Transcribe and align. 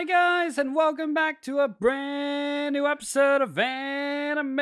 Hi, 0.00 0.04
guys, 0.04 0.56
and 0.56 0.74
welcome 0.74 1.12
back 1.12 1.42
to 1.42 1.58
a 1.58 1.68
brand 1.68 2.72
new 2.72 2.86
episode 2.86 3.42
of 3.42 3.58
Anime 3.58 4.56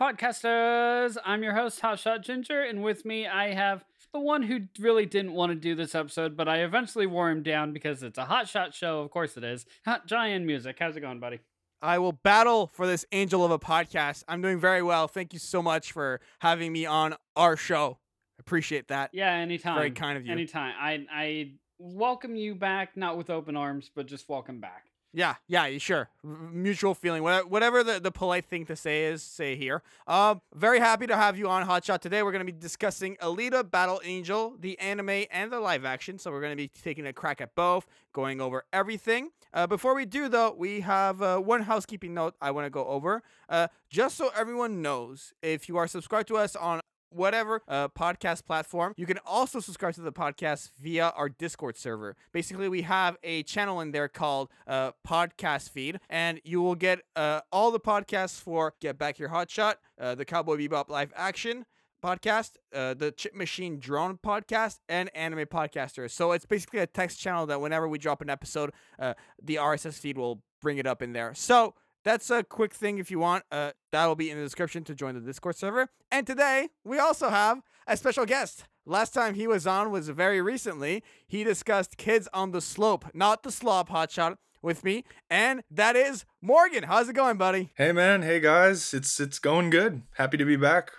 Podcasters. 0.00 1.16
I'm 1.24 1.42
your 1.42 1.54
host, 1.54 1.82
Hotshot 1.82 2.22
Ginger, 2.22 2.62
and 2.62 2.84
with 2.84 3.04
me 3.04 3.26
I 3.26 3.52
have 3.52 3.84
the 4.12 4.20
one 4.20 4.44
who 4.44 4.68
really 4.78 5.04
didn't 5.04 5.32
want 5.32 5.50
to 5.50 5.56
do 5.56 5.74
this 5.74 5.96
episode, 5.96 6.36
but 6.36 6.48
I 6.48 6.58
eventually 6.58 7.06
wore 7.06 7.28
him 7.28 7.42
down 7.42 7.72
because 7.72 8.04
it's 8.04 8.18
a 8.18 8.26
Hotshot 8.26 8.72
show. 8.72 9.00
Of 9.00 9.10
course 9.10 9.36
it 9.36 9.42
is. 9.42 9.66
Hot 9.84 10.06
Giant 10.06 10.46
Music. 10.46 10.76
How's 10.78 10.96
it 10.96 11.00
going, 11.00 11.18
buddy? 11.18 11.40
I 11.82 11.98
will 11.98 12.12
battle 12.12 12.68
for 12.68 12.86
this 12.86 13.04
angel 13.10 13.44
of 13.44 13.50
a 13.50 13.58
podcast. 13.58 14.22
I'm 14.28 14.42
doing 14.42 14.60
very 14.60 14.84
well. 14.84 15.08
Thank 15.08 15.32
you 15.32 15.40
so 15.40 15.60
much 15.60 15.90
for 15.90 16.20
having 16.38 16.72
me 16.72 16.86
on 16.86 17.16
our 17.34 17.56
show. 17.56 17.98
Appreciate 18.38 18.86
that. 18.88 19.10
Yeah, 19.12 19.32
anytime. 19.32 19.74
Very 19.74 19.90
kind 19.90 20.16
of 20.16 20.24
you. 20.24 20.32
Anytime. 20.32 20.72
I 20.80 21.04
I 21.12 21.52
welcome 21.80 22.36
you 22.36 22.54
back, 22.54 22.96
not 22.96 23.16
with 23.16 23.30
open 23.30 23.56
arms, 23.56 23.90
but 23.92 24.06
just 24.06 24.28
welcome 24.28 24.60
back. 24.60 24.86
Yeah, 25.12 25.34
yeah, 25.48 25.76
sure. 25.78 26.08
Mutual 26.22 26.94
feeling. 26.94 27.24
Whatever 27.24 27.82
the, 27.82 27.98
the 27.98 28.12
polite 28.12 28.44
thing 28.44 28.64
to 28.66 28.76
say 28.76 29.06
is, 29.06 29.24
say 29.24 29.56
here. 29.56 29.82
Um, 30.06 30.40
very 30.54 30.78
happy 30.78 31.08
to 31.08 31.16
have 31.16 31.36
you 31.36 31.48
on 31.48 31.66
Hotshot 31.66 31.98
today. 31.98 32.22
We're 32.22 32.30
going 32.30 32.46
to 32.46 32.52
be 32.52 32.56
discussing 32.56 33.16
Alita 33.16 33.68
Battle 33.68 34.00
Angel, 34.04 34.54
the 34.60 34.78
anime 34.78 35.24
and 35.32 35.50
the 35.50 35.58
live 35.58 35.84
action. 35.84 36.16
So 36.20 36.30
we're 36.30 36.40
going 36.40 36.52
to 36.52 36.56
be 36.56 36.68
taking 36.68 37.08
a 37.08 37.12
crack 37.12 37.40
at 37.40 37.56
both, 37.56 37.86
going 38.12 38.40
over 38.40 38.64
everything. 38.72 39.30
Uh, 39.52 39.66
before 39.66 39.96
we 39.96 40.06
do, 40.06 40.28
though, 40.28 40.54
we 40.56 40.78
have 40.82 41.20
uh, 41.20 41.38
one 41.38 41.62
housekeeping 41.62 42.14
note 42.14 42.36
I 42.40 42.52
want 42.52 42.66
to 42.66 42.70
go 42.70 42.86
over. 42.86 43.24
Uh, 43.48 43.66
just 43.88 44.16
so 44.16 44.30
everyone 44.36 44.80
knows, 44.80 45.32
if 45.42 45.68
you 45.68 45.76
are 45.76 45.88
subscribed 45.88 46.28
to 46.28 46.36
us 46.36 46.54
on 46.54 46.80
whatever 47.10 47.62
uh, 47.68 47.88
podcast 47.88 48.44
platform. 48.44 48.94
You 48.96 49.06
can 49.06 49.18
also 49.26 49.60
subscribe 49.60 49.94
to 49.94 50.00
the 50.00 50.12
podcast 50.12 50.70
via 50.80 51.12
our 51.16 51.28
Discord 51.28 51.76
server. 51.76 52.16
Basically, 52.32 52.68
we 52.68 52.82
have 52.82 53.16
a 53.22 53.42
channel 53.42 53.80
in 53.80 53.92
there 53.92 54.08
called 54.08 54.50
uh, 54.66 54.92
Podcast 55.06 55.70
Feed, 55.70 56.00
and 56.08 56.40
you 56.44 56.62
will 56.62 56.74
get 56.74 57.00
uh, 57.16 57.40
all 57.52 57.70
the 57.70 57.80
podcasts 57.80 58.40
for 58.40 58.74
Get 58.80 58.98
Back 58.98 59.18
Your 59.18 59.28
Hotshot, 59.28 59.74
uh, 60.00 60.14
the 60.14 60.24
Cowboy 60.24 60.56
Bebop 60.56 60.88
live 60.88 61.12
action 61.16 61.66
podcast, 62.02 62.52
uh, 62.74 62.94
the 62.94 63.12
Chip 63.12 63.34
Machine 63.34 63.78
Drone 63.78 64.18
podcast, 64.24 64.78
and 64.88 65.14
Anime 65.14 65.46
Podcasters. 65.46 66.10
So 66.10 66.32
it's 66.32 66.46
basically 66.46 66.80
a 66.80 66.86
text 66.86 67.20
channel 67.20 67.46
that 67.46 67.60
whenever 67.60 67.88
we 67.88 67.98
drop 67.98 68.22
an 68.22 68.30
episode, 68.30 68.72
uh, 68.98 69.14
the 69.42 69.56
RSS 69.56 69.98
feed 69.98 70.16
will 70.16 70.42
bring 70.60 70.78
it 70.78 70.86
up 70.86 71.02
in 71.02 71.12
there. 71.12 71.34
So 71.34 71.74
that's 72.04 72.30
a 72.30 72.42
quick 72.42 72.72
thing 72.72 72.98
if 72.98 73.10
you 73.10 73.18
want. 73.18 73.44
Uh, 73.50 73.72
that 73.92 74.06
will 74.06 74.16
be 74.16 74.30
in 74.30 74.38
the 74.38 74.44
description 74.44 74.84
to 74.84 74.94
join 74.94 75.14
the 75.14 75.20
Discord 75.20 75.56
server. 75.56 75.88
And 76.10 76.26
today, 76.26 76.68
we 76.84 76.98
also 76.98 77.28
have 77.28 77.60
a 77.86 77.96
special 77.96 78.26
guest. 78.26 78.64
Last 78.86 79.12
time 79.12 79.34
he 79.34 79.46
was 79.46 79.66
on 79.66 79.90
was 79.90 80.08
very 80.08 80.40
recently. 80.40 81.02
He 81.26 81.44
discussed 81.44 81.96
Kids 81.96 82.28
on 82.32 82.52
the 82.52 82.60
Slope, 82.60 83.06
not 83.14 83.42
the 83.42 83.52
Slop 83.52 83.90
Hotshot, 83.90 84.36
with 84.62 84.84
me, 84.84 85.04
and 85.30 85.62
that 85.70 85.96
is 85.96 86.26
Morgan. 86.42 86.84
How's 86.84 87.08
it 87.08 87.14
going, 87.14 87.38
buddy? 87.38 87.70
Hey 87.76 87.92
man, 87.92 88.22
hey 88.22 88.40
guys. 88.40 88.92
It's 88.92 89.18
it's 89.18 89.38
going 89.38 89.70
good. 89.70 90.02
Happy 90.16 90.36
to 90.36 90.44
be 90.44 90.56
back. 90.56 90.90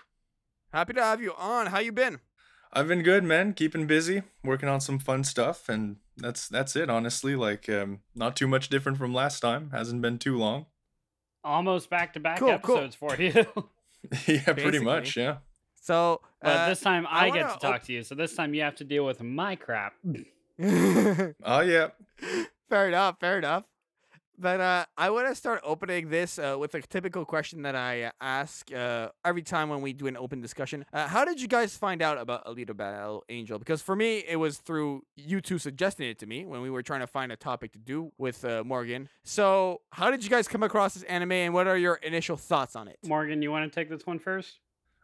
Happy 0.74 0.94
to 0.94 1.04
have 1.04 1.22
you 1.22 1.34
on. 1.38 1.68
How 1.68 1.80
you 1.80 1.92
been? 1.92 2.20
I've 2.74 2.88
been 2.88 3.04
good, 3.04 3.24
man. 3.24 3.54
Keeping 3.54 3.86
busy, 3.86 4.24
working 4.44 4.70
on 4.70 4.82
some 4.82 4.98
fun 4.98 5.24
stuff, 5.24 5.70
and 5.70 5.98
that's 6.18 6.48
that's 6.48 6.76
it. 6.76 6.90
Honestly, 6.90 7.36
like 7.36 7.70
um, 7.70 8.00
not 8.16 8.36
too 8.36 8.48
much 8.48 8.70
different 8.70 8.98
from 8.98 9.14
last 9.14 9.42
time. 9.42 9.70
Hasn't 9.72 10.02
been 10.02 10.18
too 10.18 10.38
long 10.38 10.66
almost 11.44 11.90
back 11.90 12.14
to 12.14 12.20
back 12.20 12.42
episodes 12.42 12.96
cool. 12.96 13.10
for 13.10 13.22
you. 13.22 13.34
yeah, 14.28 14.54
pretty 14.54 14.80
much. 14.80 15.18
Yeah. 15.18 15.38
So, 15.82 16.22
but 16.42 16.50
uh, 16.50 16.70
this 16.70 16.80
time 16.82 17.08
I, 17.10 17.28
I 17.28 17.30
get 17.32 17.54
to 17.54 17.60
talk 17.60 17.76
op- 17.76 17.84
to 17.84 17.94
you. 17.94 18.04
So 18.04 18.16
this 18.16 18.36
time 18.36 18.54
you 18.54 18.62
have 18.62 18.76
to 18.76 18.84
deal 18.84 19.06
with 19.06 19.22
my 19.22 19.56
crap. 19.56 19.94
oh 20.64 21.34
yeah. 21.62 21.88
Fair 22.70 22.88
enough. 22.88 23.20
Fair 23.20 23.38
enough. 23.40 23.64
But 24.42 24.60
uh, 24.60 24.86
I 24.98 25.12
want 25.12 25.28
to 25.28 25.36
start 25.36 25.62
opening 25.64 26.10
this 26.10 26.40
uh, 26.40 26.56
with 26.60 26.74
a 26.74 26.82
typical 26.82 27.26
question 27.26 27.62
that 27.62 27.76
I 27.76 28.04
uh, 28.04 28.12
ask 28.20 28.74
uh, 28.74 29.10
every 29.24 29.44
time 29.44 29.70
when 29.70 29.82
we 29.82 29.94
do 29.94 30.08
an 30.08 30.18
open 30.18 30.42
discussion. 30.42 30.84
Uh, 30.92 31.08
how 31.08 31.26
did 31.26 31.40
you 31.40 31.48
guys 31.48 31.76
find 31.78 32.02
out 32.02 32.18
about 32.18 32.44
Alita 32.48 32.76
Battle 32.76 33.24
Angel? 33.30 33.60
Because 33.60 33.84
for 33.84 33.96
me, 33.96 34.24
it 34.28 34.38
was 34.38 34.58
through 34.58 35.04
you 35.16 35.42
two 35.42 35.60
suggesting 35.60 36.10
it 36.10 36.18
to 36.20 36.26
me 36.26 36.44
when 36.44 36.62
we 36.62 36.72
were 36.72 36.82
trying 36.82 37.02
to 37.02 37.08
find 37.08 37.32
a 37.32 37.36
topic 37.36 37.72
to 37.74 37.80
do 37.80 38.12
with 38.18 38.44
uh, 38.44 38.64
Morgan. 38.66 39.10
So, 39.24 39.82
how 39.92 40.10
did 40.10 40.24
you 40.24 40.30
guys 40.32 40.48
come 40.48 40.64
across 40.64 40.96
this 40.96 41.04
anime, 41.04 41.34
and 41.34 41.54
what 41.54 41.68
are 41.68 41.78
your 41.78 41.96
initial 41.98 42.36
thoughts 42.36 42.76
on 42.76 42.88
it? 42.88 42.98
Morgan, 43.06 43.44
you 43.44 43.52
want 43.52 43.72
to 43.72 43.80
take 43.80 43.90
this 43.90 44.08
one 44.08 44.18
first? 44.18 44.58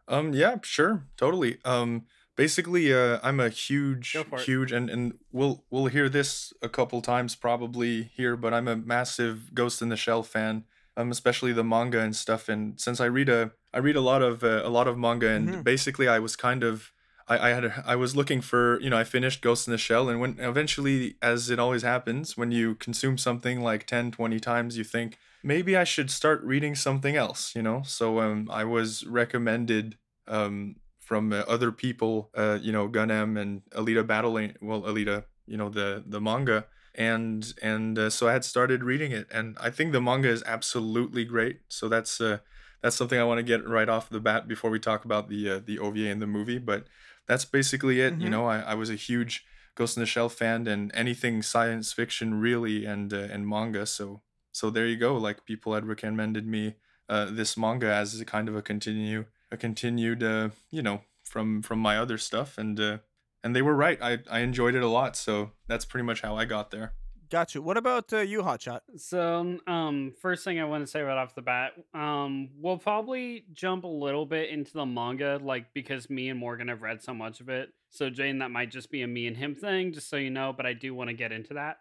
Um, 0.08 0.32
yeah, 0.32 0.56
sure, 0.62 1.04
totally. 1.16 1.58
Um, 1.64 2.06
basically 2.38 2.94
uh, 2.94 3.18
i'm 3.22 3.40
a 3.40 3.48
huge 3.48 4.16
huge 4.38 4.70
and 4.70 4.88
and 4.88 5.18
we'll 5.32 5.64
we'll 5.70 5.86
hear 5.86 6.08
this 6.08 6.52
a 6.62 6.68
couple 6.68 7.02
times 7.02 7.34
probably 7.34 8.04
here 8.14 8.36
but 8.36 8.54
i'm 8.54 8.68
a 8.68 8.76
massive 8.76 9.52
ghost 9.52 9.82
in 9.82 9.88
the 9.88 9.96
shell 9.96 10.22
fan 10.22 10.64
um 10.96 11.10
especially 11.10 11.52
the 11.52 11.64
manga 11.64 12.00
and 12.00 12.14
stuff. 12.14 12.48
And 12.48 12.80
since 12.80 13.00
i 13.00 13.06
read 13.06 13.28
a 13.28 13.52
i 13.74 13.78
read 13.78 13.96
a 13.96 14.00
lot 14.00 14.22
of 14.22 14.44
uh, 14.44 14.62
a 14.64 14.70
lot 14.70 14.86
of 14.86 14.96
manga 14.96 15.28
and 15.28 15.48
mm-hmm. 15.48 15.62
basically 15.62 16.06
i 16.08 16.18
was 16.18 16.36
kind 16.36 16.62
of 16.62 16.92
I, 17.26 17.48
I 17.48 17.50
had 17.50 17.64
a, 17.64 17.84
I 17.84 17.96
was 17.96 18.16
looking 18.16 18.40
for 18.40 18.80
you 18.80 18.88
know 18.88 18.96
I 18.96 19.04
finished 19.04 19.42
Ghost 19.42 19.68
in 19.68 19.72
the 19.72 19.78
Shell 19.78 20.08
and 20.08 20.18
when 20.18 20.36
eventually 20.38 21.16
as 21.20 21.50
it 21.50 21.58
always 21.58 21.82
happens 21.82 22.38
when 22.38 22.50
you 22.52 22.74
consume 22.76 23.18
something 23.18 23.60
like 23.60 23.86
10 23.86 24.12
20 24.12 24.40
times 24.40 24.78
you 24.78 24.84
think 24.84 25.18
maybe 25.42 25.76
I 25.76 25.84
should 25.84 26.10
start 26.10 26.42
reading 26.42 26.74
something 26.74 27.16
else 27.16 27.54
you 27.54 27.62
know? 27.62 27.82
So 27.84 28.20
um 28.20 28.48
I 28.50 28.64
was 28.64 29.04
recommended 29.06 29.98
um 30.26 30.76
from 31.08 31.32
uh, 31.32 31.36
other 31.48 31.72
people, 31.72 32.28
uh, 32.36 32.58
you 32.60 32.70
know, 32.70 32.86
Gunnm 32.86 33.40
and 33.40 33.62
Alita 33.70 34.06
battling, 34.06 34.54
well, 34.60 34.82
Alita, 34.82 35.24
you 35.46 35.56
know, 35.56 35.70
the 35.70 36.04
the 36.06 36.20
manga, 36.20 36.66
and 36.94 37.54
and 37.62 37.98
uh, 37.98 38.10
so 38.10 38.28
I 38.28 38.32
had 38.32 38.44
started 38.44 38.84
reading 38.84 39.12
it, 39.12 39.26
and 39.32 39.56
I 39.58 39.70
think 39.70 39.92
the 39.92 40.02
manga 40.02 40.28
is 40.28 40.42
absolutely 40.44 41.24
great. 41.24 41.60
So 41.68 41.88
that's 41.88 42.20
uh, 42.20 42.38
that's 42.82 42.94
something 42.94 43.18
I 43.18 43.24
want 43.24 43.38
to 43.38 43.42
get 43.42 43.66
right 43.66 43.88
off 43.88 44.10
the 44.10 44.20
bat 44.20 44.46
before 44.46 44.70
we 44.70 44.78
talk 44.78 45.06
about 45.06 45.30
the 45.30 45.50
uh, 45.50 45.60
the 45.64 45.78
OVA 45.78 46.10
and 46.10 46.20
the 46.20 46.26
movie. 46.26 46.58
But 46.58 46.84
that's 47.26 47.46
basically 47.46 48.02
it. 48.02 48.12
Mm-hmm. 48.12 48.22
You 48.22 48.28
know, 48.28 48.46
I, 48.46 48.58
I 48.58 48.74
was 48.74 48.90
a 48.90 48.94
huge 48.94 49.46
Ghost 49.76 49.96
in 49.96 50.02
the 50.02 50.06
Shell 50.06 50.28
fan 50.28 50.66
and 50.66 50.90
anything 50.94 51.40
science 51.40 51.90
fiction 51.90 52.38
really, 52.38 52.84
and 52.84 53.14
uh, 53.14 53.28
and 53.32 53.48
manga. 53.48 53.86
So 53.86 54.20
so 54.52 54.68
there 54.68 54.86
you 54.86 54.98
go. 54.98 55.16
Like 55.16 55.46
people 55.46 55.72
had 55.72 55.86
recommended 55.86 56.46
me 56.46 56.74
uh, 57.08 57.28
this 57.30 57.56
manga 57.56 57.90
as 57.90 58.20
a 58.20 58.26
kind 58.26 58.46
of 58.46 58.54
a 58.54 58.60
continue 58.60 59.24
a 59.50 59.56
continued 59.56 60.22
uh, 60.22 60.50
you 60.70 60.82
know 60.82 61.02
from 61.24 61.62
from 61.62 61.78
my 61.78 61.98
other 61.98 62.18
stuff 62.18 62.58
and 62.58 62.80
uh, 62.80 62.98
and 63.44 63.54
they 63.54 63.62
were 63.62 63.74
right. 63.74 63.98
I 64.02 64.18
i 64.30 64.40
enjoyed 64.40 64.74
it 64.74 64.82
a 64.82 64.88
lot 64.88 65.16
so 65.16 65.52
that's 65.66 65.84
pretty 65.84 66.04
much 66.04 66.20
how 66.22 66.36
i 66.36 66.44
got 66.44 66.70
there. 66.70 66.94
Got 67.30 67.54
you 67.54 67.60
what 67.60 67.76
about 67.76 68.10
uh, 68.12 68.18
you 68.20 68.42
hotshot? 68.42 68.80
So 68.96 69.58
um 69.66 70.12
first 70.20 70.44
thing 70.44 70.58
i 70.60 70.64
want 70.64 70.84
to 70.84 70.90
say 70.90 71.02
right 71.02 71.18
off 71.18 71.34
the 71.34 71.42
bat 71.42 71.72
um 71.94 72.50
we'll 72.58 72.78
probably 72.78 73.44
jump 73.52 73.84
a 73.84 73.88
little 73.88 74.24
bit 74.24 74.48
into 74.50 74.72
the 74.72 74.86
manga 74.86 75.38
like 75.42 75.72
because 75.74 76.08
me 76.08 76.30
and 76.30 76.40
morgan 76.40 76.68
have 76.68 76.82
read 76.82 77.02
so 77.02 77.12
much 77.12 77.40
of 77.40 77.48
it. 77.48 77.70
So 77.90 78.10
jane 78.10 78.38
that 78.38 78.50
might 78.50 78.70
just 78.70 78.90
be 78.90 79.02
a 79.02 79.06
me 79.06 79.26
and 79.26 79.36
him 79.36 79.54
thing 79.54 79.92
just 79.92 80.08
so 80.08 80.16
you 80.16 80.30
know 80.30 80.52
but 80.56 80.66
i 80.66 80.72
do 80.72 80.94
want 80.94 81.08
to 81.08 81.14
get 81.14 81.32
into 81.32 81.54
that 81.54 81.78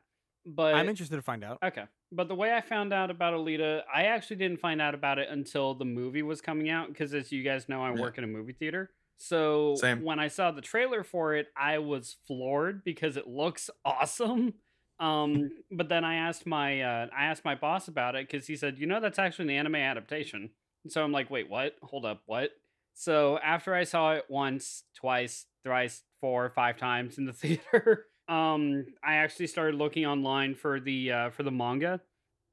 but 0.48 0.74
I'm 0.74 0.88
interested 0.88 1.18
to 1.18 1.22
find 1.22 1.44
out. 1.44 1.60
Okay. 1.64 1.84
But 2.12 2.30
the 2.30 2.36
way 2.36 2.54
I 2.54 2.62
found 2.62 2.94
out 2.94 3.12
about 3.12 3.34
Alita, 3.34 3.82
I 3.94 4.04
actually 4.04 4.38
didn't 4.38 4.60
find 4.60 4.82
out 4.82 4.96
about 4.96 5.20
it 5.20 5.28
until 5.30 5.76
the 5.76 5.86
movie 5.86 6.24
was 6.24 6.40
coming 6.40 6.70
out 6.70 6.88
because 6.88 7.14
as 7.14 7.32
you 7.32 7.44
guys 7.44 7.68
know, 7.68 7.84
I 7.84 7.94
yeah. 7.94 8.02
work 8.02 8.18
in 8.18 8.24
a 8.24 8.28
movie 8.28 8.54
theater. 8.54 8.92
So 9.18 9.76
Same. 9.76 10.04
when 10.04 10.20
I 10.20 10.30
saw 10.30 10.52
the 10.52 10.62
trailer 10.62 11.04
for 11.04 11.36
it, 11.36 11.48
I 11.58 11.80
was 11.80 12.16
floored 12.28 12.84
because 12.84 13.18
it 13.18 13.28
looks 13.28 13.70
awesome. 13.86 14.54
Um, 15.00 15.50
but 15.72 15.90
then 15.90 16.06
I 16.06 16.16
asked 16.16 16.46
my 16.46 16.82
uh, 16.82 17.08
I 17.16 17.26
asked 17.26 17.44
my 17.44 17.56
boss 17.56 17.90
about 17.90 18.16
it 18.16 18.30
because 18.30 18.48
he 18.48 18.56
said, 18.56 18.80
you 18.80 18.88
know, 18.88 19.02
that's 19.02 19.20
actually 19.20 19.46
an 19.46 19.60
anime 19.60 19.76
adaptation. 19.76 20.52
So 20.88 21.04
I'm 21.04 21.12
like, 21.12 21.30
wait, 21.30 21.50
what? 21.50 21.76
Hold 21.84 22.06
up, 22.06 22.22
what? 22.26 22.52
So 22.94 23.38
after 23.40 23.76
I 23.76 23.84
saw 23.84 24.14
it 24.14 24.26
once, 24.30 24.84
twice, 24.96 25.46
thrice, 25.64 26.04
four, 26.22 26.50
five 26.50 26.78
times 26.78 27.18
in 27.18 27.26
the 27.26 27.34
theater, 27.34 28.06
um, 28.28 28.86
I 29.04 29.16
actually 29.16 29.48
started 29.48 29.76
looking 29.76 30.06
online 30.06 30.56
for 30.56 30.80
the 30.80 31.12
uh, 31.12 31.30
for 31.30 31.44
the 31.44 31.52
manga 31.52 32.02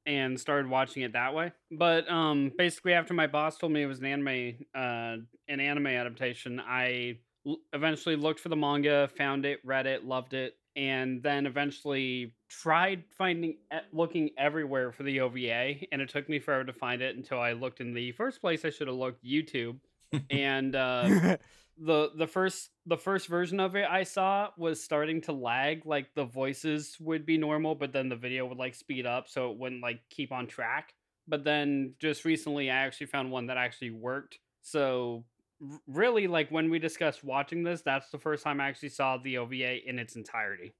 and 0.05 0.39
started 0.39 0.69
watching 0.69 1.03
it 1.03 1.13
that 1.13 1.33
way. 1.33 1.51
But 1.71 2.09
um, 2.09 2.51
basically, 2.57 2.93
after 2.93 3.13
my 3.13 3.27
boss 3.27 3.57
told 3.57 3.71
me 3.71 3.81
it 3.81 3.87
was 3.87 3.99
an 3.99 4.05
anime 4.05 4.55
uh, 4.75 5.17
an 5.47 5.59
anime 5.59 5.87
adaptation, 5.87 6.59
I 6.59 7.17
l- 7.45 7.59
eventually 7.73 8.15
looked 8.15 8.39
for 8.39 8.49
the 8.49 8.55
manga, 8.55 9.09
found 9.17 9.45
it, 9.45 9.59
read 9.63 9.87
it, 9.87 10.05
loved 10.05 10.33
it, 10.33 10.55
and 10.75 11.21
then 11.23 11.45
eventually 11.45 12.33
tried 12.49 13.03
finding 13.17 13.57
looking 13.91 14.29
everywhere 14.37 14.91
for 14.91 15.03
the 15.03 15.19
OVA, 15.21 15.75
and 15.91 16.01
it 16.01 16.09
took 16.09 16.29
me 16.29 16.39
forever 16.39 16.63
to 16.63 16.73
find 16.73 17.01
it 17.01 17.15
until 17.15 17.39
I 17.39 17.53
looked 17.53 17.81
in 17.81 17.93
the 17.93 18.11
first 18.13 18.41
place. 18.41 18.63
I 18.65 18.69
should 18.69 18.87
have 18.87 18.97
looked 18.97 19.23
YouTube, 19.25 19.77
and 20.29 20.75
uh, 20.75 21.37
the 21.77 22.11
the 22.15 22.27
first 22.27 22.69
the 22.85 22.97
first 22.97 23.27
version 23.27 23.59
of 23.59 23.75
it 23.75 23.85
I 23.89 24.03
saw 24.03 24.49
was 24.57 24.83
starting 24.83 25.21
to 25.21 25.31
lag. 25.33 25.85
Like 25.85 26.13
the 26.15 26.25
voices 26.25 26.95
would 26.99 27.25
be 27.25 27.37
normal, 27.37 27.75
but 27.75 27.91
then 27.91 28.09
the 28.09 28.15
video 28.15 28.45
would 28.45 28.57
like 28.57 28.75
speed 28.75 29.05
up, 29.05 29.27
so 29.27 29.51
it 29.51 29.57
wouldn't 29.57 29.81
like 29.81 30.01
keep 30.09 30.31
on 30.31 30.47
track. 30.47 30.93
But 31.27 31.43
then 31.43 31.93
just 31.99 32.23
recently, 32.23 32.69
I 32.69 32.75
actually 32.75 33.07
found 33.07 33.31
one 33.31 33.47
that 33.47 33.57
actually 33.57 33.91
worked. 33.91 34.39
So 34.61 35.25
really, 35.87 36.27
like 36.27 36.49
when 36.49 36.69
we 36.69 36.79
discussed 36.79 37.23
watching 37.23 37.63
this, 37.63 37.81
that's 37.81 38.09
the 38.09 38.19
first 38.19 38.43
time 38.43 38.61
I 38.61 38.67
actually 38.67 38.89
saw 38.89 39.17
the 39.17 39.37
OVA 39.37 39.87
in 39.87 39.99
its 39.99 40.15
entirety. 40.15 40.75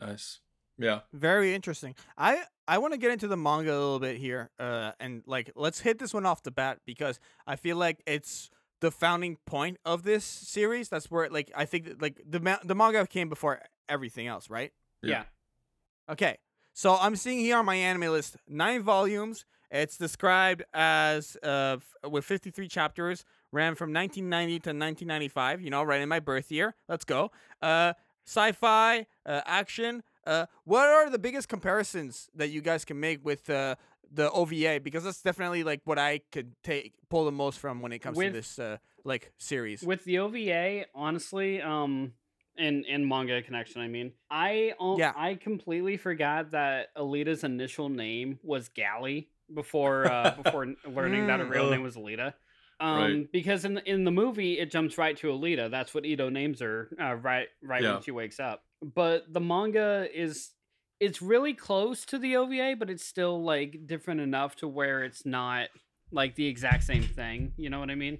Nice. 0.00 0.40
Yeah. 0.78 1.00
Very 1.12 1.54
interesting. 1.54 1.94
I 2.18 2.42
I 2.66 2.78
want 2.78 2.94
to 2.94 2.98
get 2.98 3.10
into 3.10 3.28
the 3.28 3.36
manga 3.36 3.70
a 3.70 3.74
little 3.74 4.00
bit 4.00 4.16
here, 4.16 4.50
uh, 4.58 4.92
and 4.98 5.22
like 5.26 5.50
let's 5.54 5.80
hit 5.80 5.98
this 5.98 6.12
one 6.12 6.26
off 6.26 6.42
the 6.42 6.50
bat 6.50 6.80
because 6.84 7.20
I 7.46 7.56
feel 7.56 7.76
like 7.76 8.02
it's 8.06 8.50
the 8.80 8.90
founding 8.90 9.38
point 9.46 9.78
of 9.84 10.02
this 10.02 10.24
series. 10.24 10.88
That's 10.88 11.10
where 11.10 11.28
like 11.28 11.50
I 11.56 11.64
think 11.64 12.00
like 12.00 12.20
the 12.28 12.40
ma- 12.40 12.58
the 12.64 12.74
manga 12.74 13.06
came 13.06 13.28
before 13.28 13.60
everything 13.88 14.26
else, 14.26 14.50
right? 14.50 14.72
Yeah. 15.02 15.10
yeah. 15.10 16.12
Okay. 16.12 16.38
So 16.72 16.96
I'm 16.96 17.16
seeing 17.16 17.38
here 17.38 17.56
on 17.56 17.64
my 17.64 17.76
anime 17.76 18.12
list 18.12 18.36
nine 18.48 18.82
volumes. 18.82 19.44
It's 19.70 19.96
described 19.96 20.62
as 20.72 21.36
uh 21.42 21.78
with 22.08 22.24
53 22.24 22.68
chapters, 22.68 23.24
ran 23.52 23.74
from 23.74 23.92
1990 23.92 24.52
to 24.52 24.70
1995. 24.70 25.62
You 25.62 25.70
know, 25.70 25.82
right 25.82 26.00
in 26.00 26.08
my 26.08 26.20
birth 26.20 26.50
year. 26.50 26.74
Let's 26.88 27.04
go. 27.04 27.30
Uh, 27.62 27.94
sci-fi, 28.26 29.06
uh, 29.26 29.40
action. 29.46 30.02
Uh, 30.26 30.46
what 30.64 30.88
are 30.88 31.10
the 31.10 31.18
biggest 31.18 31.48
comparisons 31.48 32.30
that 32.34 32.48
you 32.48 32.62
guys 32.62 32.84
can 32.84 32.98
make 32.98 33.24
with 33.24 33.50
uh, 33.50 33.74
the 34.14 34.30
OVA? 34.30 34.80
Because 34.82 35.04
that's 35.04 35.22
definitely 35.22 35.64
like 35.64 35.80
what 35.84 35.98
I 35.98 36.20
could 36.32 36.52
take 36.62 36.94
pull 37.08 37.24
the 37.24 37.32
most 37.32 37.58
from 37.58 37.80
when 37.80 37.92
it 37.92 38.00
comes 38.00 38.16
with, 38.16 38.28
to 38.28 38.32
this 38.32 38.58
uh, 38.58 38.78
like 39.04 39.32
series. 39.38 39.82
With 39.82 40.04
the 40.04 40.18
OVA, 40.18 40.86
honestly, 40.94 41.60
um, 41.60 42.12
in 42.56 42.84
in 42.84 43.06
manga 43.06 43.42
connection, 43.42 43.80
I 43.80 43.88
mean, 43.88 44.12
I 44.30 44.74
um, 44.80 44.96
yeah. 44.98 45.12
I 45.16 45.34
completely 45.34 45.96
forgot 45.96 46.52
that 46.52 46.94
Alita's 46.96 47.44
initial 47.44 47.88
name 47.88 48.38
was 48.42 48.68
Gally 48.68 49.28
before 49.52 50.10
uh, 50.10 50.34
before 50.42 50.74
learning 50.86 51.26
that 51.26 51.40
her 51.40 51.46
real 51.46 51.70
name 51.70 51.82
was 51.82 51.96
Alita. 51.96 52.34
Um, 52.80 52.98
right. 52.98 53.32
because 53.32 53.64
in 53.64 53.74
the, 53.74 53.88
in 53.88 54.02
the 54.02 54.10
movie 54.10 54.58
it 54.58 54.70
jumps 54.70 54.98
right 54.98 55.16
to 55.18 55.28
Alita. 55.28 55.70
That's 55.70 55.94
what 55.94 56.04
Ido 56.04 56.28
names 56.28 56.60
her 56.60 56.88
uh, 57.00 57.14
right 57.14 57.48
right 57.62 57.82
yeah. 57.82 57.94
when 57.94 58.02
she 58.02 58.10
wakes 58.10 58.40
up. 58.40 58.64
But 58.82 59.32
the 59.32 59.40
manga 59.40 60.08
is 60.12 60.50
it's 61.00 61.20
really 61.20 61.54
close 61.54 62.04
to 62.06 62.18
the 62.18 62.36
OVA, 62.36 62.76
but 62.78 62.90
it's 62.90 63.04
still 63.04 63.42
like 63.42 63.86
different 63.86 64.20
enough 64.20 64.56
to 64.56 64.68
where 64.68 65.04
it's 65.04 65.26
not 65.26 65.68
like 66.10 66.34
the 66.34 66.46
exact 66.46 66.84
same 66.84 67.02
thing. 67.02 67.52
You 67.56 67.70
know 67.70 67.80
what 67.80 67.90
I 67.90 67.94
mean? 67.94 68.18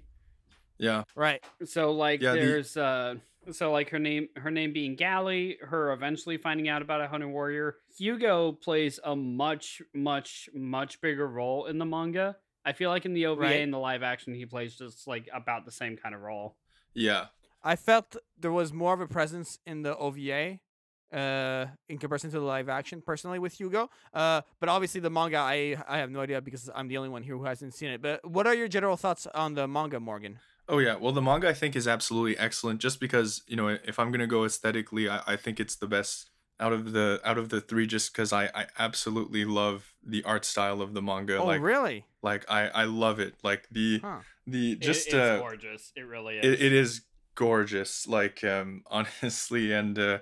Yeah. 0.79 1.05
Right. 1.15 1.43
So 1.65 1.93
like 1.93 2.21
yeah, 2.21 2.35
there's 2.35 2.75
the... 2.75 2.85
uh 2.85 3.15
so 3.53 3.73
like 3.73 3.91
her 3.91 3.99
name 3.99 4.29
her 4.37 4.51
name 4.51 4.73
being 4.73 4.97
Gally, 4.97 5.59
her 5.61 5.93
eventually 5.93 6.37
finding 6.37 6.69
out 6.69 6.83
about 6.83 7.01
a 7.01 7.09
hunter 7.09 7.29
warrior. 7.29 7.77
Hugo 7.97 8.53
plays 8.53 8.99
a 9.05 9.15
much 9.15 9.83
much 9.95 10.49
much 10.55 11.01
bigger 11.01 11.29
role 11.29 11.67
in 11.67 11.79
the 11.79 11.85
manga 11.85 12.37
I 12.65 12.73
feel 12.73 12.91
like 12.91 13.05
in 13.05 13.13
the 13.13 13.27
OVA 13.27 13.43
right. 13.43 13.61
and 13.61 13.73
the 13.73 13.79
live 13.79 14.03
action, 14.03 14.35
he 14.35 14.47
plays 14.47 14.75
just 14.75 15.07
like 15.07 15.29
about 15.35 15.65
the 15.65 15.71
same 15.71 15.97
kind 15.97 16.15
of 16.15 16.23
role. 16.23 16.57
Yeah. 16.95 17.27
I 17.63 17.77
felt 17.77 18.17
there 18.39 18.53
was 18.53 18.73
more 18.73 18.95
of 18.95 19.01
a 19.01 19.07
presence 19.07 19.59
in 19.67 19.83
the 19.83 19.97
OVA 19.97 20.61
uh, 21.15 21.67
in 21.89 21.99
comparison 21.99 22.31
to 22.31 22.41
the 22.41 22.45
live 22.45 22.69
action, 22.69 23.01
personally, 23.01 23.39
with 23.39 23.55
Hugo. 23.55 23.91
Uh, 24.13 24.43
but 24.61 24.69
obviously, 24.69 25.01
the 25.01 25.11
manga, 25.11 25.39
I 25.39 25.77
I 25.89 25.99
have 25.99 26.11
no 26.11 26.21
idea 26.21 26.41
because 26.41 26.69
I'm 26.75 26.89
the 26.89 26.97
only 26.97 27.11
one 27.11 27.23
here 27.23 27.37
who 27.37 27.45
hasn't 27.45 27.75
seen 27.75 27.91
it. 27.91 28.03
But 28.03 28.29
what 28.29 28.47
are 28.47 28.55
your 28.55 28.69
general 28.69 28.97
thoughts 28.97 29.27
on 29.35 29.55
the 29.55 29.69
manga, 29.69 30.01
Morgan? 30.01 30.39
Oh 30.69 30.79
yeah, 30.79 30.97
well 30.97 31.13
the 31.13 31.23
manga 31.23 31.49
I 31.49 31.53
think 31.53 31.77
is 31.77 31.87
absolutely 31.87 32.37
excellent. 32.39 32.81
Just 32.81 32.99
because 32.99 33.43
you 33.47 33.57
know, 33.57 33.69
if 33.69 33.99
I'm 33.99 34.11
gonna 34.11 34.27
go 34.27 34.45
aesthetically, 34.45 35.09
I, 35.09 35.23
I 35.27 35.37
think 35.37 35.61
it's 35.61 35.77
the 35.77 35.87
best 35.87 36.31
out 36.61 36.73
of 36.73 36.93
the 36.93 37.21
out 37.25 37.39
of 37.39 37.49
the 37.49 37.61
three 37.61 37.87
just 37.87 38.13
because 38.13 38.33
I, 38.33 38.45
I 38.55 38.67
absolutely 38.79 39.45
love 39.45 39.93
the 40.05 40.23
art 40.25 40.45
style 40.45 40.81
of 40.81 40.95
the 40.95 41.03
manga 41.03 41.39
oh 41.39 41.47
like 41.47 41.61
really 41.61 42.07
like 42.23 42.49
i 42.49 42.69
i 42.69 42.85
love 42.85 43.19
it 43.19 43.35
like 43.43 43.67
the 43.71 43.99
huh. 43.99 44.19
the 44.47 44.77
just 44.77 45.09
it, 45.09 45.15
uh 45.15 45.39
gorgeous 45.39 45.93
it 45.97 46.03
really 46.03 46.39
is 46.39 46.45
it, 46.45 46.63
it 46.63 46.73
is 46.73 47.03
gorgeous 47.35 48.07
like 48.07 48.45
um 48.45 48.83
honestly 48.91 49.73
and 49.73 49.99
uh 49.99 50.19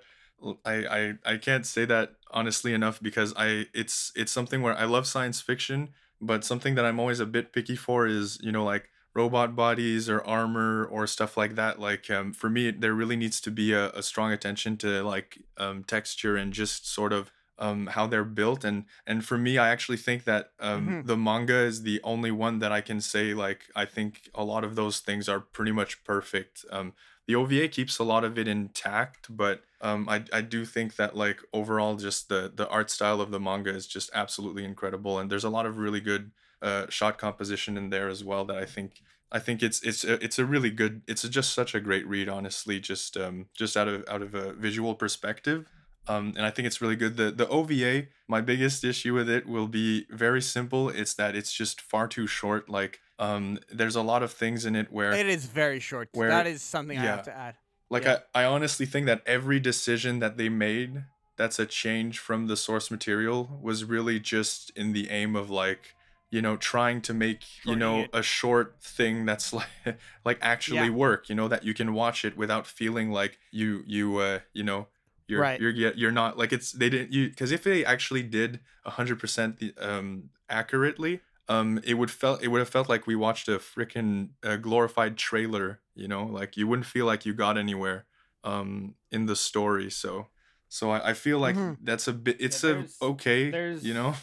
I, 0.65 0.73
I 0.73 1.15
i 1.25 1.37
can't 1.37 1.67
say 1.67 1.85
that 1.85 2.15
honestly 2.31 2.75
enough 2.75 3.01
because 3.01 3.33
i 3.37 3.67
it's 3.75 4.13
it's 4.17 4.33
something 4.33 4.63
where 4.63 4.77
i 4.77 4.85
love 4.85 5.07
science 5.07 5.41
fiction 5.41 5.91
but 6.21 6.45
something 6.45 6.75
that 6.75 6.85
i'm 6.85 6.99
always 6.99 7.21
a 7.21 7.27
bit 7.27 7.53
picky 7.53 7.77
for 7.77 8.07
is 8.07 8.39
you 8.43 8.53
know 8.53 8.65
like 8.65 8.89
robot 9.15 9.55
bodies 9.55 10.09
or 10.09 10.25
armor 10.25 10.85
or 10.85 11.07
stuff 11.07 11.37
like 11.37 11.55
that. 11.57 11.79
Like 11.79 12.11
um, 12.11 12.33
for 12.33 12.49
me 12.49 12.71
there 12.71 12.95
really 12.95 13.17
needs 13.17 13.41
to 13.43 13.51
be 13.51 13.73
a, 13.73 13.91
a 13.91 14.03
strong 14.03 14.33
attention 14.33 14.77
to 14.79 15.03
like 15.03 15.43
um, 15.59 15.85
texture 15.85 16.37
and 16.37 16.53
just 16.53 16.89
sort 16.89 17.13
of 17.13 17.31
um, 17.59 17.89
how 17.89 18.07
they're 18.07 18.25
built. 18.25 18.65
And 18.65 18.85
and 19.07 19.25
for 19.25 19.37
me 19.37 19.59
i 19.59 19.69
actually 19.69 19.99
think 19.99 20.25
that 20.25 20.51
um, 20.61 20.87
mm-hmm. 20.87 21.07
the 21.07 21.17
manga 21.17 21.59
is 21.59 21.83
the 21.83 22.01
only 22.03 22.31
one 22.31 22.59
that 22.61 22.73
i 22.73 22.81
can 22.81 23.01
say 23.01 23.35
like 23.35 23.65
i 23.77 23.85
think 23.85 24.31
a 24.35 24.45
lot 24.45 24.65
of 24.65 24.75
those 24.75 25.01
things 25.01 25.29
are 25.29 25.41
pretty 25.41 25.73
much 25.73 26.05
perfect. 26.05 26.65
Um, 26.71 26.95
the 27.27 27.35
ova 27.35 27.69
keeps 27.69 27.99
a 27.99 28.05
lot 28.05 28.25
of 28.25 28.39
it 28.39 28.49
intact 28.49 29.35
but 29.35 29.63
um, 29.81 30.09
I, 30.09 30.25
I 30.33 30.43
do 30.43 30.65
think 30.65 30.95
that 30.97 31.17
like 31.17 31.41
overall 31.53 31.97
just 31.97 32.29
the 32.29 32.53
the 32.55 32.69
art 32.69 32.91
style 32.91 33.21
of 33.21 33.31
the 33.31 33.41
manga 33.41 33.71
is 33.71 33.87
just 33.87 34.11
absolutely 34.15 34.65
incredible 34.65 35.19
and 35.19 35.31
there's 35.31 35.45
a 35.45 35.51
lot 35.51 35.67
of 35.67 35.79
really 35.79 36.01
good 36.01 36.31
uh, 36.63 36.87
shot 36.89 37.19
composition 37.19 37.77
in 37.77 37.91
there 37.91 38.09
as 38.09 38.23
well 38.23 38.45
that 38.45 38.57
I 38.57 38.65
think 38.65 39.03
I 39.33 39.39
think 39.41 39.63
it's 39.63 39.83
it's 39.83 40.05
a, 40.05 40.23
it's 40.25 40.39
a 40.39 40.45
really 40.45 40.71
good 40.71 41.03
it's 41.09 41.25
a, 41.25 41.29
just 41.29 41.53
such 41.53 41.75
a 41.75 41.81
great 41.81 42.07
read 42.07 42.29
honestly 42.29 42.79
just 42.79 43.17
um 43.17 43.47
just 43.55 43.77
out 43.77 43.89
of 43.89 44.05
out 44.09 44.23
of 44.23 44.35
a 44.35 44.53
visual 44.53 44.95
perspective 44.95 45.67
um 46.07 46.35
and 46.37 46.47
I 46.47 46.51
think 46.51 46.67
it's 46.67 46.81
really 46.81 46.97
good. 46.97 47.17
The 47.17 47.33
the 47.33 47.49
OVA 47.49 48.07
my 48.29 48.41
biggest 48.41 48.85
issue 48.85 49.15
with 49.15 49.29
it 49.29 49.47
will 49.47 49.69
be 49.69 50.07
very 50.11 50.43
simple. 50.43 50.89
It's 50.89 51.15
that 51.15 51.35
it's 51.35 51.53
just 51.53 51.81
far 51.81 52.07
too 52.07 52.27
short 52.27 52.69
like 52.69 53.01
um 53.23 53.59
there's 53.71 53.97
a 53.97 54.03
lot 54.03 54.23
of 54.23 54.33
things 54.33 54.65
in 54.65 54.75
it 54.75 54.93
where 54.93 55.13
it 55.13 55.27
is 55.27 55.47
very 55.47 55.81
short 55.81 56.09
where, 56.13 56.29
that 56.29 56.47
is 56.47 56.63
something 56.63 56.97
yeah, 56.97 57.05
I 57.05 57.07
have 57.07 57.25
to 57.25 57.37
add 57.37 57.55
like 57.89 58.05
yeah. 58.05 58.19
I 58.35 58.43
I 58.43 58.45
honestly 58.47 58.87
think 58.87 59.07
that 59.07 59.23
every 59.27 59.61
decision 59.61 60.19
that 60.19 60.37
they 60.37 60.49
made 60.49 61.05
that's 61.37 61.59
a 61.59 61.67
change 61.67 62.19
from 62.19 62.47
the 62.47 62.57
source 62.57 62.91
material 62.91 63.59
was 63.63 63.85
really 63.85 64.19
just 64.21 64.71
in 64.77 64.93
the 64.93 65.11
aim 65.11 65.37
of 65.37 65.51
like 65.51 65.95
you 66.31 66.43
know 66.43 66.57
trying 66.57 67.01
to 67.03 67.15
make 67.15 67.45
you 67.65 67.77
know 67.77 68.01
it. 68.01 68.11
a 68.13 68.23
short 68.23 68.77
thing 68.81 69.25
that's 69.25 69.53
like 69.61 69.99
like 70.25 70.39
actually 70.41 70.89
yeah. 70.89 70.91
work 70.91 71.29
you 71.29 71.35
know 71.35 71.49
that 71.49 71.65
you 71.65 71.75
can 71.75 71.95
watch 71.95 72.25
it 72.25 72.37
without 72.37 72.67
feeling 72.67 73.11
like 73.11 73.39
you 73.53 73.85
you 73.87 74.17
uh 74.19 74.41
you 74.53 74.65
know 74.65 74.89
you're 75.29 75.41
right. 75.41 75.61
you're 75.61 75.71
you're 75.71 76.13
not 76.13 76.37
like 76.37 76.53
it's 76.53 76.73
they 76.73 76.91
didn't 76.91 77.13
you 77.13 77.29
because 77.29 77.53
if 77.53 77.63
they 77.63 77.85
actually 77.85 78.23
did 78.23 78.61
100% 78.87 79.83
um 79.83 80.31
accurately 80.49 81.21
um 81.53 81.81
it 81.85 81.95
would 81.95 82.11
felt 82.11 82.43
it 82.43 82.49
would 82.49 82.59
have 82.59 82.69
felt 82.69 82.89
like 82.89 83.07
we 83.07 83.17
watched 83.17 83.49
a 83.49 83.59
freaking 83.59 84.31
uh, 84.45 84.57
glorified 84.57 85.17
trailer 85.17 85.81
you 85.95 86.09
know 86.09 86.25
like 86.25 86.57
you 86.57 86.67
wouldn't 86.67 86.87
feel 86.87 87.07
like 87.07 87.27
you 87.27 87.33
got 87.33 87.59
anywhere 87.59 88.05
um 88.45 88.95
in 89.11 89.27
the 89.27 89.37
story 89.37 89.91
so 89.91 90.27
so 90.69 90.91
i, 90.91 91.11
I 91.11 91.13
feel 91.15 91.39
like 91.39 91.57
mm-hmm. 91.57 91.85
that's 91.85 92.09
a 92.09 92.13
bit 92.13 92.37
it's 92.41 92.63
yeah, 92.63 92.83
a 93.01 93.05
okay 93.05 93.51
There's 93.51 93.85
you 93.85 93.95
know 93.95 94.15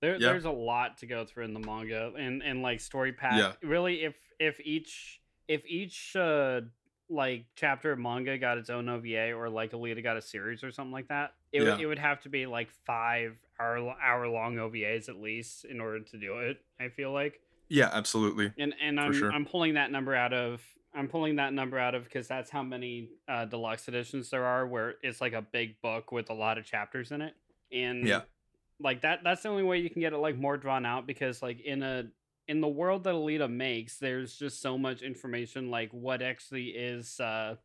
there, 0.00 0.12
yep. 0.12 0.20
There's 0.20 0.44
a 0.44 0.50
lot 0.50 0.98
to 0.98 1.06
go 1.06 1.24
through 1.24 1.44
in 1.44 1.54
the 1.54 1.60
manga 1.60 2.12
and, 2.16 2.42
and 2.42 2.62
like 2.62 2.80
story 2.80 3.12
path. 3.12 3.36
Yeah. 3.36 3.68
Really, 3.68 4.04
if 4.04 4.14
if 4.38 4.60
each 4.60 5.20
if 5.48 5.66
each 5.66 6.14
uh 6.14 6.60
like 7.10 7.46
chapter 7.56 7.92
of 7.92 7.98
manga 7.98 8.36
got 8.38 8.58
its 8.58 8.70
own 8.70 8.88
OVA 8.88 9.32
or 9.32 9.48
like 9.48 9.72
Alita 9.72 10.02
got 10.02 10.16
a 10.16 10.22
series 10.22 10.62
or 10.62 10.70
something 10.70 10.92
like 10.92 11.08
that, 11.08 11.32
it 11.52 11.62
yeah. 11.62 11.70
would 11.70 11.80
it 11.80 11.86
would 11.86 11.98
have 11.98 12.20
to 12.22 12.28
be 12.28 12.46
like 12.46 12.70
five 12.86 13.36
hour 13.60 13.94
hour 14.02 14.28
long 14.28 14.56
OVAs 14.56 15.08
at 15.08 15.20
least 15.20 15.64
in 15.64 15.80
order 15.80 16.00
to 16.00 16.18
do 16.18 16.38
it. 16.38 16.58
I 16.80 16.88
feel 16.88 17.12
like. 17.12 17.40
Yeah, 17.68 17.90
absolutely. 17.92 18.52
And 18.58 18.74
and 18.80 18.98
I'm 19.00 19.12
sure. 19.12 19.32
I'm 19.32 19.44
pulling 19.44 19.74
that 19.74 19.90
number 19.90 20.14
out 20.14 20.32
of 20.32 20.62
I'm 20.94 21.08
pulling 21.08 21.36
that 21.36 21.52
number 21.52 21.78
out 21.78 21.94
of 21.94 22.04
because 22.04 22.26
that's 22.26 22.50
how 22.50 22.62
many 22.62 23.10
uh, 23.28 23.44
deluxe 23.44 23.88
editions 23.88 24.30
there 24.30 24.44
are 24.44 24.66
where 24.66 24.94
it's 25.02 25.20
like 25.20 25.34
a 25.34 25.42
big 25.42 25.80
book 25.82 26.12
with 26.12 26.30
a 26.30 26.34
lot 26.34 26.58
of 26.58 26.64
chapters 26.64 27.12
in 27.12 27.20
it. 27.20 27.34
And 27.70 28.06
yeah 28.06 28.22
like 28.80 29.02
that 29.02 29.20
that's 29.24 29.42
the 29.42 29.48
only 29.48 29.62
way 29.62 29.78
you 29.78 29.90
can 29.90 30.00
get 30.00 30.12
it 30.12 30.18
like 30.18 30.36
more 30.36 30.56
drawn 30.56 30.86
out 30.86 31.06
because 31.06 31.42
like 31.42 31.60
in 31.60 31.82
a 31.82 32.04
in 32.46 32.62
the 32.62 32.68
world 32.68 33.04
that 33.04 33.12
Alita 33.12 33.50
makes, 33.50 33.98
there's 33.98 34.34
just 34.38 34.62
so 34.62 34.78
much 34.78 35.02
information 35.02 35.70
like 35.70 35.90
what 35.92 36.22
actually 36.22 36.68
is 36.68 37.20
uh 37.20 37.56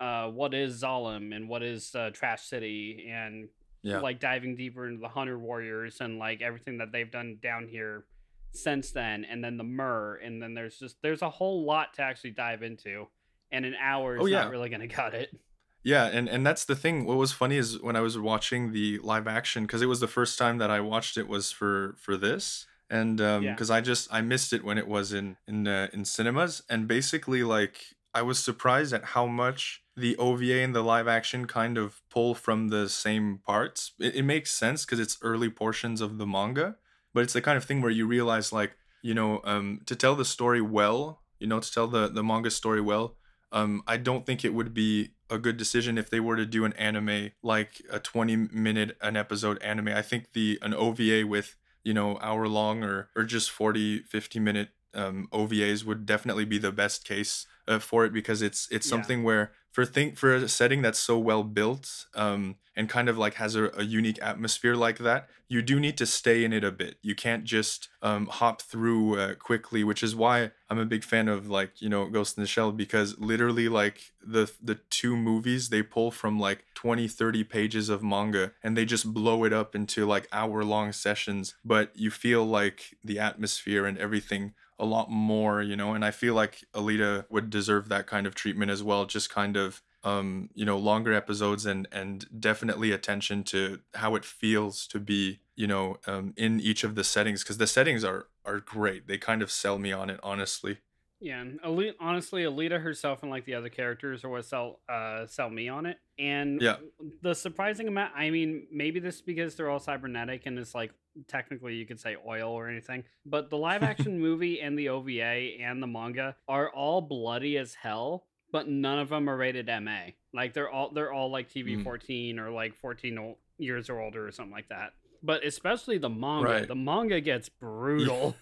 uh 0.00 0.28
what 0.28 0.54
is 0.54 0.82
Zalem 0.82 1.34
and 1.34 1.48
what 1.48 1.62
is 1.62 1.94
uh, 1.94 2.10
Trash 2.10 2.42
City 2.42 3.10
and 3.10 3.48
yeah. 3.82 4.00
like 4.00 4.20
diving 4.20 4.56
deeper 4.56 4.86
into 4.86 5.00
the 5.00 5.08
Hunter 5.08 5.38
Warriors 5.38 6.00
and 6.00 6.18
like 6.18 6.42
everything 6.42 6.78
that 6.78 6.92
they've 6.92 7.10
done 7.10 7.38
down 7.42 7.68
here 7.68 8.04
since 8.52 8.90
then 8.90 9.24
and 9.24 9.44
then 9.44 9.56
the 9.56 9.64
Mer 9.64 10.16
and 10.16 10.42
then 10.42 10.54
there's 10.54 10.78
just 10.78 10.96
there's 11.02 11.22
a 11.22 11.30
whole 11.30 11.64
lot 11.64 11.94
to 11.94 12.02
actually 12.02 12.32
dive 12.32 12.62
into 12.62 13.06
and 13.52 13.64
an 13.64 13.74
hour 13.80 14.16
is 14.16 14.22
oh, 14.22 14.26
yeah. 14.26 14.42
not 14.42 14.50
really 14.50 14.68
gonna 14.68 14.88
cut 14.88 15.14
it. 15.14 15.36
Yeah, 15.82 16.06
and 16.06 16.28
and 16.28 16.46
that's 16.46 16.64
the 16.64 16.76
thing. 16.76 17.06
What 17.06 17.16
was 17.16 17.32
funny 17.32 17.56
is 17.56 17.80
when 17.80 17.96
I 17.96 18.00
was 18.00 18.18
watching 18.18 18.72
the 18.72 18.98
live 18.98 19.26
action 19.26 19.64
because 19.64 19.82
it 19.82 19.86
was 19.86 20.00
the 20.00 20.08
first 20.08 20.38
time 20.38 20.58
that 20.58 20.70
I 20.70 20.80
watched 20.80 21.16
it 21.16 21.26
was 21.26 21.50
for 21.50 21.94
for 21.98 22.16
this, 22.16 22.66
and 22.90 23.20
um 23.20 23.46
because 23.46 23.70
yeah. 23.70 23.76
I 23.76 23.80
just 23.80 24.12
I 24.12 24.20
missed 24.20 24.52
it 24.52 24.64
when 24.64 24.78
it 24.78 24.86
was 24.86 25.12
in 25.12 25.36
in 25.48 25.66
uh, 25.66 25.88
in 25.92 26.04
cinemas, 26.04 26.62
and 26.68 26.86
basically 26.86 27.42
like 27.42 27.96
I 28.12 28.22
was 28.22 28.38
surprised 28.38 28.92
at 28.92 29.04
how 29.04 29.26
much 29.26 29.82
the 30.00 30.16
OVA 30.16 30.62
and 30.62 30.74
the 30.74 30.82
live 30.82 31.08
action 31.08 31.46
kind 31.46 31.78
of 31.78 32.02
pull 32.10 32.34
from 32.34 32.68
the 32.68 32.88
same 32.88 33.40
parts. 33.46 33.92
It, 33.98 34.16
it 34.16 34.22
makes 34.22 34.50
sense 34.50 34.84
because 34.84 34.98
it's 34.98 35.18
early 35.22 35.50
portions 35.50 36.00
of 36.00 36.18
the 36.18 36.26
manga, 36.26 36.76
but 37.14 37.22
it's 37.22 37.32
the 37.32 37.42
kind 37.42 37.56
of 37.56 37.64
thing 37.64 37.80
where 37.80 37.90
you 37.90 38.06
realize 38.06 38.52
like 38.52 38.72
you 39.02 39.14
know 39.14 39.40
um 39.44 39.80
to 39.86 39.96
tell 39.96 40.14
the 40.14 40.24
story 40.24 40.60
well, 40.60 41.22
you 41.38 41.46
know 41.46 41.60
to 41.60 41.72
tell 41.72 41.86
the 41.86 42.08
the 42.08 42.22
manga 42.22 42.50
story 42.50 42.80
well, 42.80 43.16
um 43.52 43.82
I 43.86 43.96
don't 43.96 44.26
think 44.26 44.44
it 44.44 44.54
would 44.54 44.74
be 44.74 45.10
a 45.28 45.38
good 45.38 45.56
decision 45.56 45.96
if 45.96 46.10
they 46.10 46.20
were 46.20 46.36
to 46.36 46.46
do 46.46 46.64
an 46.64 46.72
anime 46.72 47.30
like 47.42 47.80
a 47.90 48.00
20 48.00 48.36
minute 48.36 48.96
an 49.00 49.16
episode 49.16 49.62
anime. 49.62 49.88
I 49.88 50.02
think 50.02 50.32
the 50.32 50.58
an 50.62 50.74
OVA 50.74 51.26
with 51.26 51.56
you 51.84 51.94
know 51.94 52.18
hour 52.20 52.48
long 52.48 52.82
or 52.82 53.10
or 53.14 53.24
just 53.24 53.50
40 53.50 54.00
50 54.00 54.40
minute 54.40 54.70
um, 54.94 55.28
OVAs 55.32 55.84
would 55.84 56.04
definitely 56.06 56.44
be 56.44 56.58
the 56.58 56.72
best 56.72 57.04
case 57.04 57.46
uh, 57.68 57.78
for 57.78 58.04
it 58.04 58.12
because 58.12 58.42
it's 58.42 58.68
it's 58.70 58.86
yeah. 58.86 58.90
something 58.90 59.22
where 59.22 59.52
for 59.70 59.84
think 59.84 60.16
for 60.16 60.34
a 60.34 60.48
setting 60.48 60.82
that's 60.82 60.98
so 60.98 61.18
well 61.18 61.44
built 61.44 62.06
um, 62.14 62.56
and 62.76 62.88
kind 62.88 63.08
of 63.08 63.18
like 63.18 63.34
has 63.34 63.54
a, 63.54 63.70
a, 63.76 63.84
unique 63.84 64.18
atmosphere 64.22 64.74
like 64.74 64.98
that, 64.98 65.28
you 65.48 65.62
do 65.62 65.78
need 65.78 65.98
to 65.98 66.06
stay 66.06 66.44
in 66.44 66.52
it 66.52 66.64
a 66.64 66.72
bit. 66.72 66.96
You 67.02 67.14
can't 67.14 67.44
just 67.44 67.88
um, 68.02 68.26
hop 68.26 68.62
through 68.62 69.18
uh, 69.18 69.34
quickly, 69.34 69.84
which 69.84 70.02
is 70.02 70.14
why 70.14 70.52
I'm 70.68 70.78
a 70.78 70.84
big 70.84 71.04
fan 71.04 71.28
of 71.28 71.48
like 71.48 71.82
you 71.82 71.88
know 71.88 72.06
Ghost 72.06 72.36
in 72.36 72.42
the 72.42 72.48
Shell 72.48 72.72
because 72.72 73.18
literally 73.18 73.68
like 73.68 74.12
the 74.24 74.50
the 74.62 74.76
two 74.90 75.16
movies 75.16 75.68
they 75.68 75.82
pull 75.82 76.10
from 76.10 76.38
like 76.38 76.64
20 76.74 77.08
30 77.08 77.44
pages 77.44 77.88
of 77.88 78.02
manga 78.02 78.52
and 78.62 78.76
they 78.76 78.84
just 78.84 79.12
blow 79.12 79.44
it 79.44 79.52
up 79.52 79.74
into 79.74 80.06
like 80.06 80.28
hour 80.32 80.64
long 80.64 80.92
sessions, 80.92 81.54
but 81.64 81.90
you 81.94 82.10
feel 82.10 82.44
like 82.44 82.96
the 83.04 83.18
atmosphere 83.18 83.86
and 83.86 83.98
everything 83.98 84.54
a 84.80 84.84
lot 84.84 85.10
more, 85.10 85.62
you 85.62 85.76
know, 85.76 85.94
and 85.94 86.04
I 86.04 86.10
feel 86.10 86.34
like 86.34 86.64
Alita 86.74 87.26
would 87.30 87.50
deserve 87.50 87.88
that 87.90 88.06
kind 88.06 88.26
of 88.26 88.34
treatment 88.34 88.70
as 88.70 88.82
well, 88.82 89.04
just 89.06 89.30
kind 89.30 89.56
of 89.56 89.82
um, 90.02 90.48
you 90.54 90.64
know, 90.64 90.78
longer 90.78 91.12
episodes 91.12 91.66
and 91.66 91.86
and 91.92 92.24
definitely 92.40 92.90
attention 92.90 93.44
to 93.44 93.80
how 93.94 94.14
it 94.14 94.24
feels 94.24 94.86
to 94.88 94.98
be, 94.98 95.40
you 95.56 95.66
know, 95.66 95.98
um, 96.06 96.32
in 96.36 96.58
each 96.58 96.84
of 96.84 96.94
the 96.94 97.04
settings 97.04 97.42
because 97.42 97.58
the 97.58 97.66
settings 97.66 98.02
are 98.02 98.26
are 98.44 98.60
great. 98.60 99.06
They 99.06 99.18
kind 99.18 99.42
of 99.42 99.50
sell 99.50 99.78
me 99.78 99.92
on 99.92 100.08
it, 100.08 100.18
honestly. 100.22 100.78
Yeah, 101.20 101.42
and 101.42 101.60
Alita, 101.60 101.94
honestly, 102.00 102.42
Alita 102.44 102.80
herself 102.80 103.22
and 103.22 103.30
like 103.30 103.44
the 103.44 103.54
other 103.54 103.68
characters 103.68 104.24
are 104.24 104.30
what 104.30 104.44
sell 104.46 104.80
uh 104.88 105.26
sell 105.26 105.50
me 105.50 105.68
on 105.68 105.84
it. 105.84 105.98
And 106.18 106.60
yeah, 106.62 106.76
the 107.22 107.34
surprising 107.34 107.88
amount. 107.88 108.14
I 108.16 108.30
mean, 108.30 108.66
maybe 108.72 109.00
this 109.00 109.16
is 109.16 109.22
because 109.22 109.54
they're 109.54 109.68
all 109.68 109.80
cybernetic 109.80 110.46
and 110.46 110.58
it's 110.58 110.74
like 110.74 110.92
technically 111.28 111.74
you 111.74 111.86
could 111.86 112.00
say 112.00 112.16
oil 112.26 112.50
or 112.50 112.68
anything. 112.68 113.04
But 113.26 113.50
the 113.50 113.58
live 113.58 113.82
action 113.92 114.18
movie 114.18 114.60
and 114.60 114.78
the 114.78 114.88
OVA 114.88 115.60
and 115.60 115.82
the 115.82 115.86
manga 115.86 116.36
are 116.48 116.70
all 116.70 117.02
bloody 117.02 117.58
as 117.58 117.74
hell, 117.74 118.24
but 118.50 118.68
none 118.68 118.98
of 118.98 119.10
them 119.10 119.28
are 119.28 119.36
rated 119.36 119.66
MA. 119.66 120.12
Like 120.32 120.54
they're 120.54 120.70
all 120.70 120.90
they're 120.90 121.12
all 121.12 121.30
like 121.30 121.50
TV 121.50 121.76
mm. 121.76 121.84
14 121.84 122.38
or 122.38 122.50
like 122.50 122.74
14 122.76 123.34
years 123.58 123.90
or 123.90 124.00
older 124.00 124.26
or 124.26 124.32
something 124.32 124.52
like 124.52 124.70
that. 124.70 124.94
But 125.22 125.44
especially 125.44 125.98
the 125.98 126.08
manga, 126.08 126.48
right. 126.48 126.68
the 126.68 126.74
manga 126.74 127.20
gets 127.20 127.50
brutal. 127.50 128.36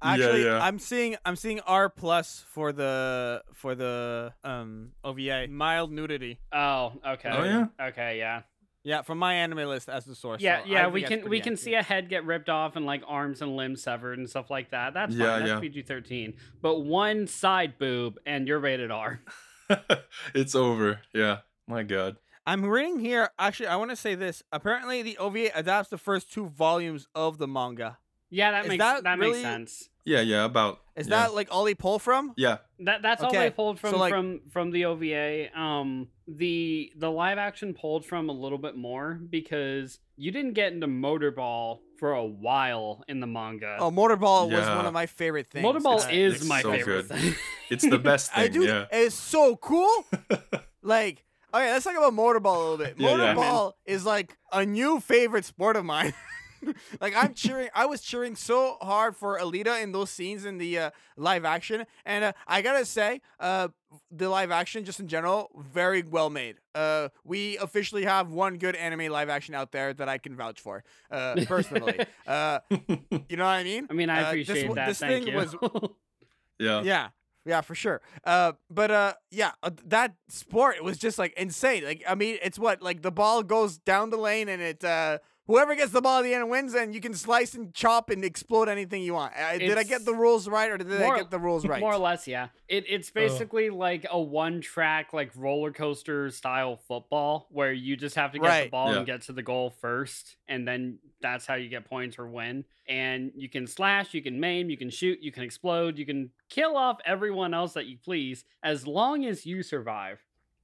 Actually, 0.00 0.44
yeah, 0.44 0.58
yeah. 0.58 0.64
I'm 0.64 0.78
seeing 0.78 1.16
I'm 1.24 1.36
seeing 1.36 1.60
R 1.60 1.88
plus 1.88 2.44
for 2.50 2.72
the 2.72 3.42
for 3.54 3.74
the 3.74 4.32
um 4.44 4.92
OVA 5.02 5.48
mild 5.48 5.90
nudity. 5.90 6.38
Oh, 6.52 6.92
okay. 7.06 7.30
Oh 7.30 7.44
yeah. 7.44 7.66
Okay, 7.88 8.18
yeah. 8.18 8.42
Yeah, 8.84 9.02
from 9.02 9.18
my 9.18 9.34
anime 9.34 9.68
list 9.68 9.88
as 9.88 10.04
the 10.04 10.14
source. 10.14 10.40
Yeah, 10.40 10.62
so 10.62 10.68
yeah, 10.68 10.88
we 10.88 11.02
can 11.02 11.28
we 11.28 11.40
can 11.40 11.56
see 11.56 11.74
a 11.74 11.82
head 11.82 12.08
get 12.08 12.24
ripped 12.24 12.48
off 12.48 12.76
and 12.76 12.86
like 12.86 13.02
arms 13.06 13.42
and 13.42 13.56
limbs 13.56 13.82
severed 13.82 14.18
and 14.18 14.30
stuff 14.30 14.50
like 14.50 14.70
that. 14.70 14.94
That's 14.94 15.14
yeah, 15.14 15.26
fine. 15.26 15.38
That's 15.40 15.50
yeah. 15.50 15.60
PG 15.60 15.82
thirteen. 15.82 16.34
But 16.62 16.80
one 16.80 17.26
side 17.26 17.78
boob 17.78 18.18
and 18.24 18.46
you're 18.46 18.60
rated 18.60 18.90
R. 18.90 19.20
it's 20.34 20.54
over. 20.54 21.00
Yeah. 21.12 21.38
My 21.66 21.82
God. 21.82 22.16
I'm 22.46 22.64
reading 22.64 22.98
here. 22.98 23.28
Actually, 23.38 23.66
I 23.66 23.76
want 23.76 23.90
to 23.90 23.96
say 23.96 24.14
this. 24.14 24.42
Apparently, 24.52 25.02
the 25.02 25.18
OVA 25.18 25.50
adapts 25.54 25.90
the 25.90 25.98
first 25.98 26.32
two 26.32 26.46
volumes 26.46 27.06
of 27.14 27.36
the 27.36 27.46
manga. 27.46 27.98
Yeah, 28.30 28.50
that 28.52 28.64
Is 28.64 28.68
makes 28.68 28.82
that, 28.82 29.04
that 29.04 29.18
really, 29.18 29.32
makes 29.32 29.42
sense. 29.42 29.88
Yeah, 30.04 30.20
yeah, 30.20 30.44
about. 30.44 30.80
Is 30.96 31.06
yeah. 31.06 31.16
that 31.16 31.34
like 31.34 31.48
all 31.50 31.64
they 31.64 31.74
pull 31.74 31.98
from? 31.98 32.34
Yeah. 32.36 32.58
That 32.80 33.02
that's 33.02 33.22
okay. 33.22 33.36
all 33.36 33.42
they 33.42 33.50
pulled 33.50 33.78
from 33.78 33.90
so, 33.90 33.98
like, 33.98 34.10
from 34.10 34.40
from 34.50 34.70
the 34.70 34.86
OVA. 34.86 35.58
Um, 35.58 36.08
the 36.26 36.92
the 36.96 37.10
live 37.10 37.38
action 37.38 37.74
pulled 37.74 38.04
from 38.04 38.28
a 38.28 38.32
little 38.32 38.58
bit 38.58 38.76
more 38.76 39.20
because 39.30 39.98
you 40.16 40.30
didn't 40.30 40.54
get 40.54 40.72
into 40.72 40.86
Motorball 40.86 41.80
for 41.98 42.12
a 42.12 42.24
while 42.24 43.04
in 43.08 43.20
the 43.20 43.26
manga. 43.26 43.76
Oh, 43.80 43.90
Motorball 43.90 44.50
yeah. 44.50 44.58
was 44.58 44.68
one 44.68 44.86
of 44.86 44.92
my 44.92 45.06
favorite 45.06 45.48
things. 45.48 45.64
Motorball 45.64 46.04
uh, 46.04 46.10
is 46.10 46.44
my 46.44 46.62
so 46.62 46.72
favorite 46.72 47.08
good. 47.08 47.18
thing. 47.18 47.34
it's 47.70 47.88
the 47.88 47.98
best 47.98 48.32
thing. 48.34 48.44
I 48.44 48.48
do. 48.48 48.64
Yeah. 48.64 48.86
It's 48.90 49.14
so 49.14 49.56
cool. 49.56 50.06
like, 50.82 51.24
okay, 51.52 51.70
let's 51.72 51.84
talk 51.84 51.96
about 51.96 52.12
Motorball 52.12 52.56
a 52.56 52.58
little 52.58 52.76
bit. 52.78 52.94
Yeah, 52.98 53.08
Motorball 53.08 53.72
is 53.84 54.04
like 54.06 54.36
a 54.52 54.64
new 54.64 55.00
favorite 55.00 55.44
sport 55.44 55.76
of 55.76 55.84
mine. 55.84 56.14
like 57.00 57.14
I'm 57.16 57.34
cheering. 57.34 57.68
I 57.74 57.86
was 57.86 58.00
cheering 58.00 58.36
so 58.36 58.76
hard 58.80 59.16
for 59.16 59.38
Alita 59.38 59.82
in 59.82 59.92
those 59.92 60.10
scenes 60.10 60.44
in 60.44 60.58
the 60.58 60.78
uh, 60.78 60.90
live 61.16 61.44
action, 61.44 61.86
and 62.04 62.24
uh, 62.24 62.32
I 62.46 62.62
gotta 62.62 62.84
say, 62.84 63.20
uh, 63.40 63.68
the 64.10 64.28
live 64.28 64.50
action 64.50 64.84
just 64.84 65.00
in 65.00 65.08
general, 65.08 65.50
very 65.56 66.02
well 66.02 66.30
made. 66.30 66.56
Uh, 66.74 67.08
we 67.24 67.56
officially 67.58 68.04
have 68.04 68.30
one 68.30 68.58
good 68.58 68.76
anime 68.76 69.10
live 69.10 69.28
action 69.28 69.54
out 69.54 69.72
there 69.72 69.92
that 69.94 70.08
I 70.08 70.18
can 70.18 70.36
vouch 70.36 70.60
for, 70.60 70.84
uh, 71.10 71.36
personally. 71.46 71.98
uh, 72.26 72.60
you 72.70 73.36
know 73.36 73.44
what 73.44 73.50
I 73.50 73.64
mean? 73.64 73.86
I 73.90 73.92
mean, 73.92 74.10
I 74.10 74.22
uh, 74.22 74.28
appreciate 74.28 74.66
this, 74.66 74.74
that. 74.74 74.86
This 74.86 74.98
Thank 74.98 75.24
thing 75.24 75.32
you. 75.32 75.38
was. 75.38 75.56
yeah. 76.58 76.82
Yeah. 76.82 77.08
Yeah, 77.44 77.62
for 77.62 77.74
sure. 77.74 78.02
Uh, 78.24 78.52
but 78.68 78.90
uh, 78.90 79.14
yeah, 79.30 79.52
uh, 79.62 79.70
that 79.86 80.14
sport 80.28 80.84
was 80.84 80.98
just 80.98 81.18
like 81.18 81.32
insane. 81.34 81.82
Like, 81.82 82.04
I 82.06 82.14
mean, 82.14 82.36
it's 82.42 82.58
what 82.58 82.82
like 82.82 83.00
the 83.00 83.10
ball 83.10 83.42
goes 83.42 83.78
down 83.78 84.10
the 84.10 84.18
lane 84.18 84.50
and 84.50 84.60
it 84.60 84.84
uh 84.84 85.18
whoever 85.48 85.74
gets 85.74 85.90
the 85.90 86.00
ball 86.00 86.20
at 86.20 86.22
the 86.22 86.34
end 86.34 86.48
wins, 86.48 86.74
and 86.74 86.94
you 86.94 87.00
can 87.00 87.14
slice 87.14 87.54
and 87.54 87.74
chop 87.74 88.10
and 88.10 88.22
explode 88.24 88.68
anything 88.68 89.02
you 89.02 89.14
want. 89.14 89.32
Uh, 89.36 89.58
did 89.58 89.76
I 89.76 89.82
get 89.82 90.04
the 90.04 90.14
rules 90.14 90.46
right, 90.46 90.70
or 90.70 90.78
did 90.78 90.86
more, 90.86 91.16
I 91.16 91.18
get 91.18 91.30
the 91.30 91.40
rules 91.40 91.66
right? 91.66 91.80
More 91.80 91.94
or 91.94 91.98
less, 91.98 92.28
yeah. 92.28 92.48
It, 92.68 92.84
it's 92.86 93.10
basically 93.10 93.70
like 93.70 94.06
a 94.08 94.20
one-track, 94.20 95.12
like 95.12 95.32
roller 95.34 95.72
coaster 95.72 96.30
style 96.30 96.76
football, 96.76 97.48
where 97.50 97.72
you 97.72 97.96
just 97.96 98.14
have 98.14 98.30
to 98.32 98.38
get 98.38 98.46
right. 98.46 98.64
the 98.64 98.70
ball 98.70 98.92
yeah. 98.92 98.98
and 98.98 99.06
get 99.06 99.22
to 99.22 99.32
the 99.32 99.42
goal 99.42 99.70
first, 99.70 100.36
and 100.46 100.68
then 100.68 100.98
that's 101.20 101.46
how 101.46 101.54
you 101.54 101.68
get 101.68 101.84
points 101.84 102.18
or 102.18 102.28
win. 102.28 102.64
And 102.88 103.32
you 103.34 103.48
can 103.48 103.66
slash, 103.66 104.14
you 104.14 104.22
can 104.22 104.38
maim, 104.38 104.70
you 104.70 104.76
can 104.76 104.90
shoot, 104.90 105.18
you 105.20 105.32
can 105.32 105.42
explode, 105.42 105.98
you 105.98 106.06
can 106.06 106.30
kill 106.48 106.76
off 106.76 106.98
everyone 107.04 107.54
else 107.54 107.72
that 107.72 107.86
you 107.86 107.96
please, 107.96 108.44
as 108.62 108.86
long 108.86 109.24
as 109.24 109.44
you 109.44 109.62
survive. 109.62 110.20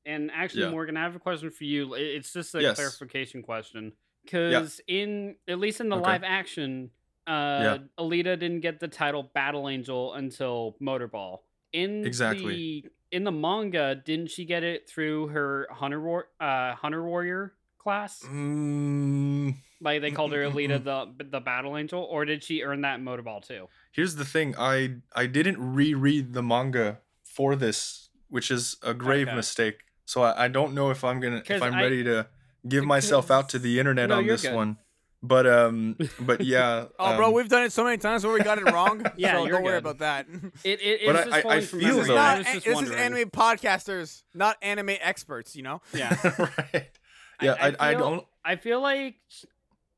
And 0.06 0.30
actually, 0.34 0.64
yeah. 0.64 0.70
Morgan, 0.70 0.98
I 0.98 1.02
have 1.02 1.16
a 1.16 1.18
question 1.18 1.50
for 1.50 1.64
you. 1.64 1.94
It's 1.94 2.32
just 2.32 2.54
a 2.54 2.60
yes. 2.60 2.76
clarification 2.76 3.42
question 3.42 3.94
because 4.24 4.80
in 4.86 5.36
at 5.48 5.58
least 5.58 5.80
in 5.80 5.88
the 5.88 5.96
okay. 5.96 6.04
live 6.04 6.22
action, 6.24 6.90
uh, 7.26 7.30
yeah. 7.30 7.78
Alita 7.98 8.38
didn't 8.38 8.60
get 8.60 8.80
the 8.80 8.88
title 8.88 9.30
Battle 9.34 9.68
Angel 9.68 10.14
until 10.14 10.76
Motorball. 10.80 11.38
In 11.72 12.06
exactly 12.06 12.82
the, 12.82 13.16
in 13.16 13.24
the 13.24 13.32
manga, 13.32 13.94
didn't 13.94 14.30
she 14.30 14.44
get 14.44 14.62
it 14.62 14.88
through 14.88 15.28
her 15.28 15.66
Hunter 15.70 16.00
War 16.00 16.28
uh, 16.40 16.74
Hunter 16.74 17.04
Warrior 17.04 17.54
class? 17.78 18.22
Mm. 18.22 19.56
Like 19.80 20.00
they 20.00 20.10
called 20.10 20.32
her 20.32 20.42
Alita 20.42 20.82
the 20.82 21.24
the 21.24 21.40
Battle 21.40 21.76
Angel, 21.76 22.02
or 22.02 22.24
did 22.24 22.42
she 22.42 22.62
earn 22.62 22.82
that 22.82 22.98
in 22.98 23.04
Motorball 23.04 23.46
too? 23.46 23.68
Here's 23.92 24.16
the 24.16 24.24
thing: 24.24 24.54
I 24.58 24.96
I 25.14 25.26
didn't 25.26 25.58
reread 25.74 26.32
the 26.32 26.42
manga 26.42 27.00
for 27.24 27.56
this, 27.56 28.08
which 28.28 28.50
is 28.50 28.76
a 28.82 28.94
grave 28.94 29.28
okay. 29.28 29.36
mistake. 29.36 29.80
So 30.06 30.22
I, 30.22 30.44
I 30.44 30.48
don't 30.48 30.74
know 30.74 30.90
if 30.90 31.04
I'm 31.04 31.20
gonna 31.20 31.42
if 31.48 31.62
I'm 31.62 31.74
I, 31.74 31.82
ready 31.82 32.04
to 32.04 32.26
give 32.66 32.84
myself 32.84 33.30
out 33.30 33.48
to 33.50 33.58
the 33.58 33.78
internet 33.78 34.08
no, 34.08 34.18
on 34.18 34.26
this 34.26 34.42
good. 34.42 34.54
one. 34.54 34.78
But 35.22 35.46
um, 35.46 35.96
but 36.20 36.40
yeah. 36.44 36.86
oh, 36.98 37.10
um, 37.12 37.16
bro, 37.16 37.30
we've 37.30 37.48
done 37.48 37.62
it 37.64 37.72
so 37.72 37.82
many 37.82 37.96
times 37.96 38.24
where 38.24 38.34
we 38.34 38.40
got 38.40 38.58
it 38.58 38.70
wrong. 38.70 39.06
yeah, 39.16 39.32
so 39.32 39.38
don't 39.38 39.50
good. 39.50 39.62
worry 39.62 39.78
about 39.78 39.98
that. 39.98 40.26
It, 40.62 40.80
it 40.80 41.00
it's 41.00 41.06
but 41.06 41.24
just 41.24 41.46
I, 41.46 41.56
I 41.56 41.60
feel 41.60 41.80
this, 41.80 41.96
is, 41.96 42.08
not, 42.08 42.44
this 42.44 42.66
is 42.66 42.90
anime 42.90 43.30
podcasters, 43.30 44.22
not 44.34 44.58
anime 44.60 44.90
experts. 45.00 45.56
You 45.56 45.62
know. 45.62 45.80
Yeah. 45.94 46.14
right. 46.38 46.90
Yeah, 47.40 47.56
I, 47.58 47.68
I, 47.68 47.70
feel, 47.70 47.76
I 47.80 47.94
don't. 47.94 48.26
I 48.44 48.56
feel 48.56 48.80
like 48.82 49.16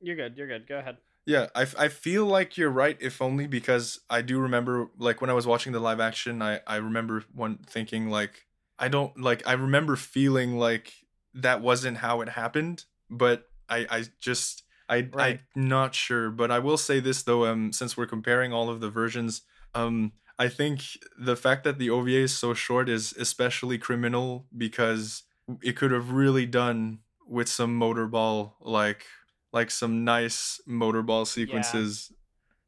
you're 0.00 0.16
good. 0.16 0.37
You're 0.37 0.46
good. 0.46 0.68
Go 0.68 0.78
ahead. 0.78 0.99
Yeah, 1.26 1.49
I, 1.56 1.66
I 1.76 1.88
feel 1.88 2.25
like 2.25 2.56
you're 2.56 2.70
right, 2.70 2.96
if 3.00 3.20
only 3.20 3.49
because 3.49 3.99
I 4.08 4.23
do 4.23 4.38
remember, 4.38 4.90
like, 4.96 5.20
when 5.20 5.28
I 5.28 5.32
was 5.32 5.44
watching 5.44 5.73
the 5.73 5.80
live 5.80 5.99
action, 5.99 6.40
I, 6.40 6.61
I 6.68 6.76
remember 6.76 7.25
one 7.35 7.58
thinking, 7.68 8.08
like, 8.08 8.46
I 8.78 8.87
don't, 8.87 9.20
like, 9.20 9.44
I 9.44 9.54
remember 9.54 9.96
feeling 9.96 10.56
like 10.56 10.92
that 11.37 11.61
wasn't 11.61 11.99
how 11.99 12.21
it 12.21 12.31
happened, 12.31 12.85
but 13.11 13.49
I 13.69 13.87
I 13.90 14.05
just 14.21 14.62
I 14.88 15.09
right. 15.12 15.40
I'm 15.55 15.69
not 15.69 15.95
sure, 15.95 16.31
but 16.31 16.50
I 16.50 16.59
will 16.59 16.78
say 16.78 17.00
this 17.00 17.23
though 17.23 17.47
um 17.47 17.73
since 17.73 17.97
we're 17.97 18.07
comparing 18.07 18.52
all 18.52 18.69
of 18.69 18.81
the 18.81 18.90
versions 18.90 19.43
um 19.75 20.12
I 20.38 20.49
think 20.49 20.83
the 21.19 21.37
fact 21.37 21.64
that 21.64 21.78
the 21.78 21.88
OVA 21.90 22.11
is 22.11 22.37
so 22.37 22.52
short 22.52 22.88
is 22.88 23.12
especially 23.19 23.78
criminal 23.78 24.47
because 24.57 25.23
it 25.62 25.76
could 25.76 25.93
have 25.93 26.11
really 26.11 26.45
done 26.45 26.99
with 27.26 27.49
some 27.49 27.78
motorball 27.78 28.52
like 28.61 29.07
like 29.52 29.71
some 29.71 30.05
nice 30.05 30.61
motorball 30.69 31.26
sequences 31.26 32.09
yeah. 32.11 32.16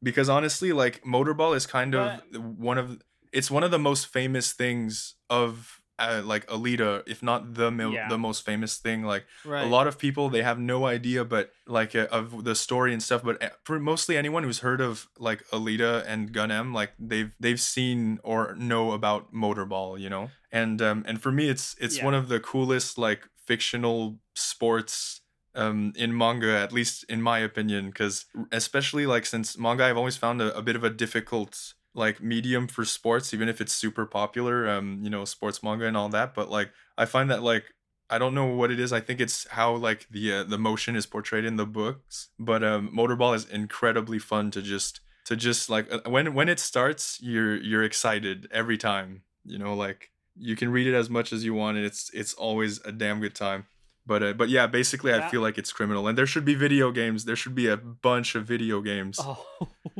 because 0.01 0.29
honestly 0.29 0.73
like 0.73 1.03
motorball 1.03 1.55
is 1.55 1.65
kind 1.65 1.95
of 1.95 2.19
one 2.57 2.77
of 2.77 3.01
it's 3.31 3.51
one 3.51 3.63
of 3.63 3.71
the 3.71 3.79
most 3.79 4.07
famous 4.07 4.53
things 4.53 5.15
of 5.29 5.78
uh, 5.99 6.21
like 6.23 6.45
Alita, 6.47 7.03
if 7.05 7.21
not 7.21 7.53
the 7.55 7.69
mil- 7.71 7.93
Yeah. 7.93 8.07
the 8.09 8.17
most 8.17 8.45
famous 8.45 8.77
thing. 8.77 9.03
Like 9.03 9.25
Right. 9.45 9.63
a 9.65 9.67
lot 9.67 9.85
of 9.87 9.97
people, 9.97 10.29
they 10.29 10.41
have 10.43 10.59
no 10.59 10.85
idea, 10.85 11.23
but 11.25 11.51
like 11.67 11.93
uh, 11.95 12.07
of 12.11 12.43
the 12.43 12.55
story 12.55 12.93
and 12.93 13.01
stuff. 13.03 13.21
But 13.23 13.43
uh, 13.43 13.49
for 13.63 13.79
mostly 13.79 14.17
anyone 14.17 14.43
who's 14.43 14.59
heard 14.59 14.81
of 14.81 15.07
like 15.17 15.43
Alita 15.51 16.03
and 16.07 16.31
Gunnm, 16.33 16.73
like 16.73 16.91
they've 16.97 17.31
they've 17.39 17.61
seen 17.61 18.19
or 18.23 18.55
know 18.55 18.91
about 18.93 19.33
Motorball, 19.33 19.99
you 19.99 20.09
know. 20.09 20.29
And 20.51 20.81
um 20.81 21.03
and 21.07 21.21
for 21.21 21.31
me, 21.31 21.49
it's 21.49 21.75
it's 21.79 21.97
Yeah. 21.97 22.05
one 22.05 22.13
of 22.15 22.27
the 22.29 22.39
coolest 22.39 22.97
like 22.97 23.21
fictional 23.47 24.19
sports 24.35 25.21
um 25.55 25.91
in 25.95 26.15
manga 26.15 26.55
at 26.57 26.71
least 26.71 27.03
in 27.09 27.21
my 27.21 27.39
opinion 27.39 27.87
because 27.87 28.25
especially 28.51 29.05
like 29.07 29.25
since 29.25 29.57
manga 29.57 29.83
i've 29.83 29.97
always 29.97 30.15
found 30.15 30.39
a, 30.41 30.55
a 30.55 30.61
bit 30.61 30.75
of 30.75 30.83
a 30.83 30.89
difficult 30.91 31.73
like 31.99 32.21
medium 32.33 32.67
for 32.67 32.83
sports 32.85 33.33
even 33.35 33.47
if 33.53 33.57
it's 33.61 33.73
super 33.73 34.05
popular 34.05 34.67
um 34.75 34.87
you 35.03 35.09
know 35.13 35.23
sports 35.25 35.61
manga 35.61 35.85
and 35.85 35.97
all 35.97 36.09
that 36.09 36.33
but 36.33 36.49
like 36.57 36.69
i 36.97 37.05
find 37.05 37.29
that 37.29 37.43
like 37.43 37.65
i 38.09 38.17
don't 38.17 38.33
know 38.33 38.47
what 38.59 38.71
it 38.71 38.79
is 38.79 38.91
i 38.91 39.01
think 39.05 39.19
it's 39.25 39.47
how 39.57 39.75
like 39.75 40.07
the 40.09 40.25
uh, 40.37 40.43
the 40.53 40.57
motion 40.57 40.95
is 40.95 41.05
portrayed 41.05 41.45
in 41.45 41.55
the 41.57 41.65
books 41.65 42.29
but 42.39 42.63
um 42.63 42.89
motorball 42.99 43.35
is 43.35 43.45
incredibly 43.61 44.19
fun 44.19 44.49
to 44.49 44.61
just 44.61 45.01
to 45.25 45.35
just 45.35 45.69
like 45.69 45.85
uh, 45.93 45.99
when 46.09 46.33
when 46.33 46.49
it 46.49 46.59
starts 46.59 47.19
you're 47.21 47.55
you're 47.69 47.83
excited 47.83 48.47
every 48.51 48.77
time 48.77 49.21
you 49.45 49.59
know 49.63 49.73
like 49.85 50.01
you 50.49 50.55
can 50.55 50.69
read 50.71 50.87
it 50.87 50.95
as 50.95 51.09
much 51.09 51.33
as 51.35 51.43
you 51.43 51.53
want 51.53 51.77
and 51.77 51.85
it's 51.85 52.09
it's 52.13 52.33
always 52.33 52.73
a 52.85 52.91
damn 52.91 53.19
good 53.19 53.35
time 53.35 53.65
but 54.07 54.23
uh, 54.23 54.33
but 54.33 54.47
yeah 54.49 54.65
basically 54.79 55.11
i 55.13 55.19
feel 55.31 55.41
like 55.47 55.57
it's 55.61 55.71
criminal 55.79 56.07
and 56.07 56.17
there 56.17 56.25
should 56.33 56.45
be 56.45 56.55
video 56.55 56.91
games 56.91 57.25
there 57.25 57.35
should 57.41 57.53
be 57.63 57.67
a 57.67 57.77
bunch 57.77 58.29
of 58.35 58.45
video 58.55 58.81
games 58.81 59.19
Oh. 59.21 59.45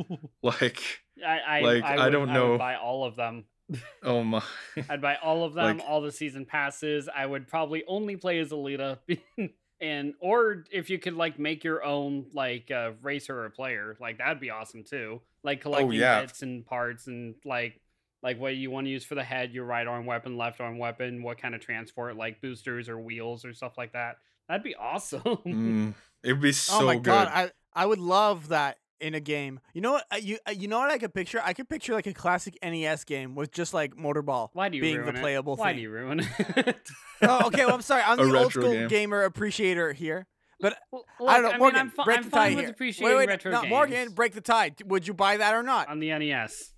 like 0.42 0.80
I, 1.24 1.38
I, 1.38 1.60
Like, 1.60 1.84
I, 1.84 2.06
I 2.06 2.10
don't 2.10 2.30
I 2.30 2.34
know. 2.34 2.50
would 2.50 2.58
buy 2.58 2.76
all 2.76 3.04
of 3.04 3.16
them. 3.16 3.44
oh 4.02 4.24
my 4.24 4.42
I'd 4.88 5.00
buy 5.00 5.16
all 5.22 5.44
of 5.44 5.54
them, 5.54 5.78
Like- 5.78 5.86
all 5.88 6.00
the 6.00 6.10
season 6.12 6.44
passes. 6.44 7.08
I 7.14 7.24
would 7.26 7.46
probably 7.46 7.84
only 7.86 8.16
play 8.16 8.38
as 8.40 8.50
Alita, 8.50 8.98
and 9.80 10.14
or 10.20 10.64
if 10.72 10.90
you 10.90 10.98
could 10.98 11.14
like 11.14 11.38
make 11.38 11.62
your 11.64 11.84
own 11.84 12.26
like 12.34 12.70
uh, 12.70 12.92
racer 13.02 13.44
or 13.44 13.48
player, 13.50 13.96
like 14.00 14.18
that'd 14.18 14.40
be 14.40 14.50
awesome 14.50 14.82
too. 14.84 15.20
Like 15.42 15.60
collecting 15.60 15.88
Oh, 15.88 15.92
yeah. 15.92 16.20
bits 16.22 16.42
and 16.42 16.66
parts 16.66 17.06
and 17.06 17.36
like 17.44 17.80
like 18.22 18.38
what 18.40 18.54
you 18.56 18.70
want 18.70 18.86
to 18.86 18.90
use 18.90 19.04
for 19.04 19.14
the 19.14 19.22
head, 19.24 19.52
your 19.52 19.64
right 19.64 19.86
arm 19.86 20.04
weapon, 20.04 20.36
left 20.36 20.60
arm 20.60 20.76
weapon, 20.78 21.22
what 21.22 21.38
kind 21.40 21.54
of 21.54 21.60
transport, 21.60 22.16
like 22.16 22.40
boosters 22.42 22.88
or 22.88 22.98
wheels 22.98 23.44
or 23.44 23.54
stuff 23.54 23.78
like 23.78 23.92
that. 23.92 24.16
That'd 24.48 24.64
be 24.64 24.74
awesome. 24.80 25.22
Mm, 25.22 25.94
it'd 26.24 26.40
be 26.40 26.50
so 26.52 26.80
oh 26.80 26.86
my 26.86 26.96
good 26.96 27.04
god, 27.04 27.28
I 27.32 27.50
I 27.72 27.86
would 27.86 28.00
love 28.00 28.48
that 28.48 28.78
in 29.00 29.14
a 29.14 29.20
game. 29.20 29.60
You 29.74 29.80
know 29.80 29.92
what? 29.92 30.04
uh, 30.12 30.16
You 30.16 30.38
uh, 30.46 30.52
you 30.52 30.68
know 30.68 30.78
what 30.78 30.90
I 30.90 30.98
could 30.98 31.12
picture? 31.14 31.40
I 31.44 31.52
could 31.52 31.68
picture 31.68 31.92
like 31.94 32.06
a 32.06 32.12
classic 32.14 32.58
NES 32.62 33.04
game 33.04 33.34
with 33.34 33.50
just 33.52 33.72
like 33.74 33.94
Motorball. 33.96 34.50
Why 34.52 34.68
do 34.68 34.76
you 34.76 34.82
being 34.82 34.98
ruin 34.98 35.14
the 35.14 35.20
it? 35.20 35.22
playable 35.22 35.56
Why 35.56 35.68
thing. 35.70 35.76
do 35.76 35.82
you 35.82 35.90
ruin 35.90 36.20
it? 36.20 36.76
oh, 37.22 37.46
okay. 37.46 37.64
Well, 37.66 37.74
I'm 37.74 37.82
sorry. 37.82 38.02
I'm 38.04 38.18
A 38.18 38.26
the 38.26 38.38
old 38.38 38.52
school 38.52 38.72
game. 38.72 38.88
gamer 38.88 39.22
appreciator 39.22 39.92
here. 39.92 40.26
But 40.60 40.76
Well, 40.92 41.04
I 41.26 41.34
don't 41.40 41.42
know, 41.44 41.48
look, 41.50 41.58
Morgan. 41.58 41.74
mean, 41.76 41.80
I'm, 41.86 41.90
fi- 41.90 42.04
break 42.04 42.18
I'm 42.18 42.24
the 42.24 42.30
fine 42.30 42.50
tie 42.50 42.54
with 42.56 42.64
here. 42.64 42.70
appreciating 42.70 43.16
Wait, 43.16 43.18
wait, 43.18 43.28
retro 43.28 43.50
no, 43.52 43.60
games 43.62 43.70
Morgan, 43.70 44.10
break 44.12 44.34
the 44.34 44.40
tie. 44.42 44.72
Would 44.84 45.08
you 45.08 45.14
buy 45.14 45.38
that 45.38 45.54
or 45.54 45.62
not? 45.62 45.88
on 45.88 46.00
the 46.00 46.08
NES. 46.10 46.72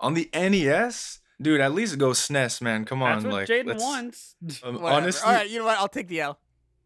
on 0.00 0.12
the 0.14 0.28
nes 0.34 1.20
dude 1.40 1.60
at 1.60 1.72
least 1.74 1.96
go 1.98 2.10
snes 2.10 2.60
man 2.60 2.84
come 2.84 3.00
That's 3.00 3.24
on 3.24 3.30
what 3.30 3.40
like 3.40 3.48
Jaden 3.48 3.66
let's- 3.66 3.82
wants. 3.82 4.36
um, 4.62 4.76
honestly 4.84 5.26
All 5.26 5.32
right. 5.32 5.48
You 5.48 5.60
know 5.60 5.64
what? 5.64 5.78
I'll 5.78 5.88
take 5.88 6.08
the 6.08 6.20
L. 6.20 6.38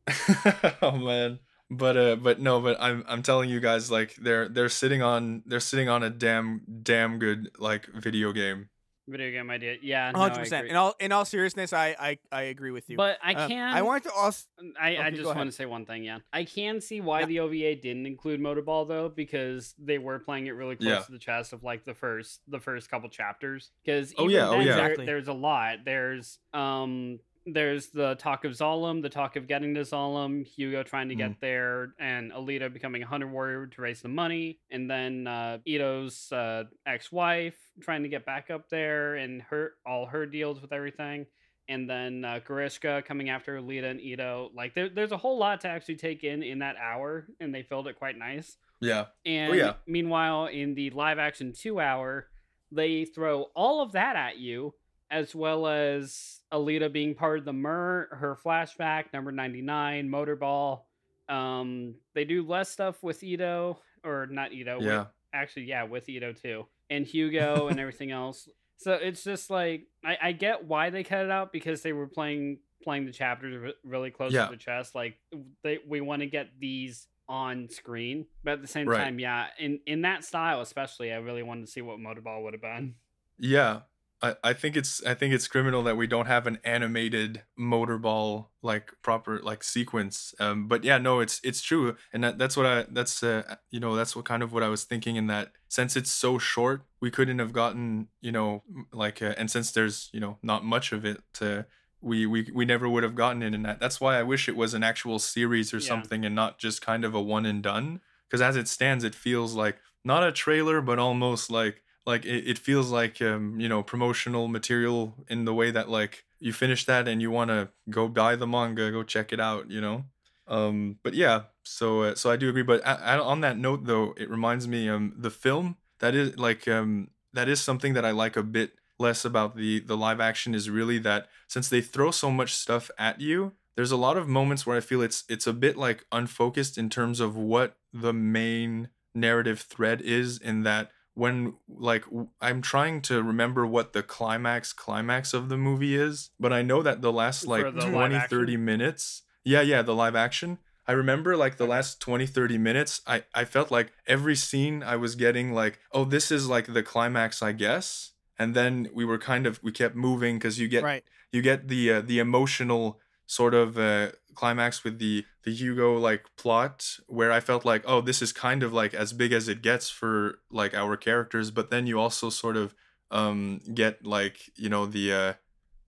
oh 0.82 0.92
man 0.92 1.40
but 1.70 1.96
uh 1.96 2.16
but 2.16 2.40
no 2.40 2.60
but 2.60 2.76
i'm 2.80 3.04
i'm 3.08 3.22
telling 3.22 3.50
you 3.50 3.60
guys 3.60 3.90
like 3.90 4.14
they're 4.16 4.48
they're 4.48 4.68
sitting 4.70 5.02
on 5.02 5.42
they're 5.46 5.60
sitting 5.60 5.88
on 5.88 6.02
a 6.02 6.10
damn 6.10 6.62
damn 6.82 7.18
good 7.18 7.50
like 7.58 7.86
video 7.94 8.32
game 8.32 8.68
Video 9.10 9.30
game 9.30 9.48
idea, 9.48 9.76
yeah, 9.80 10.12
100. 10.12 10.34
I 10.34 10.38
percent 10.38 10.60
agree. 10.60 10.70
In 10.72 10.76
all 10.76 10.94
in 11.00 11.12
all 11.12 11.24
seriousness, 11.24 11.72
I 11.72 11.96
I, 11.98 12.18
I 12.30 12.42
agree 12.42 12.72
with 12.72 12.90
you. 12.90 12.98
But 12.98 13.16
I 13.24 13.32
Um, 13.32 13.48
can. 13.48 13.74
I 13.74 13.80
wanted 13.80 14.02
to 14.02 14.12
also. 14.12 14.44
I, 14.78 14.98
I 14.98 15.10
just 15.10 15.24
want 15.24 15.46
to 15.48 15.52
say 15.52 15.64
one 15.64 15.86
thing. 15.86 16.04
Yeah, 16.04 16.18
I 16.30 16.44
can 16.44 16.82
see 16.82 17.00
why 17.00 17.20
Yeah. 17.20 17.24
the 17.24 17.40
OVA 17.40 17.74
didn't 17.76 18.04
include 18.04 18.38
Motorball 18.38 18.86
though, 18.86 19.08
because 19.08 19.74
they 19.78 19.96
were 19.96 20.18
playing 20.18 20.46
it 20.48 20.50
really 20.50 20.76
close 20.76 20.90
Yeah. 20.90 20.98
to 20.98 21.10
the 21.12 21.18
chest 21.18 21.54
of 21.54 21.62
like 21.64 21.86
the 21.86 21.94
first 21.94 22.42
the 22.48 22.60
first 22.60 22.90
couple 22.90 23.08
chapters. 23.08 23.70
Because 23.82 24.12
Oh, 24.18 24.28
yeah, 24.28 24.50
oh, 24.50 24.56
yeah. 24.60 24.72
Exactly. 24.72 25.06
there's 25.06 25.28
a 25.28 25.32
lot. 25.32 25.86
There's 25.86 26.38
um 26.52 27.18
there's 27.52 27.88
the 27.90 28.14
talk 28.16 28.44
of 28.44 28.52
Zalem, 28.52 29.02
the 29.02 29.08
talk 29.08 29.36
of 29.36 29.46
getting 29.46 29.74
to 29.74 29.80
Zalem, 29.80 30.46
Hugo 30.46 30.82
trying 30.82 31.08
to 31.08 31.14
Mm. 31.14 31.18
get 31.18 31.40
there, 31.40 31.94
and 31.98 32.32
Alita 32.32 32.72
becoming 32.72 33.02
a 33.02 33.06
hunter 33.06 33.26
warrior 33.28 33.66
to 33.66 33.80
raise 33.82 34.02
the 34.02 34.08
money, 34.08 34.60
and 34.70 34.90
then 34.90 35.26
uh, 35.26 35.58
Ido's 35.66 36.30
uh, 36.32 36.64
ex-wife 36.86 37.56
trying 37.80 38.02
to 38.02 38.08
get 38.08 38.24
back 38.26 38.50
up 38.50 38.68
there, 38.68 39.16
and 39.16 39.42
her 39.42 39.74
all 39.86 40.06
her 40.06 40.26
deals 40.26 40.60
with 40.60 40.72
everything 40.72 41.26
and 41.70 41.88
then 41.88 42.24
uh, 42.24 42.40
Garishka 42.48 43.04
coming 43.04 43.28
after 43.28 43.60
Alita 43.60 43.90
and 43.90 44.00
Ido. 44.00 44.50
Like 44.54 44.72
there, 44.72 44.88
there's 44.88 45.12
a 45.12 45.18
whole 45.18 45.36
lot 45.38 45.60
to 45.60 45.68
actually 45.68 45.96
take 45.96 46.24
in 46.24 46.42
in 46.42 46.60
that 46.60 46.76
hour, 46.76 47.28
and 47.40 47.54
they 47.54 47.62
filled 47.62 47.88
it 47.88 47.98
quite 47.98 48.16
nice. 48.16 48.56
yeah 48.80 49.04
And 49.26 49.54
yeah. 49.54 49.74
meanwhile, 49.86 50.46
in 50.46 50.74
the 50.74 50.88
live 50.90 51.18
action 51.18 51.52
two 51.52 51.78
hour, 51.78 52.30
they 52.72 53.04
throw 53.04 53.48
all 53.54 53.82
of 53.82 53.92
that 53.92 54.16
at 54.16 54.38
you, 54.38 54.72
as 55.10 55.34
well 55.34 55.66
as 55.66 56.40
Alita 56.52 56.92
being 56.92 57.14
part 57.14 57.38
of 57.38 57.44
the 57.44 57.52
Mer, 57.52 58.08
her 58.12 58.36
flashback, 58.44 59.12
number 59.12 59.32
99, 59.32 60.08
Motorball. 60.08 60.82
Um, 61.28 61.94
they 62.14 62.24
do 62.24 62.46
less 62.46 62.68
stuff 62.70 63.02
with 63.02 63.22
Ido, 63.22 63.80
or 64.04 64.26
not 64.30 64.52
Ido. 64.52 64.78
with- 64.78 64.86
yeah 64.86 65.06
actually, 65.34 65.64
yeah, 65.64 65.82
with 65.82 66.08
Ido 66.08 66.32
too, 66.32 66.66
and 66.88 67.04
Hugo 67.14 67.68
and 67.68 67.78
everything 67.78 68.10
else. 68.10 68.48
So 68.78 68.94
it's 68.94 69.22
just 69.22 69.50
like 69.50 69.86
I, 70.02 70.16
I 70.22 70.32
get 70.32 70.64
why 70.64 70.88
they 70.88 71.04
cut 71.04 71.24
it 71.26 71.30
out 71.30 71.52
because 71.52 71.82
they 71.82 71.92
were 71.92 72.06
playing 72.06 72.60
playing 72.82 73.04
the 73.04 73.12
chapters 73.12 73.74
really 73.84 74.10
close 74.10 74.32
Yeah. 74.32 74.46
to 74.46 74.52
the 74.52 74.56
chest. 74.56 74.94
Like 74.94 75.16
they 75.62 75.80
we 75.86 76.00
want 76.00 76.20
to 76.20 76.26
get 76.26 76.48
these 76.58 77.08
on 77.28 77.68
screen, 77.68 78.24
but 78.42 78.52
at 78.54 78.62
the 78.62 78.66
same 78.68 78.88
Right. 78.88 79.04
time, 79.04 79.18
yeah, 79.18 79.48
in 79.58 79.80
in 79.84 80.00
that 80.02 80.24
style 80.24 80.62
especially, 80.62 81.12
I 81.12 81.16
really 81.16 81.42
wanted 81.42 81.66
to 81.66 81.70
see 81.72 81.82
what 81.82 81.98
Motorball 81.98 82.42
would 82.44 82.54
have 82.54 82.62
been. 82.62 82.94
Yeah. 83.38 83.80
I, 84.20 84.34
I 84.42 84.52
think 84.52 84.76
it's 84.76 85.02
I 85.04 85.14
think 85.14 85.32
it's 85.32 85.46
criminal 85.46 85.82
that 85.84 85.96
we 85.96 86.06
don't 86.08 86.26
have 86.26 86.46
an 86.46 86.58
animated 86.64 87.42
motorball 87.58 88.48
like 88.62 88.92
proper 89.02 89.40
like 89.40 89.62
sequence. 89.62 90.34
Um 90.40 90.66
but 90.66 90.82
yeah, 90.84 90.98
no, 90.98 91.20
it's 91.20 91.40
it's 91.44 91.62
true. 91.62 91.96
And 92.12 92.24
that, 92.24 92.38
that's 92.38 92.56
what 92.56 92.66
I 92.66 92.84
that's 92.90 93.22
uh 93.22 93.56
you 93.70 93.78
know, 93.80 93.94
that's 93.94 94.16
what 94.16 94.24
kind 94.24 94.42
of 94.42 94.52
what 94.52 94.62
I 94.62 94.68
was 94.68 94.84
thinking 94.84 95.16
in 95.16 95.28
that 95.28 95.52
since 95.68 95.96
it's 95.96 96.10
so 96.10 96.38
short, 96.38 96.82
we 97.00 97.10
couldn't 97.10 97.38
have 97.38 97.52
gotten, 97.52 98.08
you 98.20 98.32
know, 98.32 98.64
like 98.92 99.22
uh, 99.22 99.34
and 99.38 99.50
since 99.50 99.70
there's, 99.70 100.10
you 100.12 100.20
know, 100.20 100.38
not 100.42 100.64
much 100.64 100.92
of 100.92 101.04
it 101.04 101.22
to 101.34 101.66
we 102.00 102.26
we 102.26 102.50
we 102.52 102.64
never 102.64 102.88
would 102.88 103.02
have 103.02 103.14
gotten 103.14 103.42
it 103.42 103.54
in 103.54 103.62
that. 103.62 103.80
That's 103.80 104.00
why 104.00 104.18
I 104.18 104.22
wish 104.22 104.48
it 104.48 104.56
was 104.56 104.74
an 104.74 104.82
actual 104.82 105.18
series 105.18 105.72
or 105.72 105.78
Yeah. 105.78 105.88
something 105.88 106.24
and 106.24 106.34
not 106.34 106.58
just 106.58 106.82
kind 106.82 107.04
of 107.04 107.14
a 107.14 107.20
one 107.22 107.46
and 107.46 107.62
done 107.62 108.00
because 108.28 108.40
as 108.42 108.56
it 108.56 108.68
stands 108.68 109.04
it 109.04 109.14
feels 109.14 109.54
like 109.54 109.78
not 110.04 110.26
a 110.26 110.32
trailer 110.32 110.80
but 110.80 110.98
almost 110.98 111.50
like 111.50 111.82
like 112.08 112.24
it, 112.24 112.48
it 112.48 112.58
feels 112.58 112.90
like 112.90 113.20
um 113.20 113.60
you 113.60 113.68
know 113.68 113.82
promotional 113.82 114.48
material 114.48 115.14
in 115.28 115.44
the 115.44 115.54
way 115.54 115.70
that 115.70 115.88
like 115.90 116.24
you 116.40 116.52
finish 116.52 116.86
that 116.86 117.06
and 117.06 117.20
you 117.20 117.30
want 117.30 117.50
to 117.50 117.68
go 117.90 118.08
buy 118.08 118.34
the 118.34 118.46
manga 118.46 118.90
go 118.90 119.02
check 119.02 119.32
it 119.32 119.40
out 119.40 119.70
you 119.70 119.80
know? 119.80 120.04
Um 120.48 120.98
but 121.02 121.12
yeah 121.12 121.42
so 121.62 121.86
uh, 122.02 122.14
so 122.14 122.30
i 122.30 122.36
do 122.36 122.48
agree 122.48 122.62
but 122.62 122.80
on 122.84 123.42
that 123.42 123.58
note 123.58 123.84
though 123.84 124.14
it 124.16 124.30
reminds 124.30 124.66
me 124.66 124.88
um 124.88 125.12
the 125.16 125.30
film 125.30 125.76
that 125.98 126.14
is 126.14 126.38
like 126.38 126.66
um 126.66 127.10
that 127.34 127.48
is 127.48 127.60
something 127.60 127.92
that 127.92 128.06
i 128.06 128.10
like 128.10 128.36
a 128.36 128.42
bit 128.42 128.70
less 128.98 129.26
about 129.26 129.56
the 129.56 129.80
the 129.80 129.96
live 129.96 130.20
action 130.20 130.54
is 130.54 130.70
really 130.70 130.98
that 130.98 131.28
since 131.46 131.68
they 131.68 131.82
throw 131.82 132.10
so 132.10 132.30
much 132.30 132.54
stuff 132.54 132.90
at 132.98 133.20
you 133.20 133.52
there's 133.76 133.92
a 133.92 134.04
lot 134.06 134.16
of 134.16 134.26
moments 134.26 134.66
where 134.66 134.78
i 134.78 134.80
feel 134.80 135.02
it's 135.02 135.24
it's 135.28 135.46
a 135.46 135.52
bit 135.52 135.76
like 135.76 136.06
unfocused 136.10 136.78
in 136.78 136.88
terms 136.88 137.20
of 137.20 137.36
what 137.36 137.76
the 137.92 138.14
main 138.14 138.88
narrative 139.14 139.60
thread 139.60 140.00
is 140.00 140.38
in 140.38 140.62
that 140.62 140.90
when 141.18 141.54
like 141.68 142.04
I'm 142.40 142.62
trying 142.62 143.02
to 143.02 143.22
remember 143.22 143.66
what 143.66 143.92
the 143.92 144.04
climax 144.04 144.72
climax 144.72 145.34
of 145.34 145.48
the 145.48 145.56
movie 145.56 145.96
is 145.96 146.30
but 146.38 146.52
i 146.52 146.62
know 146.62 146.80
that 146.82 147.02
the 147.02 147.12
last 147.12 147.42
For 147.44 147.50
like 147.50 147.74
the 147.74 147.90
20 147.90 148.20
30 148.20 148.56
minutes 148.56 149.22
yeah 149.44 149.60
yeah 149.60 149.82
the 149.82 149.94
live 149.94 150.16
action. 150.16 150.58
I 150.86 150.92
remember 150.92 151.36
like 151.36 151.58
the 151.58 151.66
last 151.66 152.00
20 152.00 152.24
30 152.26 152.56
minutes 152.56 153.02
i 153.06 153.24
i 153.34 153.44
felt 153.44 153.70
like 153.70 153.92
every 154.06 154.34
scene 154.34 154.82
i 154.82 154.96
was 154.96 155.16
getting 155.16 155.52
like 155.52 155.80
oh 155.92 156.04
this 156.06 156.30
is 156.30 156.48
like 156.48 156.72
the 156.72 156.82
climax 156.82 157.42
i 157.42 157.52
guess 157.52 158.12
and 158.38 158.54
then 158.54 158.88
we 158.94 159.04
were 159.04 159.18
kind 159.18 159.46
of 159.46 159.62
we 159.62 159.72
kept 159.72 159.94
moving 159.94 160.38
because 160.38 160.58
you 160.58 160.68
get 160.68 160.82
right. 160.82 161.04
you 161.32 161.42
get 161.42 161.68
the 161.68 161.92
uh, 161.92 162.00
the 162.00 162.18
emotional 162.20 163.00
sort 163.28 163.54
of 163.54 163.78
uh, 163.78 164.08
climax 164.34 164.82
with 164.82 164.98
the 164.98 165.24
the 165.44 165.52
Hugo 165.52 165.96
like 165.96 166.24
plot 166.36 166.98
where 167.06 167.30
I 167.30 167.40
felt 167.40 167.64
like 167.64 167.82
oh 167.86 168.00
this 168.00 168.22
is 168.22 168.32
kind 168.32 168.62
of 168.62 168.72
like 168.72 168.94
as 168.94 169.12
big 169.12 169.32
as 169.32 169.48
it 169.48 169.62
gets 169.62 169.90
for 169.90 170.40
like 170.50 170.74
our 170.74 170.96
characters 170.96 171.50
but 171.50 171.70
then 171.70 171.86
you 171.86 172.00
also 172.00 172.30
sort 172.30 172.56
of 172.56 172.74
um 173.10 173.60
get 173.74 174.04
like 174.04 174.50
you 174.56 174.68
know 174.68 174.86
the 174.86 175.12
uh 175.12 175.32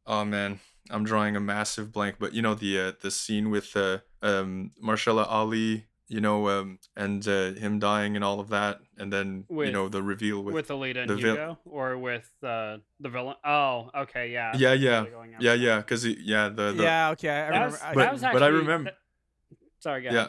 oh 0.06 0.24
man 0.24 0.60
I'm 0.90 1.04
drawing 1.04 1.36
a 1.36 1.40
massive 1.40 1.92
blank 1.92 2.16
but 2.18 2.34
you 2.34 2.42
know 2.42 2.54
the 2.54 2.80
uh, 2.80 2.92
the 3.00 3.10
scene 3.10 3.50
with 3.50 3.76
uh, 3.76 3.98
um 4.22 4.72
Mahershala 4.82 5.26
Ali 5.28 5.86
you 6.10 6.20
know, 6.20 6.48
um, 6.48 6.78
and 6.96 7.26
uh, 7.28 7.52
him 7.52 7.78
dying 7.78 8.16
and 8.16 8.24
all 8.24 8.40
of 8.40 8.48
that, 8.48 8.80
and 8.98 9.12
then 9.12 9.44
with, 9.48 9.68
you 9.68 9.72
know 9.72 9.88
the 9.88 10.02
reveal 10.02 10.42
with 10.42 10.54
with 10.56 10.68
Alita 10.68 11.08
and 11.08 11.18
Hugo, 11.18 11.56
or 11.64 11.96
with 11.98 12.28
uh, 12.42 12.78
the 12.98 13.08
villain. 13.08 13.36
Oh, 13.44 13.90
okay, 13.96 14.32
yeah, 14.32 14.52
yeah, 14.56 14.72
yeah, 14.72 15.04
yeah, 15.38 15.54
yeah, 15.54 15.76
because 15.76 16.04
yeah, 16.04 16.48
the, 16.48 16.72
the 16.72 16.82
yeah, 16.82 17.10
okay, 17.10 17.28
I 17.28 17.46
remember. 17.46 17.52
That 17.52 17.70
was, 17.70 17.80
but, 17.94 18.00
that 18.00 18.12
was 18.12 18.22
actually, 18.24 18.40
but 18.40 18.44
I 18.44 18.48
remember. 18.48 18.90
sorry, 19.78 20.02
guys. 20.02 20.14
Yeah, 20.14 20.28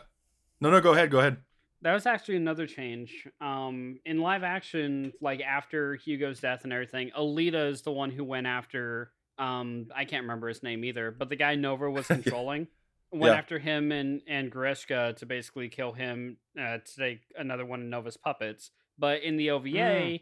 no, 0.61 0.69
no, 0.69 0.81
go 0.81 0.93
ahead, 0.93 1.09
go 1.09 1.17
ahead. 1.17 1.37
That 1.81 1.93
was 1.93 2.05
actually 2.05 2.35
another 2.35 2.67
change. 2.67 3.27
Um, 3.41 3.97
in 4.05 4.19
live 4.19 4.43
action, 4.43 5.13
like 5.19 5.41
after 5.41 5.95
Hugo's 5.95 6.39
death 6.39 6.63
and 6.63 6.71
everything, 6.71 7.09
Alita 7.17 7.71
is 7.71 7.81
the 7.81 7.91
one 7.91 8.11
who 8.11 8.23
went 8.23 8.45
after. 8.45 9.11
Um, 9.39 9.87
I 9.95 10.05
can't 10.05 10.21
remember 10.25 10.47
his 10.47 10.61
name 10.61 10.85
either, 10.85 11.09
but 11.09 11.29
the 11.29 11.35
guy 11.35 11.55
Nova 11.55 11.89
was 11.89 12.05
controlling 12.07 12.67
went 13.11 13.33
yeah. 13.33 13.37
after 13.37 13.59
him 13.59 13.91
and 13.91 14.21
and 14.27 14.51
Grishka 14.51 15.15
to 15.17 15.25
basically 15.25 15.69
kill 15.69 15.93
him 15.93 16.37
uh, 16.59 16.77
to 16.77 16.95
take 16.97 17.21
another 17.37 17.65
one 17.65 17.81
of 17.81 17.87
Nova's 17.87 18.17
puppets. 18.17 18.71
But 18.97 19.23
in 19.23 19.37
the 19.37 19.51
OVA, 19.51 19.67
mm. 19.67 20.21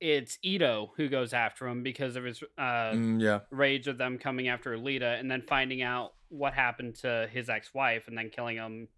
it's 0.00 0.38
Ido 0.42 0.92
who 0.96 1.08
goes 1.08 1.32
after 1.32 1.66
him 1.66 1.82
because 1.82 2.16
of 2.16 2.24
his 2.24 2.42
uh, 2.56 2.92
mm, 2.92 3.20
yeah. 3.20 3.40
rage 3.50 3.88
of 3.88 3.98
them 3.98 4.18
coming 4.18 4.48
after 4.48 4.76
Alita 4.76 5.18
and 5.18 5.30
then 5.30 5.42
finding 5.42 5.82
out 5.82 6.14
what 6.28 6.54
happened 6.54 6.94
to 6.96 7.28
his 7.32 7.48
ex-wife 7.48 8.06
and 8.06 8.16
then 8.16 8.30
killing 8.30 8.56
him 8.56 8.88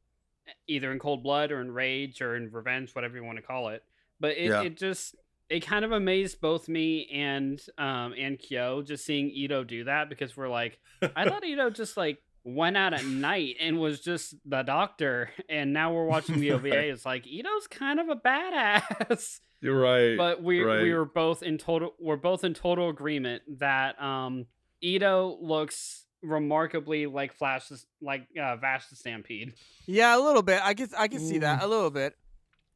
either 0.66 0.92
in 0.92 0.98
cold 0.98 1.22
blood 1.22 1.50
or 1.50 1.60
in 1.60 1.72
rage 1.72 2.20
or 2.20 2.36
in 2.36 2.50
revenge, 2.50 2.94
whatever 2.94 3.16
you 3.16 3.24
want 3.24 3.38
to 3.38 3.42
call 3.42 3.68
it. 3.68 3.82
But 4.20 4.36
it, 4.36 4.50
yeah. 4.50 4.62
it 4.62 4.76
just 4.76 5.16
it 5.48 5.66
kind 5.66 5.84
of 5.84 5.92
amazed 5.92 6.40
both 6.40 6.68
me 6.68 7.08
and 7.12 7.60
um 7.76 8.14
and 8.18 8.38
Kyo 8.38 8.82
just 8.82 9.04
seeing 9.04 9.30
Ido 9.30 9.64
do 9.64 9.84
that 9.84 10.08
because 10.08 10.36
we're 10.36 10.48
like 10.48 10.78
I 11.16 11.24
thought 11.28 11.44
Ido 11.44 11.70
just 11.70 11.96
like 11.96 12.18
went 12.44 12.76
out 12.76 12.92
at 12.92 13.04
night 13.04 13.56
and 13.60 13.78
was 13.78 14.00
just 14.00 14.34
the 14.44 14.62
doctor 14.62 15.30
and 15.48 15.72
now 15.72 15.92
we're 15.92 16.06
watching 16.06 16.40
the 16.40 16.52
OVA 16.52 16.70
right. 16.70 16.78
it's 16.88 17.06
like 17.06 17.24
Ido's 17.26 17.66
kind 17.68 18.00
of 18.00 18.08
a 18.08 18.16
badass. 18.16 19.40
You're 19.60 19.78
right 19.78 20.16
but 20.16 20.42
we 20.42 20.62
right. 20.62 20.82
we 20.82 20.92
were 20.92 21.04
both 21.04 21.42
in 21.42 21.56
total 21.58 21.94
we're 22.00 22.16
both 22.16 22.42
in 22.42 22.54
total 22.54 22.88
agreement 22.88 23.42
that 23.58 24.00
um 24.02 24.46
Ido 24.80 25.38
looks 25.40 26.06
remarkably 26.22 27.06
like 27.06 27.32
Flash 27.32 27.70
like 28.00 28.26
uh 28.40 28.56
Vash 28.56 28.88
the 28.88 28.96
Stampede. 28.96 29.54
Yeah 29.86 30.16
a 30.16 30.20
little 30.20 30.42
bit. 30.42 30.60
I 30.62 30.74
can 30.74 30.88
I 30.98 31.08
can 31.08 31.20
see 31.20 31.38
that 31.38 31.62
a 31.62 31.66
little 31.66 31.90
bit. 31.90 32.14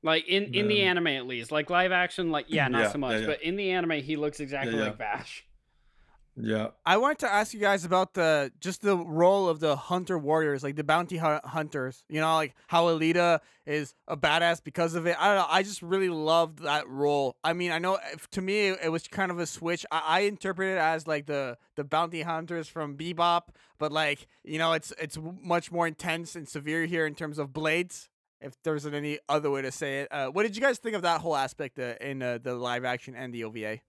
Like 0.02 0.28
in 0.28 0.54
in 0.54 0.68
the 0.68 0.82
anime 0.82 1.08
at 1.08 1.26
least. 1.26 1.50
Like 1.50 1.70
live 1.70 1.90
action 1.90 2.30
like 2.30 2.46
yeah 2.48 2.68
not 2.68 2.82
yeah, 2.82 2.92
so 2.92 2.98
much 2.98 3.12
yeah, 3.14 3.18
yeah. 3.20 3.26
but 3.26 3.42
in 3.42 3.56
the 3.56 3.70
anime 3.72 4.02
he 4.02 4.14
looks 4.14 4.38
exactly 4.38 4.74
like 4.74 4.96
Vash 4.96 5.44
yeah. 6.38 6.68
I 6.84 6.98
wanted 6.98 7.20
to 7.20 7.32
ask 7.32 7.54
you 7.54 7.60
guys 7.60 7.84
about 7.84 8.12
the 8.12 8.52
just 8.60 8.82
the 8.82 8.96
role 8.96 9.48
of 9.48 9.60
the 9.60 9.74
hunter 9.74 10.18
warriors, 10.18 10.62
like 10.62 10.76
the 10.76 10.84
bounty 10.84 11.16
hunters. 11.16 12.04
You 12.08 12.20
know, 12.20 12.34
like 12.34 12.54
how 12.66 12.86
Alita 12.86 13.40
is 13.64 13.94
a 14.06 14.16
badass 14.16 14.62
because 14.62 14.94
of 14.94 15.06
it. 15.06 15.16
I 15.18 15.28
don't 15.28 15.36
know. 15.36 15.46
I 15.48 15.62
just 15.62 15.80
really 15.80 16.10
loved 16.10 16.60
that 16.60 16.86
role. 16.88 17.36
I 17.42 17.54
mean, 17.54 17.72
I 17.72 17.78
know 17.78 17.98
to 18.32 18.42
me 18.42 18.68
it 18.68 18.92
was 18.92 19.08
kind 19.08 19.30
of 19.30 19.38
a 19.38 19.46
switch. 19.46 19.86
I, 19.90 20.02
I 20.06 20.20
interpret 20.20 20.68
it 20.68 20.78
as 20.78 21.06
like 21.06 21.26
the 21.26 21.56
the 21.74 21.84
bounty 21.84 22.22
hunters 22.22 22.68
from 22.68 22.96
Bebop, 22.96 23.48
but 23.78 23.90
like 23.90 24.26
you 24.44 24.58
know, 24.58 24.74
it's 24.74 24.92
it's 25.00 25.18
much 25.40 25.72
more 25.72 25.86
intense 25.86 26.36
and 26.36 26.46
severe 26.46 26.84
here 26.84 27.06
in 27.06 27.14
terms 27.14 27.38
of 27.38 27.52
blades. 27.54 28.10
If 28.42 28.62
there's 28.62 28.84
any 28.84 29.18
other 29.30 29.50
way 29.50 29.62
to 29.62 29.72
say 29.72 30.00
it, 30.00 30.12
uh, 30.12 30.26
what 30.26 30.42
did 30.42 30.54
you 30.54 30.60
guys 30.60 30.76
think 30.76 30.94
of 30.94 31.02
that 31.02 31.22
whole 31.22 31.34
aspect 31.34 31.78
uh, 31.78 31.94
in 32.02 32.22
uh, 32.22 32.38
the 32.42 32.54
live 32.54 32.84
action 32.84 33.14
and 33.14 33.32
the 33.32 33.44
OVA? 33.44 33.80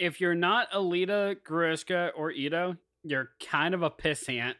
If 0.00 0.20
you're 0.20 0.34
not 0.34 0.70
Alita, 0.72 1.36
Grishka, 1.46 2.10
or 2.16 2.30
Ido, 2.30 2.76
you're 3.02 3.30
kind 3.38 3.74
of 3.74 3.82
a 3.82 3.90
pissant. 3.90 4.54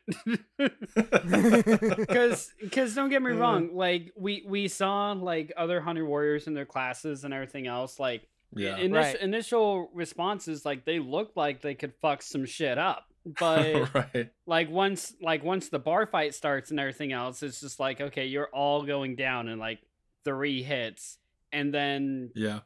Because, 1.97 2.53
because 2.61 2.95
don't 2.95 3.11
get 3.11 3.23
me 3.23 3.33
wrong, 3.33 3.71
like 3.75 4.13
we 4.17 4.45
we 4.47 4.69
saw 4.69 5.13
like 5.13 5.53
other 5.57 5.81
hunter 5.81 6.05
warriors 6.05 6.47
in 6.47 6.55
their 6.55 6.67
classes 6.67 7.25
and 7.25 7.35
everything 7.35 7.67
else, 7.67 7.99
like 7.99 8.29
yeah, 8.55 8.77
initial, 8.77 9.13
right. 9.13 9.21
initial 9.21 9.91
responses, 9.95 10.65
like 10.65 10.85
they 10.85 10.99
looked 10.99 11.37
like 11.37 11.63
they 11.63 11.75
could 11.75 11.95
fuck 12.01 12.23
some 12.23 12.45
shit 12.47 12.79
up. 12.79 13.07
But 13.39 13.95
right. 14.15 14.31
like 14.47 14.71
once 14.71 15.15
like 15.21 15.45
once 15.45 15.69
the 15.69 15.79
bar 15.79 16.07
fight 16.07 16.35
starts 16.35 16.71
and 16.71 16.81
everything 16.81 17.13
else, 17.13 17.43
it's 17.43 17.61
just 17.61 17.79
like 17.79 18.01
okay, 18.01 18.27
you're 18.27 18.49
all 18.53 18.85
going 18.85 19.17
down 19.17 19.49
in 19.49 19.59
like 19.59 19.81
three 20.25 20.63
hits, 20.63 21.19
and 21.53 21.73
then 21.73 22.31
yeah, 22.35 22.61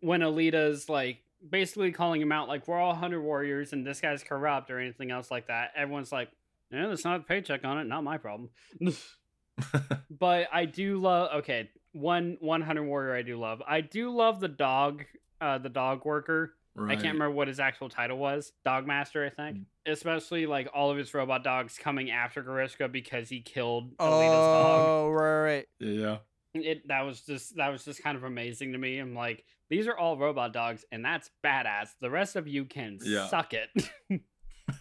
when 0.00 0.20
Alita's 0.20 0.88
like 0.88 1.22
basically 1.46 1.92
calling 1.92 2.20
him 2.20 2.32
out 2.32 2.48
like 2.48 2.66
we're 2.66 2.78
all 2.78 2.94
hunter 2.94 3.20
warriors 3.20 3.72
and 3.72 3.86
this 3.86 4.00
guy's 4.00 4.22
corrupt 4.22 4.70
or 4.70 4.78
anything 4.78 5.10
else 5.10 5.30
like 5.30 5.48
that. 5.48 5.72
Everyone's 5.76 6.12
like, 6.12 6.30
yeah, 6.70 6.86
there's 6.86 7.04
not 7.04 7.20
a 7.20 7.22
paycheck 7.22 7.64
on 7.64 7.78
it, 7.78 7.84
not 7.84 8.04
my 8.04 8.18
problem. 8.18 8.50
but 10.10 10.48
I 10.52 10.64
do 10.64 10.98
love 10.98 11.30
okay, 11.40 11.70
one 11.92 12.36
one 12.40 12.62
hunter 12.62 12.82
warrior 12.82 13.14
I 13.14 13.22
do 13.22 13.38
love. 13.38 13.62
I 13.66 13.80
do 13.80 14.10
love 14.10 14.40
the 14.40 14.48
dog, 14.48 15.04
uh 15.40 15.58
the 15.58 15.68
dog 15.68 16.04
worker. 16.04 16.54
Right. 16.74 16.92
I 16.92 16.94
can't 16.94 17.14
remember 17.14 17.32
what 17.32 17.48
his 17.48 17.58
actual 17.58 17.88
title 17.88 18.18
was. 18.18 18.52
Dog 18.64 18.86
master, 18.86 19.26
I 19.26 19.30
think. 19.30 19.58
Mm. 19.58 19.64
Especially 19.92 20.46
like 20.46 20.68
all 20.72 20.90
of 20.90 20.96
his 20.96 21.12
robot 21.12 21.42
dogs 21.42 21.76
coming 21.76 22.10
after 22.10 22.42
Grishka 22.42 22.90
because 22.92 23.28
he 23.28 23.40
killed 23.40 23.96
Alita's 23.96 23.98
oh, 23.98 24.62
dog. 24.62 24.86
Oh, 24.86 25.10
right, 25.10 25.42
right. 25.42 25.68
Yeah. 25.80 26.18
It 26.54 26.86
that 26.88 27.02
was 27.02 27.22
just 27.22 27.56
that 27.56 27.68
was 27.70 27.84
just 27.84 28.02
kind 28.02 28.16
of 28.16 28.24
amazing 28.24 28.72
to 28.72 28.78
me. 28.78 28.98
I'm 28.98 29.14
like, 29.14 29.44
these 29.70 29.86
are 29.86 29.96
all 29.96 30.16
robot 30.16 30.52
dogs, 30.52 30.84
and 30.90 31.04
that's 31.04 31.30
badass. 31.44 31.90
The 32.00 32.10
rest 32.10 32.36
of 32.36 32.48
you 32.48 32.64
can 32.64 32.98
yeah. 33.02 33.28
suck 33.28 33.54
it. 33.54 33.70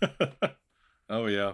oh 1.09 1.25
yeah. 1.27 1.53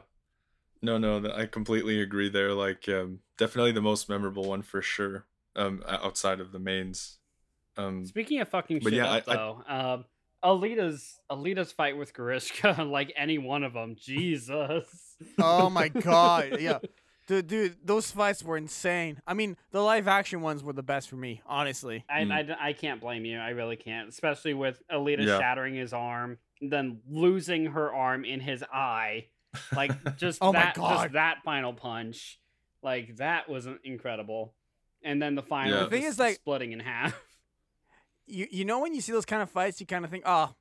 No, 0.82 0.98
no, 0.98 1.32
I 1.34 1.46
completely 1.46 2.02
agree 2.02 2.30
there. 2.30 2.54
Like, 2.54 2.90
um, 2.90 3.20
definitely 3.38 3.72
the 3.72 3.82
most 3.82 4.10
memorable 4.10 4.44
one 4.44 4.64
for 4.64 4.82
sure. 4.82 5.26
Um, 5.56 5.82
outside 5.88 6.42
of 6.42 6.52
the 6.52 6.60
mains. 6.60 7.20
Um, 7.78 8.06
Speaking 8.06 8.42
of 8.42 8.50
fucking 8.50 8.82
shit 8.82 8.94
yeah, 8.94 9.12
up, 9.12 9.24
I, 9.28 9.36
though, 9.36 9.64
I, 9.68 9.80
um, 9.94 10.06
Alita's 10.44 11.20
Alita's 11.32 11.72
fight 11.72 11.98
with 11.98 12.14
Grishka, 12.14 12.90
like 12.92 13.14
any 13.16 13.38
one 13.38 13.64
of 13.64 13.74
them, 13.74 13.96
Jesus. 13.96 15.16
oh 15.40 15.70
my 15.70 15.88
god, 15.88 16.58
yeah. 16.60 16.80
Dude, 17.26 17.48
dude, 17.48 17.78
those 17.86 18.12
fights 18.12 18.44
were 18.44 18.58
insane. 18.58 19.22
I 19.26 19.34
mean, 19.34 19.56
the 19.72 19.82
live 19.82 20.08
action 20.10 20.42
ones 20.42 20.62
were 20.62 20.74
the 20.74 20.84
best 20.84 21.10
for 21.10 21.16
me, 21.16 21.42
honestly. 21.46 22.04
I, 22.10 22.22
mm. 22.22 22.58
I, 22.60 22.70
I, 22.70 22.74
can't 22.74 23.00
blame 23.00 23.24
you. 23.24 23.38
I 23.40 23.52
really 23.52 23.78
can't. 23.78 24.10
Especially 24.10 24.54
with 24.54 24.82
Alita 24.92 25.26
yeah. 25.26 25.40
shattering 25.40 25.76
his 25.76 25.94
arm, 25.94 26.38
then 26.62 27.00
losing 27.10 27.68
her 27.68 27.94
arm 27.94 28.26
in 28.26 28.42
his 28.42 28.62
eye. 28.64 29.28
Like, 29.74 29.92
just, 30.18 30.40
oh 30.42 30.52
that, 30.52 30.76
just 30.76 31.14
that 31.14 31.38
final 31.46 31.72
punch. 31.72 32.40
Like, 32.82 33.16
that 33.18 33.48
was 33.48 33.68
incredible. 33.86 34.54
And 35.02 35.22
then 35.22 35.36
the 35.36 35.44
final 35.44 35.78
yeah. 35.78 35.84
the 35.86 35.90
thing 35.90 36.04
is, 36.04 36.20
like, 36.20 36.36
splitting 36.36 36.74
in 36.74 36.82
half. 36.82 37.18
You, 38.26 38.48
you 38.52 38.66
know, 38.66 38.80
when 38.80 38.94
you 38.94 39.02
see 39.02 39.12
those 39.12 39.26
kind 39.26 39.42
of 39.42 39.50
fights, 39.50 39.80
you 39.80 39.86
kind 39.86 40.04
of 40.04 40.12
think, 40.12 40.24
oh, 40.26 40.54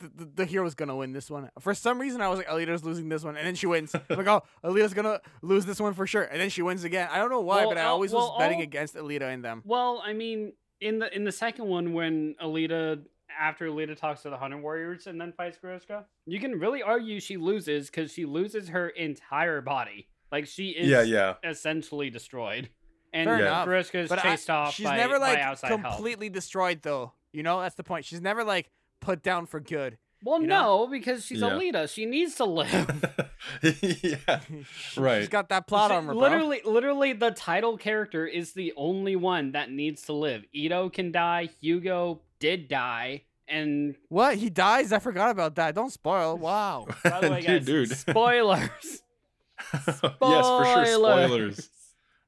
the, 0.00 0.24
the 0.24 0.44
hero's 0.44 0.74
gonna 0.74 0.96
win 0.96 1.12
this 1.12 1.30
one. 1.30 1.50
For 1.58 1.74
some 1.74 2.00
reason, 2.00 2.20
I 2.20 2.28
was 2.28 2.38
like, 2.38 2.48
Alita's 2.48 2.84
losing 2.84 3.08
this 3.08 3.22
one, 3.22 3.36
and 3.36 3.46
then 3.46 3.54
she 3.54 3.66
wins. 3.66 3.94
I'm 3.94 4.16
like, 4.16 4.26
oh, 4.26 4.42
Alita's 4.64 4.94
gonna 4.94 5.20
lose 5.42 5.66
this 5.66 5.80
one 5.80 5.94
for 5.94 6.06
sure, 6.06 6.22
and 6.22 6.40
then 6.40 6.50
she 6.50 6.62
wins 6.62 6.84
again. 6.84 7.08
I 7.10 7.18
don't 7.18 7.30
know 7.30 7.40
why, 7.40 7.60
well, 7.60 7.70
but 7.70 7.78
I 7.78 7.84
uh, 7.84 7.90
always 7.90 8.12
well, 8.12 8.30
was 8.30 8.38
betting 8.38 8.58
all, 8.58 8.64
against 8.64 8.94
Alita 8.94 9.32
in 9.32 9.42
them. 9.42 9.62
Well, 9.64 10.02
I 10.04 10.12
mean, 10.12 10.52
in 10.80 10.98
the 10.98 11.14
in 11.14 11.24
the 11.24 11.32
second 11.32 11.66
one, 11.66 11.92
when 11.92 12.34
Alita 12.42 13.02
after 13.38 13.66
Alita 13.66 13.96
talks 13.96 14.22
to 14.22 14.30
the 14.30 14.36
Hunter 14.36 14.58
Warriors 14.58 15.06
and 15.06 15.20
then 15.20 15.32
fights 15.32 15.58
Grishka, 15.62 16.04
you 16.26 16.40
can 16.40 16.58
really 16.58 16.82
argue 16.82 17.20
she 17.20 17.36
loses 17.36 17.86
because 17.86 18.12
she 18.12 18.24
loses 18.24 18.68
her 18.68 18.88
entire 18.88 19.60
body. 19.60 20.08
Like 20.32 20.46
she 20.46 20.70
is 20.70 20.88
yeah, 20.88 21.02
yeah. 21.02 21.34
essentially 21.44 22.10
destroyed. 22.10 22.70
And 23.12 23.28
Fair 23.28 23.40
yeah. 23.40 23.64
Grishka's 23.66 24.08
but 24.08 24.20
chased 24.20 24.48
I, 24.48 24.54
off. 24.54 24.74
She's 24.74 24.86
by, 24.86 24.96
never 24.96 25.18
like 25.18 25.60
completely 25.60 26.26
help. 26.26 26.34
destroyed 26.34 26.82
though. 26.82 27.12
You 27.32 27.42
know, 27.42 27.60
that's 27.60 27.74
the 27.74 27.84
point. 27.84 28.04
She's 28.04 28.20
never 28.20 28.44
like 28.44 28.70
put 29.00 29.22
down 29.22 29.46
for 29.46 29.60
good. 29.60 29.98
Well, 30.22 30.38
no, 30.38 30.46
know? 30.46 30.86
because 30.86 31.24
she's 31.24 31.40
yeah. 31.40 31.50
Alita. 31.50 31.92
She 31.92 32.04
needs 32.04 32.34
to 32.36 32.44
live. 32.44 33.04
yeah, 33.62 34.40
right. 34.96 35.20
She's 35.20 35.28
got 35.28 35.48
that 35.48 35.66
plot 35.66 35.90
armor. 35.90 36.14
Literally, 36.14 36.60
bro. 36.62 36.72
literally, 36.72 37.12
the 37.14 37.30
title 37.30 37.78
character 37.78 38.26
is 38.26 38.52
the 38.52 38.74
only 38.76 39.16
one 39.16 39.52
that 39.52 39.70
needs 39.70 40.02
to 40.02 40.12
live. 40.12 40.44
Ido 40.52 40.90
can 40.90 41.10
die. 41.10 41.48
Hugo 41.60 42.20
did 42.38 42.68
die. 42.68 43.22
And 43.48 43.96
what 44.08 44.36
he 44.36 44.50
dies? 44.50 44.92
I 44.92 44.98
forgot 44.98 45.30
about 45.30 45.54
that. 45.56 45.74
Don't 45.74 45.92
spoil. 45.92 46.36
Wow. 46.40 46.86
By 47.02 47.20
the 47.20 47.30
way, 47.30 47.42
guys, 47.42 47.64
dude, 47.64 47.88
dude. 47.88 47.98
spoilers. 47.98 49.02
spoilers. 49.72 50.10
yes, 50.20 50.46
for 50.46 50.64
sure. 50.64 50.86
Spoilers. 50.86 51.70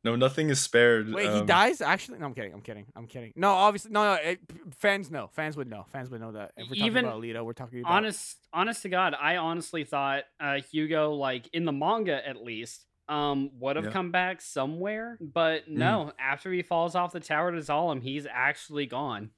No, 0.04 0.16
nothing 0.16 0.50
is 0.50 0.60
spared. 0.60 1.12
Wait, 1.12 1.28
um, 1.28 1.40
he 1.40 1.46
dies? 1.46 1.80
Actually, 1.80 2.18
no. 2.18 2.26
I'm 2.26 2.34
kidding. 2.34 2.52
I'm 2.52 2.60
kidding. 2.60 2.86
I'm 2.96 3.06
kidding. 3.06 3.32
No, 3.36 3.50
obviously, 3.50 3.92
no, 3.92 4.02
no. 4.02 4.12
It, 4.14 4.40
fans 4.78 5.10
know. 5.10 5.30
Fans 5.32 5.56
would 5.56 5.70
know. 5.70 5.86
Fans 5.92 6.10
would 6.10 6.20
know 6.20 6.32
that. 6.32 6.52
If 6.56 6.68
we're 6.68 6.74
talking 6.74 6.86
Even, 6.86 7.04
about 7.04 7.20
Alita, 7.20 7.44
we're 7.44 7.52
talking 7.52 7.80
about. 7.80 7.92
Honest, 7.92 8.36
honest 8.52 8.82
to 8.82 8.88
God, 8.88 9.14
I 9.18 9.36
honestly 9.36 9.84
thought 9.84 10.24
uh, 10.40 10.58
Hugo, 10.72 11.12
like 11.12 11.48
in 11.52 11.64
the 11.64 11.72
manga 11.72 12.26
at 12.26 12.42
least, 12.42 12.84
um, 13.08 13.50
would 13.60 13.76
have 13.76 13.86
yeah. 13.86 13.90
come 13.92 14.10
back 14.10 14.40
somewhere. 14.40 15.18
But 15.20 15.70
mm. 15.70 15.76
no, 15.76 16.10
mm. 16.10 16.12
after 16.18 16.52
he 16.52 16.62
falls 16.62 16.96
off 16.96 17.12
the 17.12 17.20
tower 17.20 17.52
to 17.52 17.58
Zalem, 17.58 18.02
he's 18.02 18.26
actually 18.28 18.86
gone. 18.86 19.30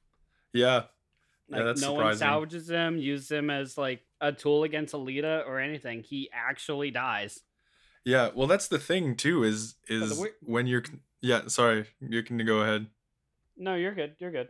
Yeah. 0.54 0.84
Like 1.50 1.58
yeah, 1.58 1.62
that's 1.64 1.82
no 1.82 1.94
surprising. 1.94 2.04
one 2.04 2.16
salvages 2.16 2.70
him, 2.70 2.96
uses 2.96 3.30
him 3.30 3.50
as 3.50 3.76
like 3.76 4.00
a 4.20 4.32
tool 4.32 4.64
against 4.64 4.94
Alita 4.94 5.46
or 5.46 5.60
anything. 5.60 6.02
He 6.02 6.30
actually 6.32 6.90
dies. 6.90 7.40
Yeah, 8.04 8.30
well, 8.34 8.46
that's 8.46 8.68
the 8.68 8.78
thing 8.78 9.16
too. 9.16 9.44
Is 9.44 9.76
is 9.88 10.24
when 10.40 10.66
you're 10.66 10.84
Yeah, 11.20 11.42
sorry. 11.46 11.86
You 12.00 12.22
can 12.22 12.44
go 12.44 12.60
ahead. 12.60 12.86
No, 13.56 13.74
you're 13.74 13.94
good. 13.94 14.16
You're 14.18 14.32
good. 14.32 14.48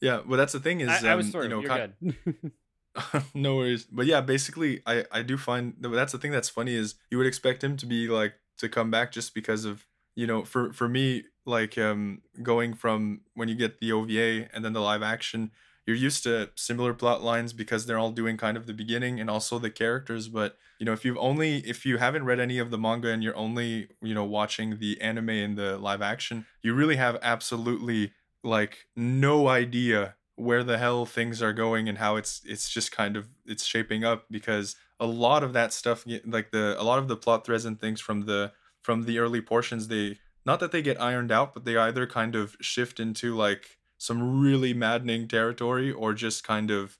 Yeah, 0.00 0.20
well, 0.26 0.36
that's 0.36 0.52
the 0.52 0.60
thing 0.60 0.80
is, 0.80 0.88
I, 0.88 0.98
um, 0.98 1.06
I 1.06 1.14
was 1.14 1.30
sort 1.30 1.44
you 1.44 1.50
know, 1.50 1.60
you're 1.60 1.68
kind, 1.68 1.94
good. 2.02 2.52
no 3.34 3.56
worries. 3.56 3.84
But 3.84 4.06
yeah, 4.06 4.20
basically, 4.20 4.82
I 4.86 5.04
I 5.10 5.22
do 5.22 5.36
find 5.36 5.74
that's 5.80 6.12
the 6.12 6.18
thing 6.18 6.32
that's 6.32 6.48
funny 6.48 6.74
is 6.74 6.94
you 7.10 7.18
would 7.18 7.26
expect 7.26 7.62
him 7.62 7.76
to 7.78 7.86
be 7.86 8.08
like 8.08 8.34
to 8.58 8.68
come 8.68 8.90
back 8.90 9.12
just 9.12 9.34
because 9.34 9.64
of 9.64 9.86
you 10.14 10.26
know 10.26 10.44
for 10.44 10.72
for 10.72 10.88
me 10.88 11.24
like 11.44 11.78
um 11.78 12.22
going 12.42 12.74
from 12.74 13.20
when 13.34 13.48
you 13.48 13.54
get 13.54 13.80
the 13.80 13.92
OVA 13.92 14.48
and 14.52 14.64
then 14.64 14.72
the 14.72 14.80
live 14.80 15.02
action 15.02 15.50
you're 15.86 15.96
used 15.96 16.24
to 16.24 16.50
similar 16.56 16.92
plot 16.92 17.22
lines 17.22 17.52
because 17.52 17.86
they're 17.86 17.98
all 17.98 18.10
doing 18.10 18.36
kind 18.36 18.56
of 18.56 18.66
the 18.66 18.74
beginning 18.74 19.20
and 19.20 19.30
also 19.30 19.58
the 19.58 19.70
characters 19.70 20.28
but 20.28 20.56
you 20.78 20.84
know 20.84 20.92
if 20.92 21.04
you've 21.04 21.18
only 21.18 21.58
if 21.58 21.86
you 21.86 21.98
haven't 21.98 22.24
read 22.24 22.40
any 22.40 22.58
of 22.58 22.70
the 22.70 22.78
manga 22.78 23.08
and 23.08 23.22
you're 23.22 23.36
only 23.36 23.88
you 24.02 24.14
know 24.14 24.24
watching 24.24 24.78
the 24.78 25.00
anime 25.00 25.30
and 25.30 25.56
the 25.56 25.78
live 25.78 26.02
action 26.02 26.46
you 26.62 26.74
really 26.74 26.96
have 26.96 27.16
absolutely 27.22 28.12
like 28.42 28.86
no 28.94 29.48
idea 29.48 30.14
where 30.36 30.62
the 30.62 30.78
hell 30.78 31.06
things 31.06 31.40
are 31.40 31.52
going 31.52 31.88
and 31.88 31.98
how 31.98 32.16
it's 32.16 32.42
it's 32.44 32.68
just 32.68 32.92
kind 32.92 33.16
of 33.16 33.28
it's 33.46 33.64
shaping 33.64 34.04
up 34.04 34.26
because 34.30 34.76
a 35.00 35.06
lot 35.06 35.42
of 35.42 35.52
that 35.52 35.72
stuff 35.72 36.04
like 36.26 36.50
the 36.50 36.76
a 36.78 36.84
lot 36.84 36.98
of 36.98 37.08
the 37.08 37.16
plot 37.16 37.44
threads 37.44 37.64
and 37.64 37.80
things 37.80 38.00
from 38.00 38.26
the 38.26 38.52
from 38.82 39.04
the 39.04 39.18
early 39.18 39.40
portions 39.40 39.88
they 39.88 40.18
not 40.44 40.60
that 40.60 40.72
they 40.72 40.82
get 40.82 41.00
ironed 41.00 41.32
out 41.32 41.54
but 41.54 41.64
they 41.64 41.76
either 41.76 42.06
kind 42.06 42.34
of 42.34 42.56
shift 42.60 43.00
into 43.00 43.34
like 43.34 43.75
some 43.98 44.40
really 44.40 44.74
maddening 44.74 45.26
territory 45.28 45.90
or 45.90 46.12
just 46.12 46.44
kind 46.44 46.70
of 46.70 46.98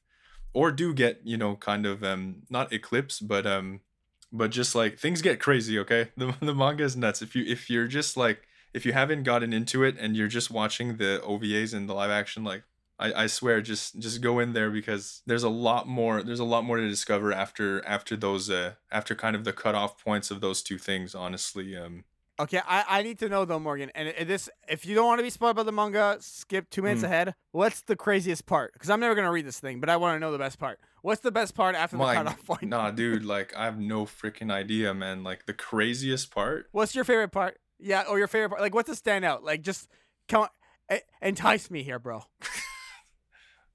or 0.53 0.73
do 0.73 0.95
get 0.95 1.21
you 1.25 1.37
know 1.37 1.57
kind 1.57 1.85
of 1.87 2.03
um 2.03 2.43
not 2.49 2.73
eclipse 2.73 3.21
but 3.21 3.47
um 3.47 3.81
but 4.33 4.51
just 4.51 4.75
like 4.75 4.99
things 4.99 5.23
get 5.23 5.41
crazy 5.41 5.79
okay? 5.79 6.11
The, 6.17 6.35
the 6.41 6.55
manga 6.55 6.85
is 6.85 6.97
nuts. 6.97 7.23
If 7.23 7.35
you 7.35 7.45
if 7.47 7.71
you're 7.71 7.87
just 7.87 8.17
like 8.17 8.47
if 8.75 8.85
you 8.85 8.93
haven't 8.93 9.23
gotten 9.23 9.53
into 9.53 9.83
it 9.85 9.97
and 9.99 10.17
you're 10.17 10.29
just 10.29 10.51
watching 10.51 10.97
the 10.97 11.21
ovas 11.25 11.73
and 11.73 11.89
the 11.89 11.95
live 11.95 12.11
action 12.11 12.45
like 12.45 12.63
I, 12.99 13.25
I 13.25 13.27
swear 13.27 13.61
just 13.61 13.99
just 13.99 14.21
go 14.21 14.39
in 14.39 14.53
there 14.53 14.71
because 14.71 15.23
there's 15.27 15.43
a 15.43 15.49
lot 15.49 15.87
more 15.87 16.23
there's 16.23 16.41
a 16.41 16.45
lot 16.45 16.65
more 16.65 16.77
to 16.77 16.89
discover 16.89 17.33
after 17.33 17.85
after 17.87 18.17
those 18.17 18.51
uh 18.51 18.73
after 18.91 19.15
kind 19.15 19.37
of 19.37 19.45
the 19.45 19.53
cutoff 19.53 20.03
points 20.03 20.31
of 20.31 20.41
those 20.41 20.63
two 20.63 20.79
things 20.79 21.15
honestly 21.15 21.77
um 21.77 22.05
okay 22.39 22.61
i 22.67 22.85
i 22.89 23.03
need 23.03 23.19
to 23.19 23.29
know 23.29 23.45
though 23.45 23.59
morgan 23.59 23.91
and 23.95 24.29
this 24.29 24.49
if 24.69 24.85
you 24.87 24.95
don't 24.95 25.07
want 25.07 25.19
to 25.19 25.23
be 25.23 25.31
spoiled 25.31 25.57
by 25.57 25.63
the 25.63 25.73
manga 25.73 26.17
skip 26.21 26.69
two 26.71 26.83
minutes 26.83 27.03
mm. 27.03 27.07
ahead. 27.07 27.35
What's 27.53 27.81
the 27.83 27.97
craziest 27.97 28.47
part? 28.47 28.73
Because 28.73 28.91
i'm 28.91 29.01
never 29.01 29.15
gonna 29.15 29.33
read 29.33 29.47
this 29.47 29.61
thing 29.61 29.81
but 29.81 29.89
i 29.89 29.97
want 29.97 30.17
to 30.17 30.21
know 30.21 30.33
the 30.33 30.39
best 30.39 30.59
part. 30.59 30.79
What's 31.03 31.21
the 31.21 31.31
best 31.31 31.55
part 31.55 31.75
after 31.75 31.97
My, 31.97 32.15
the 32.15 32.21
cutoff 32.23 32.45
point? 32.45 32.63
Nah 32.65 32.91
dude 33.03 33.25
like 33.25 33.55
i 33.57 33.65
have 33.65 33.79
no 33.79 34.05
freaking 34.05 34.51
idea 34.51 34.93
man. 34.95 35.25
Like 35.25 35.47
the 35.47 35.55
craziest 35.55 36.31
part? 36.31 36.67
What's 36.73 36.95
your 36.95 37.05
favorite 37.05 37.33
part? 37.33 37.59
Yeah 37.79 38.05
or 38.09 38.19
your 38.19 38.29
favorite 38.29 38.51
part? 38.51 38.61
Like 38.61 38.75
what's 38.75 38.89
the 38.89 38.97
standout? 39.11 39.43
Like 39.43 39.63
just 39.63 39.89
come 40.29 40.49
on, 40.91 40.99
entice 41.23 41.71
me 41.71 41.83
here 41.83 41.99
bro. 41.99 42.23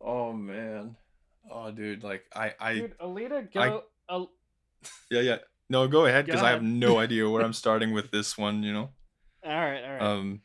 Oh 0.03 0.33
man. 0.33 0.95
Oh 1.49 1.71
dude, 1.71 2.03
like 2.03 2.23
I 2.35 2.53
I 2.59 2.73
Dude, 2.73 2.97
Alita 2.97 3.51
go 3.53 3.83
I, 4.09 4.13
Al- 4.13 4.31
Yeah, 5.09 5.21
yeah. 5.21 5.37
No, 5.71 5.87
go 5.87 6.05
ahead 6.05 6.25
because 6.25 6.43
I 6.43 6.49
have 6.49 6.61
no 6.61 6.99
idea 7.05 7.29
where 7.29 7.41
I'm 7.41 7.53
starting 7.53 7.93
with 7.93 8.11
this 8.11 8.37
one, 8.37 8.61
you 8.61 8.73
know. 8.73 8.89
All 9.43 9.51
right, 9.51 9.83
all 9.83 9.91
right. 9.91 10.01
Um 10.01 10.41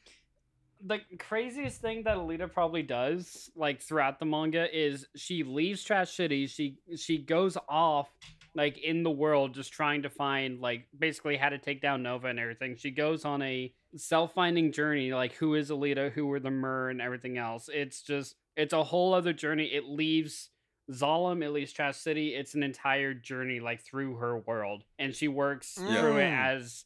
the 0.85 1.01
craziest 1.19 1.81
thing 1.81 2.05
that 2.05 2.17
Alita 2.17 2.53
probably 2.53 2.83
does, 2.83 3.51
like 3.57 3.83
throughout 3.83 4.21
the 4.21 4.25
manga, 4.25 4.69
is 4.73 5.07
she 5.17 5.43
leaves 5.43 5.83
Trash 5.83 6.13
City. 6.13 6.47
She 6.47 6.79
she 6.97 7.19
goes 7.19 7.59
off 7.69 8.09
like 8.55 8.79
in 8.79 9.03
the 9.03 9.11
world, 9.11 9.53
just 9.53 9.73
trying 9.73 10.03
to 10.03 10.11
find 10.11 10.61
like 10.61 10.87
basically 10.97 11.37
how 11.37 11.49
to 11.49 11.59
take 11.59 11.83
down 11.83 12.05
Nova 12.05 12.29
and 12.29 12.39
everything. 12.39 12.77
She 12.77 12.93
goes 12.93 13.25
on 13.25 13.43
a 13.43 13.73
self-finding 13.97 14.71
journey, 14.71 15.13
like 15.13 15.33
who 15.35 15.55
is 15.55 15.71
Alita, 15.71 16.13
who 16.13 16.31
are 16.33 16.41
the 16.41 16.53
Mer, 16.53 16.89
and 16.91 17.01
everything 17.01 17.37
else. 17.37 17.69
It's 17.73 18.01
just 18.01 18.37
it's 18.57 18.73
a 18.73 18.85
whole 18.85 19.13
other 19.13 19.33
journey. 19.33 19.65
It 19.65 19.87
leaves 19.87 20.51
Zalem, 20.93 21.45
at 21.45 21.53
least 21.53 21.77
Trash 21.77 21.97
City. 21.97 22.35
It's 22.35 22.55
an 22.55 22.63
entire 22.63 23.15
journey 23.15 23.61
like 23.61 23.83
through 23.83 24.17
her 24.17 24.39
world, 24.39 24.85
and 24.99 25.15
she 25.15 25.29
works 25.29 25.79
yeah. 25.81 26.01
through 26.01 26.19
it 26.19 26.33
as 26.33 26.85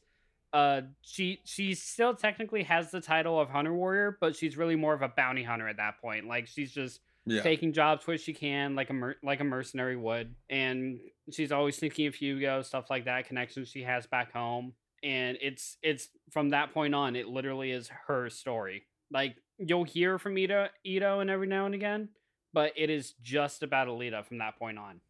uh 0.53 0.81
she 1.03 1.39
she 1.45 1.75
still 1.75 2.13
technically 2.13 2.65
has 2.65 2.91
the 2.91 3.01
title 3.01 3.39
of 3.39 3.49
hunter 3.49 3.73
warrior 3.73 4.19
but 4.21 4.35
she's 4.35 4.57
really 4.57 4.75
more 4.75 4.93
of 4.93 5.01
a 5.01 5.07
bounty 5.07 5.45
hunter 5.45 5.69
at 5.69 5.77
that 5.77 6.01
point 6.01 6.27
like 6.27 6.49
she's 6.49 6.73
just 6.73 6.99
yeah. 7.25 7.41
taking 7.41 7.73
jobs 7.73 8.05
where 8.05 8.19
she 8.19 8.33
can 8.33 8.75
like 8.75 8.91
a 8.91 8.93
mer- 8.93 9.15
like 9.23 9.39
a 9.39 9.45
mercenary 9.45 9.97
would 9.97 10.35
and 10.49 10.99
she's 11.31 11.53
always 11.53 11.77
thinking 11.79 12.09
of 12.09 12.17
hugo 12.17 12.63
stuff 12.63 12.91
like 12.91 13.05
that 13.05 13.29
connections 13.29 13.69
she 13.69 13.85
has 13.85 14.09
back 14.09 14.33
home 14.33 14.73
and 15.05 15.39
it's 15.41 15.77
it's 15.85 16.09
from 16.33 16.49
that 16.49 16.75
point 16.75 16.97
on 16.97 17.15
it 17.15 17.29
literally 17.29 17.71
is 17.71 17.89
her 18.09 18.29
story 18.29 18.83
like 19.13 19.37
you'll 19.59 19.85
hear 19.85 20.19
from 20.19 20.39
Ido, 20.39 20.69
Ido 20.85 21.21
and 21.21 21.31
every 21.31 21.47
now 21.47 21.67
and 21.67 21.75
again, 21.75 22.09
but 22.53 22.73
it 22.77 22.91
is 22.91 23.15
just 23.23 23.63
about 23.63 23.89
Alita 23.89 24.25
from 24.25 24.39
that 24.39 24.59
point 24.59 24.79
on. 24.79 25.01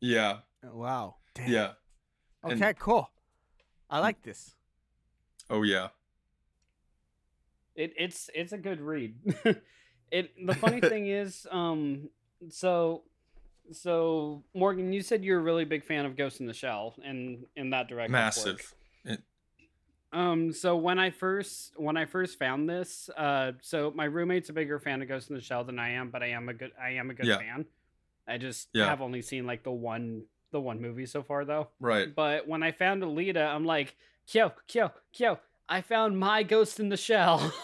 Yeah. 0.00 0.38
Oh, 0.64 0.76
wow. 0.76 1.16
Damn. 1.34 1.50
Yeah. 1.50 1.70
Okay, 2.44 2.68
and, 2.68 2.78
cool. 2.78 3.10
I 3.90 3.98
like 4.00 4.22
this. 4.22 4.54
Oh 5.50 5.62
yeah. 5.62 5.88
It 7.74 7.92
it's 7.96 8.30
it's 8.34 8.52
a 8.52 8.58
good 8.58 8.80
read. 8.80 9.14
it 10.10 10.46
the 10.46 10.54
funny 10.54 10.80
thing 10.88 11.08
is, 11.08 11.46
um, 11.50 12.10
so 12.48 13.02
so 13.72 14.42
Morgan, 14.54 14.92
you 14.92 15.02
said 15.02 15.24
you're 15.24 15.38
a 15.38 15.42
really 15.42 15.64
big 15.64 15.84
fan 15.84 16.06
of 16.06 16.16
Ghost 16.16 16.40
in 16.40 16.46
the 16.46 16.54
Shell, 16.54 16.94
and 17.04 17.46
in 17.56 17.70
that 17.70 17.88
direction. 17.88 18.12
Massive. 18.12 18.74
It, 19.04 19.20
um, 20.12 20.52
so 20.52 20.76
when 20.76 20.98
I 20.98 21.10
first 21.10 21.72
when 21.76 21.96
I 21.96 22.06
first 22.06 22.38
found 22.38 22.68
this, 22.68 23.10
uh, 23.16 23.52
so 23.60 23.92
my 23.94 24.04
roommate's 24.04 24.48
a 24.48 24.52
bigger 24.52 24.78
fan 24.78 25.02
of 25.02 25.08
Ghost 25.08 25.28
in 25.30 25.36
the 25.36 25.42
Shell 25.42 25.64
than 25.64 25.78
I 25.78 25.90
am, 25.90 26.10
but 26.10 26.22
I 26.22 26.28
am 26.28 26.48
a 26.48 26.54
good 26.54 26.72
I 26.80 26.90
am 26.90 27.10
a 27.10 27.14
good 27.14 27.26
yeah. 27.26 27.38
fan. 27.38 27.66
I 28.26 28.38
just 28.38 28.68
yeah. 28.72 28.86
have 28.86 29.00
only 29.00 29.22
seen 29.22 29.46
like 29.46 29.62
the 29.64 29.70
one 29.70 30.24
the 30.50 30.60
one 30.60 30.80
movie 30.80 31.06
so 31.06 31.22
far 31.22 31.44
though. 31.44 31.68
Right. 31.80 32.14
But 32.14 32.48
when 32.48 32.62
I 32.62 32.72
found 32.72 33.02
Alita, 33.02 33.46
I'm 33.46 33.64
like, 33.64 33.96
Kyo, 34.26 34.52
Kyo, 34.66 34.92
Kyo, 35.12 35.38
I 35.68 35.82
found 35.82 36.18
my 36.18 36.42
Ghost 36.42 36.80
in 36.80 36.88
the 36.88 36.96
Shell. 36.96 37.52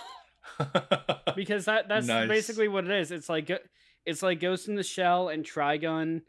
because 1.37 1.65
that 1.65 1.89
that's 1.89 2.07
nice. 2.07 2.29
basically 2.29 2.69
what 2.69 2.85
it 2.85 2.91
is. 2.91 3.11
It's 3.11 3.29
like 3.29 3.51
it's 4.05 4.23
like 4.23 4.41
Ghost 4.41 4.69
in 4.69 4.75
the 4.75 4.83
Shell 4.83 5.31
and 5.31 5.45
Trigun 5.45 6.23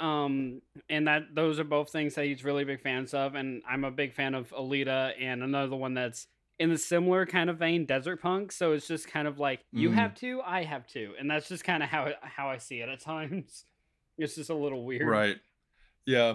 um, 0.00 0.62
and 0.88 1.06
that 1.06 1.34
those 1.34 1.60
are 1.60 1.64
both 1.64 1.90
things 1.90 2.14
that 2.14 2.24
he's 2.24 2.44
really 2.44 2.64
big 2.64 2.80
fans 2.80 3.14
of, 3.14 3.34
and 3.34 3.62
I'm 3.68 3.84
a 3.84 3.90
big 3.90 4.14
fan 4.14 4.34
of 4.34 4.50
Alita, 4.50 5.12
and 5.20 5.42
another 5.42 5.76
one 5.76 5.94
that's 5.94 6.26
in 6.58 6.70
the 6.70 6.78
similar 6.78 7.26
kind 7.26 7.50
of 7.50 7.58
vein, 7.58 7.86
Desert 7.86 8.20
Punk. 8.20 8.52
So 8.52 8.72
it's 8.72 8.86
just 8.86 9.08
kind 9.08 9.28
of 9.28 9.38
like 9.38 9.60
you 9.72 9.90
mm. 9.90 9.94
have 9.94 10.14
to, 10.16 10.40
I 10.44 10.64
have 10.64 10.86
to, 10.88 11.12
and 11.18 11.30
that's 11.30 11.48
just 11.48 11.64
kind 11.64 11.82
of 11.82 11.88
how 11.88 12.12
how 12.22 12.48
I 12.48 12.58
see 12.58 12.80
it 12.80 12.88
at 12.88 13.00
times. 13.04 13.64
It's 14.18 14.34
just 14.34 14.50
a 14.50 14.54
little 14.54 14.84
weird, 14.84 15.08
right? 15.08 15.36
Yeah, 16.06 16.34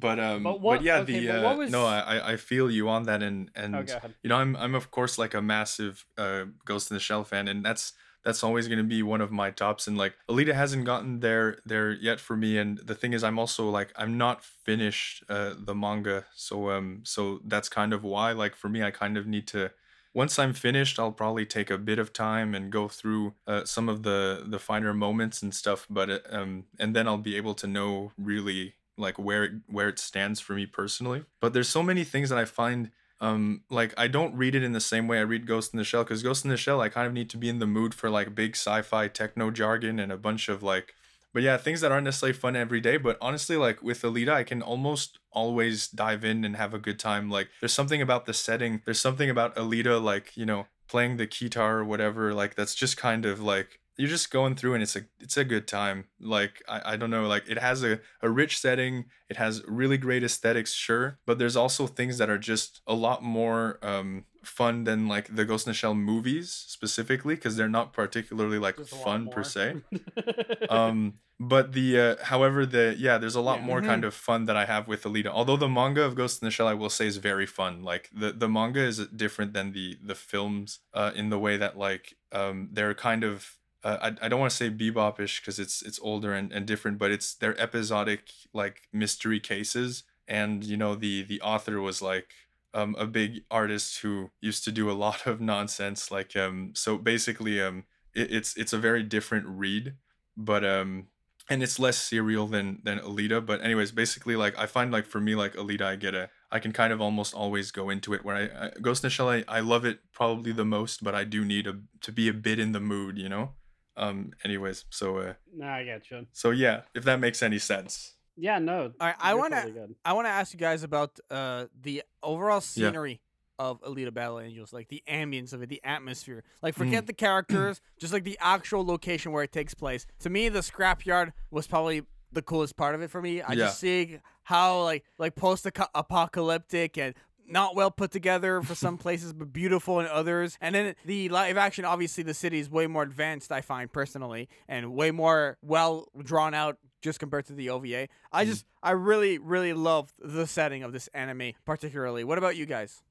but 0.00 0.18
um, 0.18 0.42
but, 0.42 0.60
what, 0.60 0.78
but 0.78 0.84
yeah, 0.84 0.98
okay, 0.98 1.20
the 1.20 1.26
but 1.28 1.44
uh, 1.44 1.56
was... 1.56 1.70
no, 1.70 1.86
I 1.86 2.32
I 2.32 2.36
feel 2.36 2.70
you 2.70 2.88
on 2.88 3.04
that, 3.04 3.22
and 3.22 3.50
and 3.54 3.74
oh, 3.74 3.84
you 4.22 4.28
know, 4.28 4.36
I'm 4.36 4.56
I'm 4.56 4.74
of 4.74 4.90
course 4.90 5.18
like 5.18 5.34
a 5.34 5.42
massive 5.42 6.04
uh 6.18 6.44
Ghost 6.64 6.90
in 6.90 6.94
the 6.94 7.00
Shell 7.00 7.24
fan, 7.24 7.48
and 7.48 7.64
that's 7.64 7.92
that's 8.24 8.42
always 8.42 8.66
going 8.66 8.78
to 8.78 8.84
be 8.84 9.02
one 9.02 9.20
of 9.20 9.30
my 9.30 9.50
tops 9.50 9.86
and 9.86 9.96
like 9.96 10.14
Alita 10.28 10.54
hasn't 10.54 10.84
gotten 10.84 11.20
there 11.20 11.58
there 11.64 11.92
yet 11.92 12.18
for 12.18 12.36
me 12.36 12.58
and 12.58 12.78
the 12.78 12.94
thing 12.94 13.12
is 13.12 13.22
I'm 13.22 13.38
also 13.38 13.68
like 13.68 13.92
I'm 13.96 14.18
not 14.18 14.42
finished 14.42 15.22
uh, 15.28 15.54
the 15.56 15.74
manga. 15.74 16.24
So 16.34 16.70
um 16.70 17.02
so 17.04 17.40
that's 17.44 17.68
kind 17.68 17.92
of 17.92 18.02
why 18.02 18.32
like 18.32 18.56
for 18.56 18.68
me 18.68 18.82
I 18.82 18.90
kind 18.90 19.16
of 19.16 19.26
need 19.26 19.46
to 19.48 19.70
once 20.14 20.38
I'm 20.38 20.54
finished 20.54 20.98
I'll 20.98 21.12
probably 21.12 21.44
take 21.44 21.70
a 21.70 21.78
bit 21.78 21.98
of 21.98 22.12
time 22.12 22.54
and 22.54 22.72
go 22.72 22.88
through 22.88 23.34
uh, 23.46 23.64
some 23.64 23.88
of 23.88 24.02
the 24.02 24.44
the 24.46 24.58
finer 24.58 24.94
moments 24.94 25.42
and 25.42 25.54
stuff 25.54 25.86
but 25.90 26.10
uh, 26.10 26.18
um 26.30 26.64
and 26.78 26.96
then 26.96 27.06
I'll 27.06 27.18
be 27.18 27.36
able 27.36 27.54
to 27.54 27.66
know 27.66 28.12
really 28.18 28.74
like 28.96 29.18
where 29.18 29.44
it, 29.44 29.52
where 29.68 29.88
it 29.88 29.98
stands 29.98 30.40
for 30.40 30.54
me 30.54 30.66
personally 30.66 31.24
but 31.40 31.52
there's 31.52 31.68
so 31.68 31.82
many 31.82 32.04
things 32.04 32.28
that 32.28 32.38
I 32.38 32.44
find 32.44 32.90
um 33.20 33.62
like 33.70 33.94
i 33.96 34.08
don't 34.08 34.34
read 34.34 34.56
it 34.56 34.64
in 34.64 34.72
the 34.72 34.80
same 34.80 35.06
way 35.06 35.18
i 35.18 35.22
read 35.22 35.46
ghost 35.46 35.72
in 35.72 35.78
the 35.78 35.84
shell 35.84 36.02
because 36.02 36.20
ghost 36.24 36.44
in 36.44 36.50
the 36.50 36.56
shell 36.56 36.80
i 36.80 36.88
kind 36.88 37.06
of 37.06 37.12
need 37.12 37.30
to 37.30 37.36
be 37.36 37.48
in 37.48 37.60
the 37.60 37.66
mood 37.66 37.94
for 37.94 38.10
like 38.10 38.34
big 38.34 38.56
sci-fi 38.56 39.06
techno 39.06 39.52
jargon 39.52 40.00
and 40.00 40.10
a 40.10 40.16
bunch 40.16 40.48
of 40.48 40.64
like 40.64 40.94
but 41.32 41.40
yeah 41.40 41.56
things 41.56 41.80
that 41.80 41.92
aren't 41.92 42.04
necessarily 42.04 42.36
fun 42.36 42.56
every 42.56 42.80
day 42.80 42.96
but 42.96 43.16
honestly 43.20 43.56
like 43.56 43.80
with 43.80 44.02
alita 44.02 44.30
i 44.30 44.42
can 44.42 44.60
almost 44.60 45.20
always 45.34 45.88
dive 45.88 46.24
in 46.24 46.44
and 46.44 46.56
have 46.56 46.72
a 46.72 46.78
good 46.78 46.98
time. 46.98 47.28
Like 47.28 47.50
there's 47.60 47.72
something 47.72 48.00
about 48.00 48.24
the 48.24 48.32
setting 48.32 48.80
there's 48.84 49.00
something 49.00 49.28
about 49.28 49.54
alita 49.56 50.02
like 50.02 50.36
you 50.36 50.46
know 50.46 50.66
playing 50.88 51.16
the 51.16 51.26
guitar 51.26 51.78
or 51.78 51.84
whatever 51.84 52.32
like 52.32 52.54
that's 52.54 52.74
just 52.74 52.96
kind 52.96 53.26
of 53.26 53.40
like 53.40 53.80
you're 53.96 54.08
just 54.08 54.30
going 54.30 54.54
through 54.54 54.74
and 54.74 54.82
it's 54.82 54.96
a 54.96 55.02
it's 55.20 55.36
a 55.36 55.44
good 55.44 55.66
time. 55.66 56.06
Like 56.20 56.62
i, 56.68 56.92
I 56.92 56.96
don't 56.96 57.10
know 57.10 57.26
like 57.26 57.48
it 57.48 57.58
has 57.58 57.82
a, 57.84 58.00
a 58.22 58.30
rich 58.30 58.58
setting 58.58 59.06
it 59.28 59.36
has 59.36 59.62
really 59.66 59.98
great 59.98 60.22
aesthetics 60.22 60.72
sure 60.72 61.18
but 61.26 61.38
there's 61.38 61.56
also 61.56 61.86
things 61.86 62.18
that 62.18 62.30
are 62.30 62.38
just 62.38 62.80
a 62.86 62.94
lot 62.94 63.22
more 63.22 63.78
um 63.82 64.24
fun 64.42 64.84
than 64.84 65.08
like 65.08 65.34
the 65.34 65.44
ghost 65.44 65.66
in 65.66 65.70
the 65.70 65.74
shell 65.74 65.94
movies 65.94 66.50
specifically 66.50 67.34
because 67.34 67.56
they're 67.56 67.68
not 67.68 67.92
particularly 67.92 68.58
like 68.58 68.78
fun 68.86 69.28
per 69.28 69.42
se. 69.42 69.76
Um 70.70 71.14
but 71.40 71.72
the 71.72 71.98
uh, 71.98 72.16
however 72.24 72.64
the 72.64 72.94
yeah 72.96 73.18
there's 73.18 73.34
a 73.34 73.40
lot 73.40 73.58
yeah. 73.58 73.66
more 73.66 73.78
mm-hmm. 73.78 73.88
kind 73.88 74.04
of 74.04 74.14
fun 74.14 74.44
that 74.46 74.56
i 74.56 74.64
have 74.64 74.86
with 74.86 75.02
alita. 75.02 75.26
Although 75.26 75.56
the 75.56 75.68
manga 75.68 76.02
of 76.02 76.14
ghost 76.14 76.40
in 76.40 76.46
the 76.46 76.50
shell 76.50 76.68
i 76.68 76.74
will 76.74 76.90
say 76.90 77.06
is 77.06 77.16
very 77.16 77.46
fun. 77.46 77.82
Like 77.82 78.08
the 78.14 78.32
the 78.32 78.48
manga 78.48 78.80
is 78.80 78.98
different 79.08 79.52
than 79.52 79.72
the 79.72 79.98
the 80.02 80.14
films 80.14 80.80
uh 80.92 81.10
in 81.14 81.30
the 81.30 81.38
way 81.38 81.56
that 81.56 81.76
like 81.76 82.14
um 82.32 82.68
they're 82.72 82.94
kind 82.94 83.24
of 83.24 83.58
uh, 83.84 83.98
I, 84.00 84.26
I 84.26 84.28
don't 84.28 84.40
want 84.40 84.50
to 84.50 84.56
say 84.56 84.70
bebopish 84.70 85.40
because 85.40 85.58
it's 85.58 85.82
it's 85.82 86.00
older 86.02 86.32
and, 86.32 86.50
and 86.52 86.66
different 86.66 86.98
but 86.98 87.10
it's 87.10 87.34
they're 87.34 87.60
episodic 87.60 88.30
like 88.52 88.88
mystery 88.92 89.38
cases 89.38 90.04
and 90.26 90.64
you 90.64 90.76
know 90.76 90.94
the 90.94 91.22
the 91.22 91.40
author 91.40 91.80
was 91.80 92.02
like 92.02 92.30
um, 92.72 92.96
a 92.98 93.06
big 93.06 93.42
artist 93.52 94.00
who 94.00 94.30
used 94.40 94.64
to 94.64 94.72
do 94.72 94.90
a 94.90 94.92
lot 95.06 95.26
of 95.26 95.40
nonsense 95.40 96.10
like 96.10 96.34
um 96.34 96.72
so 96.74 96.98
basically 96.98 97.60
um 97.62 97.84
it, 98.14 98.32
it's 98.32 98.56
it's 98.56 98.72
a 98.72 98.78
very 98.78 99.02
different 99.02 99.46
read 99.46 99.94
but 100.36 100.64
um 100.64 101.06
and 101.50 101.62
it's 101.62 101.78
less 101.78 101.98
serial 101.98 102.46
than 102.46 102.80
than 102.84 102.98
Alita. 102.98 103.44
But 103.44 103.62
anyways, 103.62 103.92
basically 103.92 104.36
like 104.36 104.58
I 104.58 104.66
find 104.66 104.90
like 104.90 105.06
for 105.06 105.20
me 105.20 105.34
like 105.34 105.54
Alita, 105.54 105.82
I 105.82 105.96
get 105.96 106.14
a 106.14 106.30
I 106.50 106.58
can 106.58 106.72
kind 106.72 106.92
of 106.92 107.00
almost 107.00 107.34
always 107.34 107.70
go 107.70 107.90
into 107.90 108.14
it 108.14 108.24
where 108.24 108.36
I, 108.36 108.66
I 108.66 108.70
Ghost 108.80 109.04
in 109.04 109.08
the 109.08 109.10
Shell 109.10 109.28
I, 109.28 109.44
I 109.46 109.60
love 109.60 109.84
it 109.84 109.98
probably 110.12 110.52
the 110.52 110.64
most, 110.64 111.04
but 111.04 111.14
I 111.14 111.24
do 111.24 111.44
need 111.44 111.66
a 111.66 111.80
to 112.02 112.12
be 112.12 112.28
a 112.28 112.32
bit 112.32 112.58
in 112.58 112.72
the 112.72 112.80
mood, 112.80 113.18
you 113.18 113.28
know. 113.28 113.50
Um. 113.96 114.32
Anyways, 114.44 114.84
so 114.90 115.18
uh. 115.18 115.34
Nah, 115.54 115.76
I 115.76 115.84
get 115.84 116.10
you. 116.10 116.26
So 116.32 116.50
yeah, 116.50 116.82
if 116.94 117.04
that 117.04 117.20
makes 117.20 117.42
any 117.42 117.58
sense. 117.58 118.14
Yeah. 118.36 118.58
No. 118.58 118.92
All 119.00 119.06
right. 119.06 119.16
I 119.20 119.34
want 119.34 119.54
to. 119.54 119.62
Totally 119.62 119.96
I 120.04 120.12
want 120.12 120.26
to 120.26 120.30
ask 120.30 120.52
you 120.52 120.58
guys 120.58 120.82
about 120.82 121.18
uh 121.30 121.66
the 121.80 122.02
overall 122.22 122.60
scenery 122.60 123.20
of 123.58 123.80
Alita 123.82 124.12
Battle 124.12 124.40
Angels, 124.40 124.72
like 124.72 124.88
the 124.88 125.02
ambience 125.08 125.52
of 125.52 125.62
it, 125.62 125.68
the 125.68 125.80
atmosphere. 125.84 126.42
Like 126.62 126.74
forget 126.74 127.04
mm. 127.04 127.06
the 127.06 127.12
characters, 127.12 127.80
just 127.98 128.12
like 128.12 128.24
the 128.24 128.38
actual 128.40 128.84
location 128.84 129.32
where 129.32 129.44
it 129.44 129.52
takes 129.52 129.74
place. 129.74 130.06
To 130.20 130.30
me, 130.30 130.48
the 130.48 130.60
scrapyard 130.60 131.32
was 131.50 131.66
probably 131.66 132.02
the 132.32 132.42
coolest 132.42 132.76
part 132.76 132.94
of 132.94 133.02
it 133.02 133.10
for 133.10 133.22
me. 133.22 133.40
I 133.40 133.52
yeah. 133.52 133.66
just 133.66 133.78
see 133.78 134.18
how 134.42 134.82
like 134.82 135.04
like 135.18 135.34
post 135.34 135.66
apocalyptic 135.94 136.98
and 136.98 137.14
not 137.48 137.74
well 137.74 137.90
put 137.90 138.10
together 138.10 138.62
for 138.62 138.74
some 138.74 138.98
places, 138.98 139.32
but 139.32 139.52
beautiful 139.52 140.00
in 140.00 140.06
others. 140.06 140.56
And 140.60 140.74
then 140.74 140.94
the 141.04 141.28
live 141.28 141.56
action, 141.56 141.84
obviously, 141.84 142.24
the 142.24 142.34
city 142.34 142.58
is 142.58 142.70
way 142.70 142.86
more 142.86 143.02
advanced, 143.02 143.52
I 143.52 143.60
find 143.60 143.92
personally, 143.92 144.48
and 144.68 144.94
way 144.94 145.10
more 145.10 145.58
well 145.62 146.08
drawn 146.22 146.54
out 146.54 146.78
just 147.02 147.18
compared 147.18 147.46
to 147.46 147.52
the 147.52 147.70
OVA. 147.70 148.08
I 148.32 148.44
mm. 148.44 148.48
just, 148.48 148.64
I 148.82 148.92
really, 148.92 149.38
really 149.38 149.72
love 149.72 150.12
the 150.18 150.46
setting 150.46 150.82
of 150.82 150.92
this 150.92 151.08
anime, 151.08 151.52
particularly. 151.64 152.24
What 152.24 152.38
about 152.38 152.56
you 152.56 152.66
guys? 152.66 153.02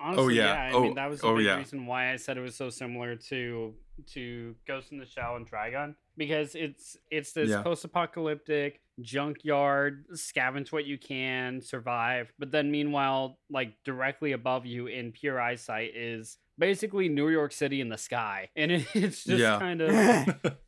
Oh, 0.00 0.04
Honestly, 0.04 0.24
oh 0.24 0.28
yeah, 0.28 0.44
yeah. 0.44 0.62
I 0.62 0.72
oh, 0.72 0.82
mean 0.82 0.94
that 0.94 1.10
was 1.10 1.20
the 1.20 1.26
oh, 1.26 1.36
big 1.36 1.46
yeah. 1.46 1.56
reason 1.56 1.86
why 1.86 2.12
I 2.12 2.16
said 2.16 2.38
it 2.38 2.40
was 2.40 2.56
so 2.56 2.70
similar 2.70 3.16
to 3.16 3.74
to 4.12 4.54
Ghost 4.66 4.92
in 4.92 4.98
the 4.98 5.04
Shell 5.04 5.36
and 5.36 5.50
Trigun 5.50 5.94
because 6.16 6.54
it's 6.54 6.96
it's 7.10 7.32
this 7.32 7.50
yeah. 7.50 7.62
post-apocalyptic 7.62 8.80
junkyard, 9.02 10.06
scavenge 10.14 10.72
what 10.72 10.86
you 10.86 10.98
can, 10.98 11.60
survive. 11.60 12.32
But 12.38 12.50
then 12.50 12.70
meanwhile, 12.70 13.38
like 13.50 13.74
directly 13.84 14.32
above 14.32 14.66
you 14.66 14.86
in 14.86 15.12
pure 15.12 15.40
eyesight 15.40 15.96
is 15.96 16.38
basically 16.58 17.08
New 17.08 17.28
York 17.28 17.52
City 17.52 17.80
in 17.80 17.88
the 17.88 17.98
sky, 17.98 18.50
and 18.56 18.70
it, 18.72 18.86
it's 18.94 19.24
just 19.24 19.40
yeah. 19.40 19.58
kind 19.58 19.80
of 19.80 19.90
it, 20.44 20.58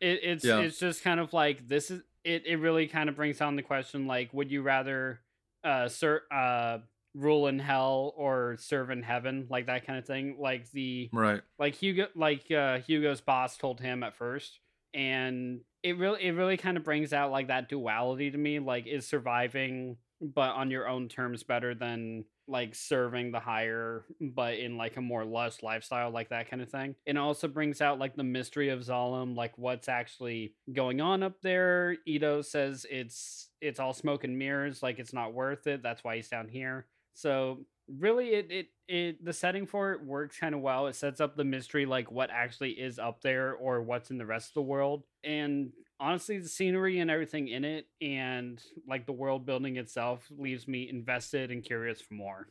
it's 0.00 0.44
it's 0.44 0.78
just 0.78 1.02
kind 1.02 1.20
of 1.20 1.32
like 1.32 1.68
this 1.68 1.90
is 1.90 2.02
it. 2.24 2.46
It 2.46 2.56
really 2.56 2.86
kind 2.86 3.08
of 3.08 3.16
brings 3.16 3.38
down 3.38 3.56
the 3.56 3.62
question 3.62 4.06
like, 4.06 4.32
would 4.32 4.50
you 4.50 4.62
rather 4.62 5.20
uh 5.64 5.88
sir 5.88 6.22
uh 6.30 6.78
rule 7.16 7.46
in 7.46 7.58
hell 7.58 8.12
or 8.16 8.56
serve 8.58 8.90
in 8.90 9.02
heaven, 9.02 9.46
like 9.50 9.66
that 9.66 9.86
kind 9.86 9.98
of 9.98 10.04
thing. 10.04 10.36
Like 10.38 10.70
the 10.70 11.08
right, 11.12 11.40
like 11.58 11.74
Hugo, 11.74 12.08
like 12.14 12.50
uh, 12.50 12.78
Hugo's 12.78 13.20
boss 13.20 13.56
told 13.56 13.80
him 13.80 14.02
at 14.02 14.14
first, 14.14 14.60
and 14.94 15.60
it 15.86 15.98
really, 15.98 16.24
it 16.24 16.32
really 16.32 16.56
kind 16.56 16.76
of 16.76 16.84
brings 16.84 17.12
out 17.12 17.30
like 17.30 17.48
that 17.48 17.68
duality 17.68 18.30
to 18.30 18.38
me. 18.38 18.58
Like, 18.58 18.86
is 18.86 19.06
surviving 19.06 19.96
but 20.20 20.50
on 20.50 20.70
your 20.70 20.88
own 20.88 21.08
terms 21.08 21.42
better 21.42 21.74
than 21.74 22.24
like 22.48 22.74
serving 22.74 23.32
the 23.32 23.40
higher 23.40 24.04
but 24.20 24.54
in 24.54 24.76
like 24.76 24.96
a 24.96 25.00
more 25.00 25.24
lust 25.24 25.62
lifestyle 25.62 26.10
like 26.10 26.30
that 26.30 26.48
kind 26.48 26.62
of 26.62 26.70
thing 26.70 26.94
it 27.04 27.16
also 27.16 27.48
brings 27.48 27.80
out 27.80 27.98
like 27.98 28.16
the 28.16 28.22
mystery 28.22 28.68
of 28.70 28.80
Zalem 28.80 29.36
like 29.36 29.52
what's 29.58 29.88
actually 29.88 30.54
going 30.72 31.00
on 31.00 31.22
up 31.22 31.34
there 31.42 31.96
Ido 32.06 32.40
says 32.40 32.86
it's 32.88 33.48
it's 33.60 33.80
all 33.80 33.92
smoke 33.92 34.24
and 34.24 34.38
mirrors 34.38 34.82
like 34.82 34.98
it's 34.98 35.12
not 35.12 35.34
worth 35.34 35.66
it 35.66 35.82
that's 35.82 36.02
why 36.02 36.16
he's 36.16 36.28
down 36.28 36.48
here 36.48 36.86
so 37.12 37.60
really 37.88 38.28
it 38.30 38.50
it, 38.50 38.66
it 38.88 39.24
the 39.24 39.32
setting 39.32 39.66
for 39.66 39.92
it 39.92 40.04
works 40.04 40.38
kind 40.38 40.54
of 40.54 40.60
well. 40.60 40.86
It 40.86 40.96
sets 40.96 41.20
up 41.20 41.36
the 41.36 41.44
mystery 41.44 41.86
like 41.86 42.10
what 42.10 42.30
actually 42.30 42.72
is 42.72 42.98
up 42.98 43.22
there 43.22 43.54
or 43.54 43.82
what's 43.82 44.10
in 44.10 44.18
the 44.18 44.26
rest 44.26 44.48
of 44.48 44.54
the 44.54 44.62
world. 44.62 45.04
And 45.24 45.72
honestly 45.98 46.38
the 46.38 46.48
scenery 46.48 46.98
and 46.98 47.10
everything 47.10 47.48
in 47.48 47.64
it 47.64 47.86
and 48.00 48.62
like 48.86 49.06
the 49.06 49.12
world 49.12 49.46
building 49.46 49.76
itself 49.76 50.26
leaves 50.36 50.68
me 50.68 50.88
invested 50.88 51.50
and 51.50 51.64
curious 51.64 52.00
for 52.00 52.14
more. 52.14 52.48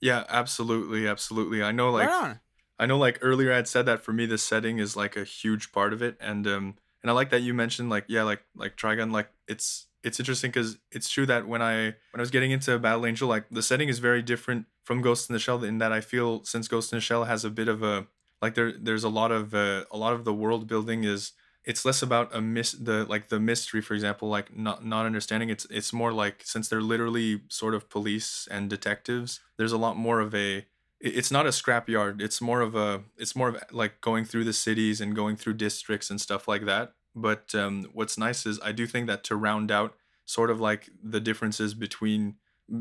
Yeah, 0.00 0.24
absolutely, 0.28 1.06
absolutely. 1.06 1.62
I 1.62 1.72
know 1.72 1.90
like 1.90 2.08
right 2.08 2.36
I 2.78 2.86
know 2.86 2.98
like 2.98 3.18
earlier 3.20 3.52
I'd 3.52 3.68
said 3.68 3.86
that 3.86 4.04
for 4.04 4.12
me 4.12 4.26
the 4.26 4.38
setting 4.38 4.78
is 4.78 4.96
like 4.96 5.16
a 5.16 5.24
huge 5.24 5.72
part 5.72 5.92
of 5.92 6.02
it 6.02 6.16
and 6.20 6.46
um 6.46 6.74
and 7.02 7.10
I 7.10 7.12
like 7.12 7.30
that 7.30 7.42
you 7.42 7.52
mentioned 7.52 7.90
like 7.90 8.04
yeah 8.08 8.22
like 8.22 8.42
like 8.54 8.76
Trigun 8.76 9.12
like 9.12 9.30
it's 9.48 9.87
it's 10.04 10.20
interesting 10.20 10.50
because 10.50 10.78
it's 10.92 11.10
true 11.10 11.26
that 11.26 11.46
when 11.46 11.62
I 11.62 11.84
when 11.84 12.16
I 12.16 12.20
was 12.20 12.30
getting 12.30 12.50
into 12.50 12.78
Battle 12.78 13.06
Angel, 13.06 13.28
like 13.28 13.46
the 13.50 13.62
setting 13.62 13.88
is 13.88 13.98
very 13.98 14.22
different 14.22 14.66
from 14.84 15.02
Ghost 15.02 15.28
in 15.28 15.32
the 15.32 15.40
Shell 15.40 15.64
in 15.64 15.78
that 15.78 15.92
I 15.92 16.00
feel 16.00 16.44
since 16.44 16.68
Ghost 16.68 16.92
in 16.92 16.96
the 16.96 17.00
Shell 17.00 17.24
has 17.24 17.44
a 17.44 17.50
bit 17.50 17.68
of 17.68 17.82
a 17.82 18.06
like 18.40 18.54
there 18.54 18.72
there's 18.72 19.04
a 19.04 19.08
lot 19.08 19.32
of 19.32 19.54
uh, 19.54 19.84
a 19.90 19.96
lot 19.96 20.12
of 20.12 20.24
the 20.24 20.34
world 20.34 20.68
building 20.68 21.04
is 21.04 21.32
it's 21.64 21.84
less 21.84 22.00
about 22.00 22.34
a 22.34 22.40
miss 22.40 22.72
the 22.72 23.04
like 23.06 23.28
the 23.28 23.40
mystery 23.40 23.80
for 23.80 23.94
example 23.94 24.28
like 24.28 24.56
not 24.56 24.84
not 24.84 25.04
understanding. 25.04 25.50
It's 25.50 25.66
it's 25.66 25.92
more 25.92 26.12
like 26.12 26.42
since 26.44 26.68
they're 26.68 26.80
literally 26.80 27.42
sort 27.48 27.74
of 27.74 27.90
police 27.90 28.46
and 28.50 28.70
detectives 28.70 29.40
there's 29.56 29.72
a 29.72 29.78
lot 29.78 29.96
more 29.96 30.20
of 30.20 30.34
a 30.34 30.66
it's 31.00 31.30
not 31.30 31.46
a 31.46 31.50
scrapyard. 31.50 32.20
It's 32.20 32.40
more 32.40 32.60
of 32.60 32.74
a 32.74 33.02
it's 33.16 33.34
more 33.34 33.48
of 33.48 33.62
like 33.72 34.00
going 34.00 34.24
through 34.24 34.44
the 34.44 34.52
cities 34.52 35.00
and 35.00 35.14
going 35.14 35.36
through 35.36 35.54
districts 35.54 36.10
and 36.10 36.20
stuff 36.20 36.46
like 36.46 36.64
that 36.66 36.92
but 37.20 37.54
um, 37.54 37.88
what's 37.92 38.18
nice 38.18 38.46
is 38.46 38.60
I 38.62 38.72
do 38.72 38.86
think 38.86 39.06
that 39.06 39.24
to 39.24 39.36
round 39.36 39.70
out 39.70 39.94
sort 40.24 40.50
of 40.50 40.60
like 40.60 40.90
the 41.02 41.20
differences 41.20 41.74
between 41.74 42.36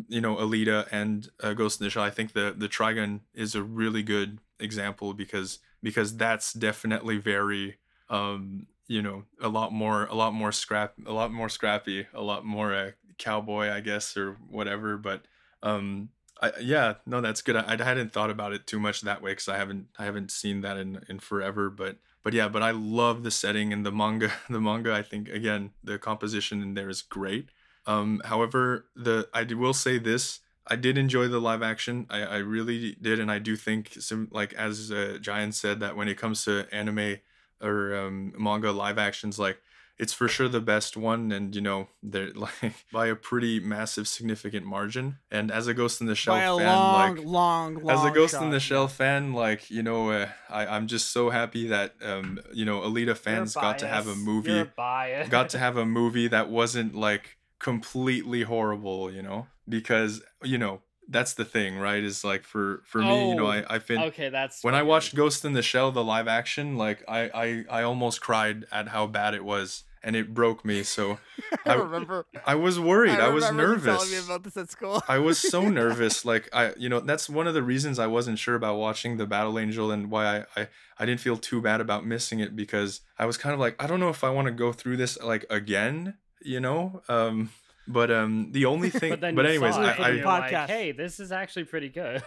you 0.10 0.22
know 0.22 0.36
Alita 0.36 0.88
and 0.92 1.30
uh, 1.42 1.54
Ghost 1.54 1.80
in 1.80 1.86
the 1.86 1.90
Shell, 1.90 2.04
I 2.04 2.10
think 2.10 2.34
the 2.34 2.54
the 2.56 2.68
Trigun 2.68 3.22
is 3.34 3.56
a 3.56 3.64
really 3.64 4.04
good 4.04 4.40
example 4.60 5.14
because 5.14 5.60
because 5.82 6.18
that's 6.18 6.54
definitely 6.54 7.18
very 7.18 7.78
um 8.10 8.68
you 8.88 9.02
know 9.02 9.24
a 9.42 9.48
lot 9.48 9.72
more 9.72 10.06
a 10.06 10.16
lot 10.16 10.34
more 10.34 10.52
scrap 10.52 10.94
a 11.06 11.14
lot 11.14 11.32
more 11.32 11.50
scrappy 11.50 12.08
a 12.14 12.22
lot 12.22 12.46
more 12.46 12.74
uh, 12.74 12.92
cowboy 13.18 13.70
I 13.72 13.80
guess 13.80 14.16
or 14.18 14.38
whatever. 14.50 14.98
But 14.98 15.24
um 15.64 16.10
I, 16.42 16.52
yeah 16.62 16.96
no 17.06 17.22
that's 17.22 17.42
good. 17.42 17.56
I, 17.56 17.78
I 17.80 17.84
hadn't 17.84 18.14
thought 18.14 18.30
about 18.30 18.54
it 18.54 18.68
too 18.68 18.80
much 18.80 19.02
that 19.02 19.22
way 19.22 19.32
because 19.32 19.48
I 19.48 19.58
haven't 19.58 19.88
I 19.98 20.06
haven't 20.06 20.32
seen 20.32 20.62
that 20.62 20.78
in 20.78 21.04
in 21.08 21.20
forever. 21.20 21.70
But 21.70 21.98
but 22.28 22.34
yeah, 22.34 22.50
but 22.50 22.62
I 22.62 22.72
love 22.72 23.24
the 23.24 23.32
setting 23.32 23.72
and 23.72 23.86
the 23.86 23.92
manga. 23.92 24.34
The 24.50 24.60
manga, 24.60 24.94
I 24.94 25.02
think, 25.02 25.30
again, 25.30 25.72
the 25.82 25.98
composition 25.98 26.62
in 26.62 26.74
there 26.74 26.90
is 26.90 27.02
great. 27.02 27.48
Um, 27.86 28.22
however, 28.26 28.88
the 28.98 29.30
I 29.34 29.44
will 29.44 29.74
say 29.74 29.98
this: 29.98 30.42
I 30.68 30.76
did 30.76 30.98
enjoy 30.98 31.30
the 31.30 31.40
live 31.40 31.64
action. 31.64 32.06
I, 32.10 32.24
I 32.24 32.38
really 32.40 32.98
did, 33.02 33.22
and 33.22 33.32
I 33.32 33.40
do 33.40 33.56
think 33.56 33.94
some 34.02 34.28
like 34.30 34.52
as 34.56 34.92
uh, 34.92 35.20
Giant 35.22 35.56
said 35.56 35.80
that 35.80 35.96
when 35.96 36.10
it 36.10 36.18
comes 36.18 36.44
to 36.44 36.68
anime 36.70 37.20
or 37.62 37.96
um, 37.96 38.34
manga 38.38 38.74
live 38.74 38.98
actions, 38.98 39.40
like 39.40 39.62
it's 40.00 40.14
for 40.14 40.28
sure 40.28 40.48
the 40.48 40.62
best 40.62 40.96
one 40.96 41.32
and 41.32 41.56
you 41.56 41.62
know 41.62 41.88
they're 42.04 42.32
like 42.36 42.86
by 42.92 43.08
a 43.08 43.16
pretty 43.16 43.60
massive 43.60 44.08
significant 44.08 44.66
margin. 44.66 45.18
And 45.32 45.52
as 45.52 45.68
a 45.68 45.74
ghost 45.74 46.02
in 46.02 46.08
the 46.08 46.16
shell 46.16 46.58
fan 46.58 46.66
long, 46.66 47.16
like 47.16 47.26
long, 47.26 47.76
long 47.76 47.90
as 47.90 48.06
a 48.06 48.12
ghost 48.12 48.34
shot, 48.34 48.44
in 48.44 48.52
the 48.52 48.60
shell 48.60 48.88
fan 48.88 49.34
like 49.34 49.70
you 49.70 49.84
know 49.84 50.12
uh, 50.12 50.30
I, 50.50 50.68
i'm 50.68 50.88
just 50.88 51.12
so 51.12 51.30
happy 51.30 51.68
that 51.68 51.96
um 52.02 52.40
you 52.54 52.66
know 52.66 52.82
alita 52.82 53.18
fans 53.18 53.54
got 53.54 53.80
to 53.80 53.88
have 53.88 54.08
a 54.08 54.16
movie 54.16 54.66
got 54.76 55.50
to 55.50 55.58
have 55.60 55.78
a 55.78 55.86
movie 55.86 56.28
that 56.28 56.50
wasn't 56.50 56.96
like 56.96 57.38
completely 57.60 58.44
horrible 58.44 59.12
you 59.12 59.22
know? 59.22 59.48
Because 59.68 60.22
you 60.44 60.58
know 60.58 60.82
that's 61.10 61.34
the 61.34 61.46
thing, 61.46 61.78
right? 61.78 62.04
Is 62.04 62.24
like 62.24 62.44
for 62.44 62.82
for 62.86 63.02
oh, 63.02 63.06
me, 63.06 63.30
you 63.30 63.36
know, 63.36 63.48
oh, 63.48 63.52
I 63.52 63.66
I've 63.70 63.88
been 63.88 64.02
okay. 64.04 64.30
That's 64.30 64.64
when 64.64 64.76
I 64.76 64.84
watched 64.84 65.16
Ghost 65.16 65.46
in 65.46 65.54
the 65.54 65.62
Shell, 65.62 65.92
the 65.92 66.04
live 66.04 66.28
action, 66.28 66.78
like 66.78 67.04
I 67.08 67.30
I 67.70 67.80
I 67.80 67.84
almost 67.84 68.22
cried 68.22 68.66
at 68.72 68.90
how 68.90 69.08
bad 69.08 69.34
it 69.34 69.44
was 69.44 69.84
and 70.04 70.16
it 70.16 70.34
broke 70.34 70.64
me. 70.66 70.84
So 70.84 71.20
I, 71.66 71.72
I 71.72 71.76
remember 71.76 72.26
I 72.46 72.56
was 72.56 72.80
worried. 72.80 73.20
I, 73.20 73.28
I 73.28 73.30
was 73.30 73.52
nervous. 73.52 73.86
Telling 73.86 74.12
me 74.12 74.18
about 74.18 74.44
this 74.44 74.58
at 74.58 74.70
school. 74.70 75.02
I 75.08 75.20
was 75.20 75.38
so 75.38 75.70
nervous. 75.70 76.26
Like 76.26 76.50
I, 76.54 76.74
you 76.78 76.90
know, 76.90 77.00
that's 77.00 77.30
one 77.30 77.48
of 77.48 77.54
the 77.54 77.64
reasons 77.64 78.00
I 78.00 78.08
wasn't 78.08 78.40
sure 78.40 78.56
about 78.56 78.78
watching 78.78 79.18
the 79.18 79.26
Battle 79.26 79.58
Angel 79.60 79.92
and 79.92 80.10
why 80.10 80.40
I, 80.40 80.46
I, 80.56 80.68
I 81.00 81.06
didn't 81.06 81.22
feel 81.22 81.38
too 81.38 81.62
bad 81.62 81.82
about 81.82 82.06
missing 82.06 82.40
it 82.40 82.56
because 82.56 83.02
I 83.18 83.26
was 83.26 83.38
kind 83.38 83.54
of 83.54 83.60
like, 83.60 83.82
I 83.82 83.88
don't 83.88 84.00
know 84.00 84.10
if 84.10 84.24
I 84.24 84.30
want 84.30 84.48
to 84.48 84.54
go 84.54 84.72
through 84.72 84.98
this 84.98 85.22
like 85.22 85.46
again. 85.50 86.16
You 86.44 86.60
know, 86.60 87.02
um, 87.10 87.50
but 87.88 88.12
um, 88.12 88.52
the 88.52 88.66
only 88.66 88.90
thing. 88.92 89.18
but, 89.20 89.36
but 89.36 89.46
anyways, 89.46 89.76
I, 89.76 89.94
I 89.94 90.12
like, 90.12 90.70
hey, 90.70 90.92
this 90.92 91.20
is 91.20 91.32
actually 91.32 91.66
pretty 91.66 91.90
good. 91.90 92.24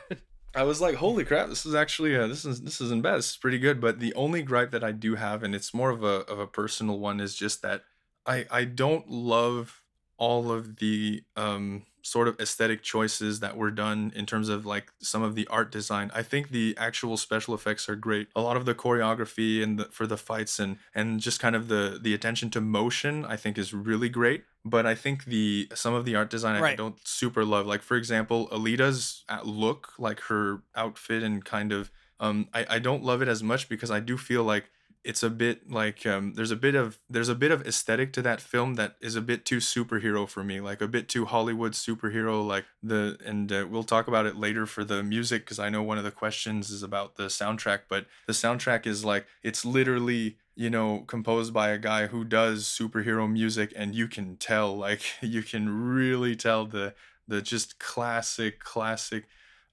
I 0.55 0.65
was 0.65 0.81
like, 0.81 0.97
"Holy 0.97 1.25
crap! 1.25 1.49
This 1.49 1.65
is 1.65 1.75
actually 1.75 2.17
uh, 2.17 2.27
this 2.27 2.45
is 2.45 2.63
this 2.63 2.81
isn't 2.81 3.03
bad. 3.03 3.19
This 3.19 3.31
is 3.31 3.37
pretty 3.37 3.59
good." 3.59 3.81
But 3.81 4.01
the 4.01 4.15
only 4.15 4.43
gripe 4.43 4.71
that 4.73 4.85
I 4.85 4.93
do 4.93 5.15
have, 5.15 5.43
and 5.43 5.55
it's 5.55 5.73
more 5.73 5.91
of 5.91 6.03
a 6.03 6.25
of 6.29 6.39
a 6.39 6.47
personal 6.47 6.99
one, 6.99 7.21
is 7.21 7.35
just 7.35 7.63
that 7.63 7.83
I 8.27 8.47
I 8.51 8.65
don't 8.65 9.09
love 9.09 9.80
all 10.21 10.53
of 10.53 10.77
the 10.77 11.25
um 11.35 11.83
sort 12.03 12.29
of 12.29 12.39
aesthetic 12.41 12.83
choices 12.83 13.41
that 13.41 13.57
were 13.57 13.71
done 13.71 14.13
in 14.15 14.25
terms 14.25 14.49
of 14.49 14.65
like 14.65 14.93
some 15.01 15.23
of 15.23 15.35
the 15.35 15.47
art 15.49 15.71
design. 15.71 16.11
I 16.15 16.23
think 16.23 16.51
the 16.51 16.75
actual 16.79 17.17
special 17.17 17.55
effects 17.55 17.89
are 17.89 17.97
great. 17.97 18.29
A 18.35 18.41
lot 18.41 18.57
of 18.57 18.65
the 18.65 18.75
choreography 18.75 19.63
and 19.63 19.79
the, 19.79 19.85
for 19.87 20.07
the 20.07 20.17
fights 20.17 20.59
and 20.59 20.79
and 20.95 21.21
just 21.21 21.41
kind 21.41 21.57
of 21.57 21.69
the 21.69 21.99
the 22.01 22.15
attention 22.15 22.51
to 22.51 22.61
motion 22.61 23.25
I 23.25 23.37
think 23.37 23.59
is 23.59 23.75
really 23.75 24.09
great. 24.09 24.45
But 24.65 24.87
I 24.87 24.95
think 24.95 25.25
the 25.25 25.69
some 25.75 25.95
of 25.95 26.05
the 26.05 26.15
art 26.17 26.31
design 26.31 26.63
I 26.63 26.75
don't 26.77 26.97
super 27.07 27.45
love. 27.45 27.67
Like 27.67 27.83
for 27.83 27.97
example, 27.97 28.49
Alita's 28.49 29.25
uh, 29.29 29.41
look, 29.43 29.93
like 29.99 30.21
her 30.21 30.63
outfit 30.77 31.23
and 31.23 31.45
kind 31.45 31.73
of 31.73 31.91
um 32.19 32.49
I, 32.55 32.67
I 32.77 32.79
don't 32.79 33.03
love 33.03 33.23
it 33.23 33.29
as 33.29 33.43
much 33.43 33.69
because 33.69 33.91
I 33.91 34.01
do 34.01 34.17
feel 34.17 34.45
like 34.45 34.71
it's 35.03 35.23
a 35.23 35.31
bit 35.31 35.71
like 35.71 36.05
um, 36.05 36.35
there's 36.35 36.51
a 36.51 36.57
bit 36.57 36.75
of 36.75 36.99
there's 37.09 37.29
a 37.29 37.35
bit 37.35 37.51
of 37.51 37.67
aesthetic 37.67 38.13
to 38.13 38.23
that 38.23 38.41
film 38.41 38.75
that 38.75 38.97
is 39.01 39.17
a 39.17 39.21
bit 39.21 39.45
too 39.45 39.57
superhero 39.57 40.29
for 40.29 40.45
me 40.45 40.61
like 40.61 40.81
a 40.81 40.89
bit 40.89 41.09
too 41.09 41.25
hollywood 41.25 41.73
superhero 41.73 42.47
like 42.47 42.67
the 42.83 43.17
and 43.25 43.51
uh, 43.53 43.67
we'll 43.69 43.83
talk 43.83 44.09
about 44.09 44.27
it 44.27 44.37
later 44.37 44.67
for 44.67 44.85
the 44.85 45.03
music 45.03 45.45
because 45.45 45.59
i 45.59 45.69
know 45.69 45.83
one 45.83 45.99
of 45.99 46.05
the 46.05 46.11
questions 46.11 46.71
is 46.71 46.83
about 46.83 47.17
the 47.17 47.25
soundtrack 47.25 47.81
but 47.89 48.07
the 48.27 48.33
soundtrack 48.33 48.87
is 48.87 49.05
like 49.05 49.27
it's 49.43 49.65
literally 49.65 50.37
you 50.55 50.69
know 50.69 51.01
composed 51.07 51.55
by 51.55 51.71
a 51.71 51.79
guy 51.79 52.07
who 52.07 52.25
does 52.25 52.65
superhero 52.65 53.31
music 53.31 53.73
and 53.75 53.95
you 53.95 54.07
can 54.07 54.37
tell 54.37 54.77
like 54.77 55.03
you 55.23 55.43
can 55.43 55.69
really 55.69 56.37
tell 56.37 56.67
the 56.67 56.95
the 57.27 57.41
just 57.41 57.79
classic 57.79 58.61
classic 58.61 59.27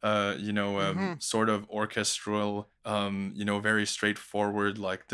uh 0.04 0.36
you 0.38 0.54
know 0.54 0.80
um, 0.80 0.96
mm-hmm. 0.96 1.14
sort 1.20 1.50
of 1.50 1.70
orchestral 1.70 2.70
um, 2.88 3.34
you 3.36 3.44
know, 3.44 3.60
very 3.60 3.86
straightforward, 3.86 4.78
like 4.78 5.10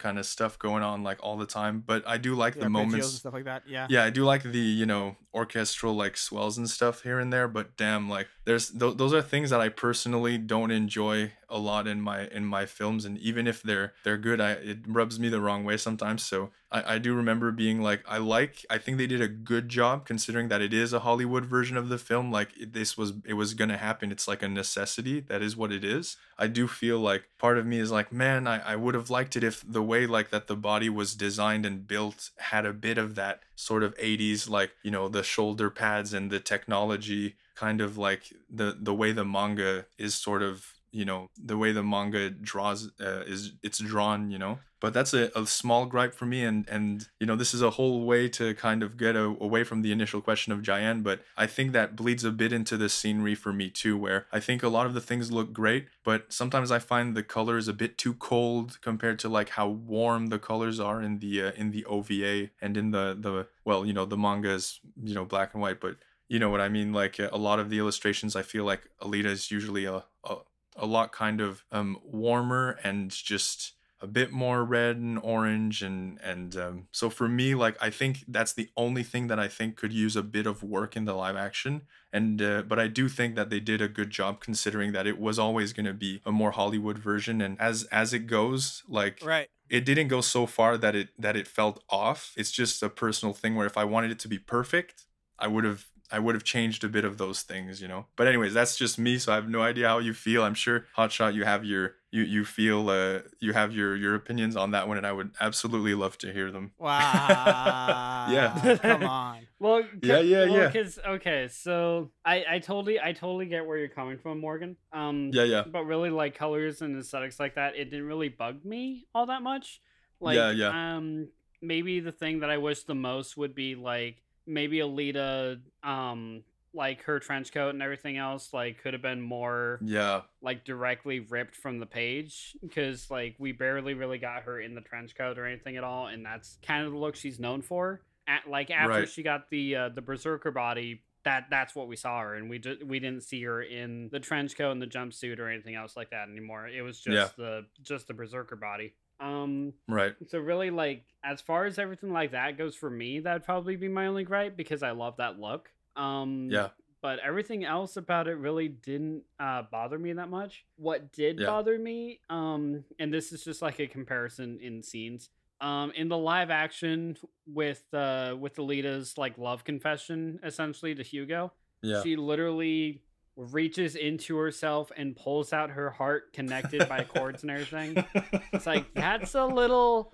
kind 0.00 0.18
of 0.18 0.26
stuff 0.26 0.58
going 0.58 0.82
on 0.82 1.04
like 1.04 1.18
all 1.22 1.36
the 1.36 1.46
time. 1.46 1.84
But 1.86 2.02
I 2.08 2.18
do 2.18 2.34
like 2.34 2.56
yeah, 2.56 2.64
the 2.64 2.70
moments, 2.70 3.08
stuff 3.12 3.34
like 3.34 3.44
that. 3.44 3.62
Yeah, 3.68 3.86
yeah, 3.88 4.02
I 4.02 4.10
do 4.10 4.24
like 4.24 4.42
the 4.42 4.58
you 4.58 4.84
know 4.84 5.16
orchestral 5.32 5.94
like 5.94 6.16
swells 6.16 6.58
and 6.58 6.68
stuff 6.68 7.02
here 7.02 7.20
and 7.20 7.32
there. 7.32 7.46
But 7.46 7.76
damn, 7.76 8.10
like 8.10 8.26
there's 8.46 8.70
th- 8.70 8.96
those 8.96 9.14
are 9.14 9.22
things 9.22 9.50
that 9.50 9.60
I 9.60 9.68
personally 9.68 10.38
don't 10.38 10.72
enjoy 10.72 11.32
a 11.48 11.58
lot 11.58 11.86
in 11.86 12.00
my 12.00 12.26
in 12.26 12.44
my 12.44 12.66
films, 12.66 13.04
and 13.04 13.16
even 13.18 13.46
if 13.46 13.62
they're 13.62 13.92
they're 14.02 14.18
good, 14.18 14.40
I 14.40 14.52
it 14.52 14.78
rubs 14.88 15.20
me 15.20 15.28
the 15.28 15.40
wrong 15.40 15.64
way 15.64 15.76
sometimes. 15.76 16.24
So 16.24 16.50
I 16.72 16.94
I 16.94 16.98
do 16.98 17.14
remember 17.14 17.52
being 17.52 17.80
like 17.80 18.02
I 18.08 18.18
like 18.18 18.66
I 18.68 18.78
think 18.78 18.98
they 18.98 19.06
did 19.06 19.20
a 19.20 19.28
good 19.28 19.68
job 19.68 20.04
considering 20.04 20.48
that 20.48 20.62
it 20.62 20.74
is 20.74 20.92
a 20.92 21.00
Hollywood 21.00 21.44
version 21.44 21.76
of 21.76 21.88
the 21.88 21.98
film. 21.98 22.32
Like 22.32 22.48
it, 22.58 22.72
this 22.72 22.98
was 22.98 23.12
it 23.24 23.34
was 23.34 23.54
gonna 23.54 23.76
happen. 23.76 24.10
It's 24.10 24.26
like 24.26 24.42
a 24.42 24.48
necessity. 24.48 25.20
That 25.20 25.42
is 25.42 25.56
what 25.56 25.70
it 25.70 25.84
is. 25.84 26.16
I 26.38 26.48
do 26.56 26.66
feel 26.66 26.98
like 26.98 27.28
part 27.38 27.58
of 27.58 27.66
me 27.66 27.78
is 27.78 27.92
like, 27.92 28.10
man, 28.10 28.46
I, 28.46 28.72
I 28.72 28.76
would 28.76 28.94
have 28.94 29.10
liked 29.10 29.36
it 29.36 29.44
if 29.44 29.62
the 29.78 29.82
way 29.82 30.06
like 30.06 30.30
that 30.30 30.46
the 30.46 30.56
body 30.56 30.88
was 30.88 31.14
designed 31.14 31.66
and 31.66 31.86
built 31.86 32.30
had 32.38 32.64
a 32.64 32.72
bit 32.72 32.96
of 32.96 33.14
that 33.16 33.42
sort 33.56 33.82
of 33.82 33.94
80s, 33.98 34.48
like, 34.48 34.72
you 34.82 34.90
know, 34.90 35.06
the 35.08 35.22
shoulder 35.22 35.68
pads 35.68 36.14
and 36.14 36.30
the 36.30 36.40
technology 36.40 37.36
kind 37.54 37.80
of 37.80 37.96
like 37.98 38.32
the 38.50 38.76
the 38.78 38.94
way 38.94 39.12
the 39.12 39.24
manga 39.24 39.86
is 39.98 40.14
sort 40.14 40.42
of 40.42 40.75
you 40.96 41.04
know 41.04 41.28
the 41.36 41.58
way 41.58 41.72
the 41.72 41.82
manga 41.82 42.30
draws 42.30 42.90
uh, 43.00 43.22
is 43.26 43.52
it's 43.62 43.78
drawn 43.78 44.30
you 44.30 44.38
know? 44.38 44.58
But 44.78 44.92
that's 44.92 45.14
a, 45.14 45.30
a 45.34 45.46
small 45.46 45.86
gripe 45.86 46.14
for 46.14 46.26
me 46.26 46.44
and 46.44 46.68
and 46.68 47.08
you 47.20 47.26
know 47.26 47.36
this 47.36 47.52
is 47.54 47.62
a 47.62 47.70
whole 47.70 48.06
way 48.06 48.28
to 48.30 48.54
kind 48.54 48.82
of 48.82 48.96
get 48.96 49.16
a, 49.16 49.24
away 49.48 49.62
from 49.64 49.82
the 49.82 49.92
initial 49.92 50.20
question 50.20 50.52
of 50.52 50.60
Jayan 50.60 51.02
but 51.02 51.20
I 51.36 51.46
think 51.46 51.72
that 51.72 51.96
bleeds 51.96 52.24
a 52.24 52.30
bit 52.30 52.52
into 52.52 52.76
the 52.76 52.88
scenery 52.88 53.34
for 53.34 53.52
me 53.52 53.68
too 53.68 53.96
where 53.96 54.26
I 54.32 54.40
think 54.40 54.62
a 54.62 54.68
lot 54.68 54.86
of 54.86 54.94
the 54.94 55.00
things 55.00 55.32
look 55.32 55.52
great 55.52 55.86
but 56.04 56.32
sometimes 56.32 56.70
I 56.70 56.78
find 56.78 57.16
the 57.16 57.22
colors 57.22 57.68
a 57.68 57.72
bit 57.72 57.98
too 57.98 58.14
cold 58.14 58.78
compared 58.80 59.18
to 59.20 59.28
like 59.28 59.50
how 59.50 59.68
warm 59.68 60.26
the 60.28 60.38
colors 60.38 60.78
are 60.78 61.02
in 61.02 61.18
the 61.18 61.42
uh, 61.42 61.52
in 61.56 61.70
the 61.72 61.84
OVA 61.86 62.50
and 62.60 62.76
in 62.76 62.90
the 62.90 63.16
the 63.18 63.48
well 63.64 63.84
you 63.84 63.92
know 63.92 64.06
the 64.06 64.22
manga 64.26 64.50
is 64.50 64.80
you 65.02 65.14
know 65.14 65.24
black 65.24 65.52
and 65.54 65.62
white 65.62 65.80
but 65.80 65.96
you 66.28 66.38
know 66.38 66.50
what 66.50 66.60
I 66.60 66.68
mean? 66.68 66.92
Like 66.92 67.18
a 67.18 67.36
lot 67.36 67.60
of 67.60 67.70
the 67.70 67.78
illustrations 67.78 68.34
I 68.34 68.42
feel 68.42 68.64
like 68.64 68.82
Alita 69.00 69.26
is 69.26 69.50
usually 69.50 69.84
a, 69.84 70.04
a 70.24 70.36
a 70.76 70.86
lot 70.86 71.12
kind 71.12 71.40
of 71.40 71.64
um, 71.72 71.98
warmer 72.04 72.78
and 72.84 73.10
just 73.10 73.72
a 74.00 74.06
bit 74.06 74.30
more 74.30 74.62
red 74.62 74.96
and 74.96 75.18
orange 75.22 75.82
and 75.82 76.18
and 76.22 76.56
um, 76.56 76.86
so 76.92 77.08
for 77.08 77.28
me 77.28 77.54
like 77.54 77.76
i 77.80 77.88
think 77.88 78.24
that's 78.28 78.52
the 78.52 78.68
only 78.76 79.02
thing 79.02 79.26
that 79.28 79.38
i 79.38 79.48
think 79.48 79.74
could 79.74 79.92
use 79.92 80.16
a 80.16 80.22
bit 80.22 80.46
of 80.46 80.62
work 80.62 80.96
in 80.96 81.04
the 81.04 81.14
live 81.14 81.36
action. 81.36 81.82
And 82.12 82.40
uh, 82.40 82.62
but 82.62 82.78
i 82.78 82.88
do 82.88 83.08
think 83.08 83.36
that 83.36 83.50
they 83.50 83.60
did 83.60 83.80
a 83.80 83.88
good 83.88 84.10
job 84.10 84.40
considering 84.40 84.92
that 84.92 85.06
it 85.06 85.18
was 85.18 85.38
always 85.38 85.72
going 85.72 85.86
to 85.86 85.94
be 85.94 86.20
a 86.26 86.32
more 86.32 86.52
hollywood 86.52 86.98
version. 86.98 87.40
And 87.40 87.58
as 87.60 87.84
as 87.84 88.12
it 88.12 88.26
goes 88.26 88.82
like 88.88 89.20
right. 89.24 89.48
it 89.70 89.84
didn't 89.84 90.08
go 90.08 90.20
so 90.20 90.46
far 90.46 90.76
that 90.76 90.94
it 90.94 91.08
that 91.18 91.36
it 91.36 91.48
felt 91.48 91.82
off. 91.88 92.32
It's 92.36 92.52
just 92.52 92.82
a 92.82 92.90
personal 92.90 93.34
thing 93.34 93.54
where 93.54 93.66
if 93.66 93.76
i 93.76 93.84
wanted 93.84 94.10
it 94.10 94.18
to 94.20 94.28
be 94.28 94.38
perfect 94.38 95.06
i 95.38 95.46
would 95.46 95.64
have 95.64 95.86
I 96.10 96.18
would 96.18 96.34
have 96.34 96.44
changed 96.44 96.84
a 96.84 96.88
bit 96.88 97.04
of 97.04 97.18
those 97.18 97.42
things, 97.42 97.80
you 97.80 97.88
know. 97.88 98.06
But 98.16 98.28
anyways, 98.28 98.54
that's 98.54 98.76
just 98.76 98.98
me, 98.98 99.18
so 99.18 99.32
I 99.32 99.34
have 99.34 99.48
no 99.48 99.62
idea 99.62 99.88
how 99.88 99.98
you 99.98 100.14
feel. 100.14 100.44
I'm 100.44 100.54
sure 100.54 100.86
Hotshot, 100.96 101.34
you 101.34 101.44
have 101.44 101.64
your 101.64 101.94
you 102.10 102.22
you 102.22 102.44
feel 102.44 102.88
uh 102.88 103.20
you 103.40 103.52
have 103.52 103.72
your 103.74 103.96
your 103.96 104.14
opinions 104.14 104.56
on 104.56 104.70
that 104.70 104.88
one, 104.88 104.96
and 104.96 105.06
I 105.06 105.12
would 105.12 105.32
absolutely 105.40 105.94
love 105.94 106.16
to 106.18 106.32
hear 106.32 106.50
them. 106.50 106.72
Wow. 106.78 108.28
yeah. 108.30 108.78
Come 108.80 109.04
on. 109.04 109.38
Well. 109.58 109.84
Yeah, 110.02 110.18
yeah, 110.18 110.44
well, 110.44 110.54
yeah. 110.54 110.66
Because 110.66 110.98
okay, 110.98 111.48
so 111.50 112.10
I 112.26 112.44
I 112.46 112.58
totally 112.58 113.00
I 113.00 113.12
totally 113.12 113.46
get 113.46 113.64
where 113.64 113.78
you're 113.78 113.88
coming 113.88 114.18
from, 114.18 114.38
Morgan. 114.38 114.76
Um. 114.92 115.30
Yeah, 115.32 115.44
yeah. 115.44 115.64
But 115.66 115.84
really, 115.84 116.10
like 116.10 116.34
colors 116.34 116.82
and 116.82 116.94
aesthetics 116.98 117.40
like 117.40 117.54
that, 117.54 117.74
it 117.74 117.86
didn't 117.86 118.04
really 118.06 118.28
bug 118.28 118.66
me 118.66 119.06
all 119.14 119.24
that 119.26 119.40
much. 119.40 119.80
Like, 120.20 120.36
yeah, 120.36 120.50
yeah. 120.50 120.96
Um. 120.96 121.28
Maybe 121.62 122.00
the 122.00 122.12
thing 122.12 122.40
that 122.40 122.50
I 122.50 122.58
wish 122.58 122.82
the 122.82 122.94
most 122.94 123.38
would 123.38 123.54
be 123.54 123.76
like 123.76 124.22
maybe 124.46 124.78
Alita, 124.78 125.60
um, 125.82 126.42
like 126.72 127.02
her 127.04 127.18
trench 127.18 127.52
coat 127.52 127.70
and 127.70 127.82
everything 127.82 128.18
else, 128.18 128.52
like 128.52 128.82
could 128.82 128.92
have 128.92 129.02
been 129.02 129.20
more, 129.20 129.78
yeah, 129.82 130.22
like 130.42 130.64
directly 130.64 131.20
ripped 131.20 131.56
from 131.56 131.78
the 131.78 131.86
page 131.86 132.56
because 132.62 133.10
like 133.10 133.34
we 133.38 133.52
barely 133.52 133.94
really 133.94 134.18
got 134.18 134.42
her 134.42 134.60
in 134.60 134.74
the 134.74 134.80
trench 134.82 135.14
coat 135.16 135.38
or 135.38 135.46
anything 135.46 135.76
at 135.76 135.84
all, 135.84 136.06
and 136.06 136.24
that's 136.24 136.58
kind 136.62 136.84
of 136.84 136.92
the 136.92 136.98
look 136.98 137.16
she's 137.16 137.40
known 137.40 137.62
for. 137.62 138.02
At 138.28 138.48
like 138.48 138.70
after 138.70 139.00
right. 139.00 139.08
she 139.08 139.22
got 139.22 139.50
the 139.50 139.76
uh, 139.76 139.88
the 139.88 140.02
berserker 140.02 140.50
body, 140.50 141.02
that 141.24 141.46
that's 141.50 141.74
what 141.74 141.88
we 141.88 141.96
saw 141.96 142.20
her, 142.20 142.34
and 142.34 142.48
we 142.48 142.58
just 142.58 142.84
we 142.84 143.00
didn't 143.00 143.22
see 143.22 143.42
her 143.42 143.62
in 143.62 144.08
the 144.10 144.20
trench 144.20 144.56
coat 144.56 144.70
and 144.70 144.80
the 144.80 144.86
jumpsuit 144.86 145.38
or 145.38 145.48
anything 145.48 145.74
else 145.74 145.96
like 145.96 146.10
that 146.10 146.28
anymore. 146.28 146.68
It 146.68 146.82
was 146.82 147.00
just 147.00 147.16
yeah. 147.16 147.28
the 147.36 147.66
just 147.82 148.06
the 148.06 148.14
berserker 148.14 148.56
body. 148.56 148.94
Um, 149.20 149.72
right. 149.88 150.14
So 150.28 150.38
really, 150.38 150.70
like 150.70 151.04
as 151.24 151.40
far 151.40 151.64
as 151.64 151.78
everything 151.78 152.12
like 152.12 152.32
that 152.32 152.58
goes 152.58 152.74
for 152.74 152.90
me, 152.90 153.20
that'd 153.20 153.44
probably 153.44 153.76
be 153.76 153.88
my 153.88 154.06
only 154.06 154.24
gripe 154.24 154.56
because 154.56 154.82
I 154.82 154.92
love 154.92 155.16
that 155.18 155.38
look. 155.38 155.70
Um, 155.96 156.48
yeah. 156.50 156.68
But 157.02 157.20
everything 157.20 157.64
else 157.64 157.96
about 157.96 158.26
it 158.26 158.34
really 158.34 158.68
didn't 158.68 159.22
uh, 159.38 159.62
bother 159.70 159.98
me 159.98 160.12
that 160.14 160.28
much. 160.28 160.64
What 160.76 161.12
did 161.12 161.38
yeah. 161.38 161.46
bother 161.46 161.78
me, 161.78 162.20
um, 162.30 162.84
and 162.98 163.12
this 163.12 163.32
is 163.32 163.44
just 163.44 163.62
like 163.62 163.78
a 163.78 163.86
comparison 163.86 164.58
in 164.60 164.82
scenes. 164.82 165.28
Um, 165.60 165.92
in 165.94 166.08
the 166.08 166.18
live 166.18 166.50
action 166.50 167.16
with 167.46 167.82
uh 167.94 168.34
with 168.38 168.56
Alita's 168.56 169.16
like 169.16 169.38
love 169.38 169.64
confession 169.64 170.38
essentially 170.42 170.94
to 170.94 171.02
Hugo, 171.02 171.52
yeah. 171.80 172.02
she 172.02 172.16
literally 172.16 173.02
reaches 173.36 173.96
into 173.96 174.36
herself 174.38 174.90
and 174.96 175.14
pulls 175.14 175.52
out 175.52 175.70
her 175.70 175.90
heart 175.90 176.32
connected 176.32 176.88
by 176.88 177.04
cords 177.04 177.42
and 177.42 177.50
everything. 177.50 178.04
It's 178.52 178.66
like 178.66 178.86
that's 178.94 179.34
a 179.34 179.44
little 179.44 180.12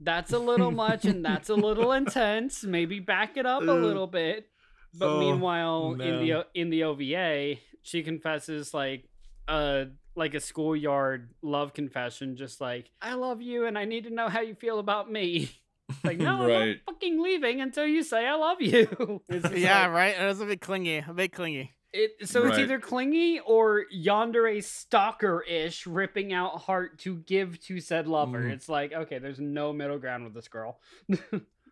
that's 0.00 0.32
a 0.32 0.38
little 0.38 0.70
much 0.70 1.04
and 1.04 1.24
that's 1.24 1.48
a 1.48 1.54
little 1.54 1.92
intense. 1.92 2.62
Maybe 2.64 3.00
back 3.00 3.36
it 3.36 3.46
up 3.46 3.62
a 3.62 3.72
uh, 3.72 3.74
little 3.74 4.06
bit. 4.06 4.48
But 4.94 5.08
oh, 5.08 5.20
meanwhile 5.20 5.94
man. 5.94 6.08
in 6.08 6.26
the 6.26 6.46
in 6.54 6.70
the 6.70 6.84
OVA, 6.84 7.56
she 7.82 8.02
confesses 8.02 8.72
like 8.72 9.08
a 9.48 9.86
like 10.14 10.34
a 10.34 10.40
schoolyard 10.40 11.30
love 11.42 11.72
confession 11.72 12.36
just 12.36 12.60
like 12.60 12.90
I 13.00 13.14
love 13.14 13.40
you 13.40 13.66
and 13.66 13.78
I 13.78 13.84
need 13.84 14.04
to 14.04 14.10
know 14.10 14.28
how 14.28 14.40
you 14.40 14.54
feel 14.54 14.78
about 14.78 15.10
me. 15.10 15.50
like 16.04 16.18
no, 16.18 16.46
right. 16.46 16.54
I'm 16.54 16.68
not 16.68 16.76
fucking 16.86 17.22
leaving 17.22 17.60
until 17.60 17.86
you 17.86 18.02
say 18.02 18.26
I 18.26 18.34
love 18.34 18.60
you. 18.60 19.22
yeah, 19.54 19.86
like, 19.86 19.92
right. 19.92 20.14
It 20.18 20.26
was 20.26 20.40
a 20.40 20.46
bit 20.46 20.60
clingy, 20.60 20.98
a 21.06 21.14
bit 21.14 21.32
clingy. 21.32 21.72
It, 21.92 22.28
so 22.28 22.42
right. 22.42 22.50
it's 22.50 22.58
either 22.58 22.78
clingy 22.78 23.40
or 23.40 23.84
yandere 23.94 24.62
stalker 24.62 25.42
ish, 25.42 25.86
ripping 25.86 26.34
out 26.34 26.58
heart 26.62 26.98
to 27.00 27.16
give 27.16 27.58
to 27.64 27.80
said 27.80 28.06
lover. 28.06 28.42
Mm. 28.42 28.52
It's 28.52 28.68
like 28.68 28.92
okay, 28.92 29.18
there's 29.18 29.40
no 29.40 29.72
middle 29.72 29.98
ground 29.98 30.24
with 30.24 30.34
this 30.34 30.48
girl. 30.48 30.78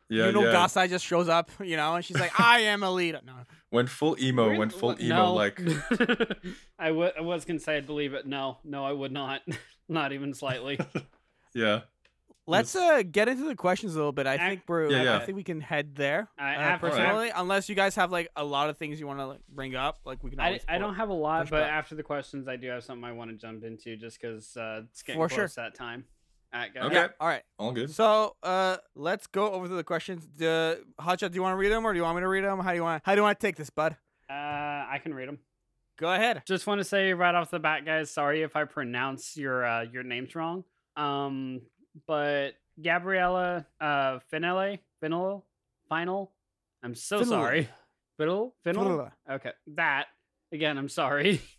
Yeah, 0.08 0.26
you 0.26 0.32
know, 0.32 0.44
yeah. 0.44 0.52
Gasai 0.52 0.88
just 0.88 1.04
shows 1.04 1.28
up, 1.28 1.50
you 1.60 1.76
know, 1.76 1.94
and 1.96 2.04
she's 2.04 2.18
like, 2.18 2.30
"I 2.40 2.60
am 2.60 2.80
Alita." 2.80 3.24
No, 3.24 3.32
went 3.72 3.88
full 3.88 4.16
emo, 4.20 4.56
went 4.56 4.72
full 4.72 4.96
emo, 5.00 5.16
no. 5.16 5.34
like. 5.34 5.60
I, 6.78 6.88
w- 6.88 7.10
I 7.16 7.20
was 7.22 7.44
gonna 7.44 7.58
say 7.58 7.76
I'd 7.76 7.86
believe 7.86 8.14
it. 8.14 8.26
No, 8.26 8.58
no, 8.64 8.84
I 8.84 8.92
would 8.92 9.10
not, 9.10 9.42
not 9.88 10.12
even 10.12 10.32
slightly. 10.32 10.78
yeah. 11.54 11.80
Let's 12.48 12.76
uh 12.76 13.02
get 13.02 13.28
into 13.28 13.44
the 13.44 13.56
questions 13.56 13.94
a 13.94 13.98
little 13.98 14.12
bit. 14.12 14.26
I 14.26 14.38
think 14.38 14.62
we're. 14.68 14.88
Yeah, 14.90 15.02
yeah. 15.02 15.16
I 15.16 15.24
think 15.24 15.36
we 15.36 15.42
can 15.42 15.60
head 15.60 15.96
there. 15.96 16.28
I 16.38 16.54
uh, 16.54 16.78
personally, 16.78 17.30
unless 17.34 17.68
you 17.68 17.74
guys 17.74 17.96
have 17.96 18.12
like 18.12 18.28
a 18.36 18.44
lot 18.44 18.70
of 18.70 18.78
things 18.78 19.00
you 19.00 19.06
want 19.06 19.18
to 19.18 19.26
like, 19.26 19.40
bring 19.48 19.74
up, 19.74 19.98
like 20.04 20.22
we 20.22 20.30
can. 20.30 20.38
I, 20.38 20.60
I 20.68 20.78
don't 20.78 20.94
have 20.94 21.08
a 21.08 21.14
lot, 21.14 21.50
but 21.50 21.62
back. 21.62 21.72
after 21.72 21.96
the 21.96 22.04
questions, 22.04 22.46
I 22.46 22.56
do 22.56 22.68
have 22.68 22.84
something 22.84 23.04
I 23.04 23.12
want 23.12 23.30
to 23.30 23.36
jump 23.36 23.64
into, 23.64 23.96
just 23.96 24.20
because 24.20 24.56
uh, 24.56 24.82
it's 24.88 25.02
getting 25.02 25.20
For 25.20 25.28
close 25.28 25.54
sure. 25.54 25.64
that 25.64 25.74
time. 25.74 26.04
All 26.54 26.60
right, 26.60 26.72
go 26.72 26.80
Okay. 26.82 26.94
Yeah, 26.94 27.08
all 27.20 27.28
right. 27.28 27.42
All 27.58 27.72
good. 27.72 27.90
So, 27.90 28.36
uh, 28.42 28.76
let's 28.94 29.26
go 29.26 29.50
over 29.50 29.66
to 29.66 29.74
the 29.74 29.84
questions. 29.84 30.26
The 30.38 30.84
Hotshot, 31.00 31.32
do 31.32 31.34
you 31.34 31.42
want 31.42 31.54
to 31.54 31.56
read 31.56 31.72
them 31.72 31.84
or 31.84 31.92
do 31.92 31.98
you 31.98 32.04
want 32.04 32.16
me 32.16 32.22
to 32.22 32.28
read 32.28 32.44
them? 32.44 32.60
How 32.60 32.70
do 32.70 32.76
you 32.76 32.82
want? 32.84 33.02
How 33.04 33.14
do 33.14 33.18
you 33.18 33.22
want 33.24 33.38
to 33.38 33.46
take 33.46 33.56
this, 33.56 33.68
bud? 33.68 33.96
Uh, 34.30 34.32
I 34.32 35.00
can 35.02 35.12
read 35.12 35.28
them. 35.28 35.38
Go 35.98 36.12
ahead. 36.12 36.42
Just 36.46 36.66
want 36.66 36.78
to 36.78 36.84
say 36.84 37.12
right 37.14 37.34
off 37.34 37.50
the 37.50 37.58
bat, 37.58 37.84
guys, 37.84 38.10
sorry 38.10 38.42
if 38.42 38.54
I 38.54 38.64
pronounce 38.64 39.36
your 39.36 39.64
uh, 39.64 39.82
your 39.82 40.02
names 40.02 40.34
wrong. 40.34 40.64
Um, 40.96 41.62
but 42.06 42.52
Gabriella 42.82 43.66
uh 43.80 44.18
Finele, 44.32 44.78
Finel, 45.00 45.44
Final. 45.88 46.32
I'm 46.82 46.94
so 46.94 47.18
Finale. 47.20 47.30
sorry. 47.30 47.68
Fiddle, 48.18 48.54
Fiddle. 48.64 48.82
Finale. 48.84 49.10
Okay, 49.30 49.52
that 49.74 50.06
again. 50.52 50.78
I'm 50.78 50.88
sorry. 50.88 51.40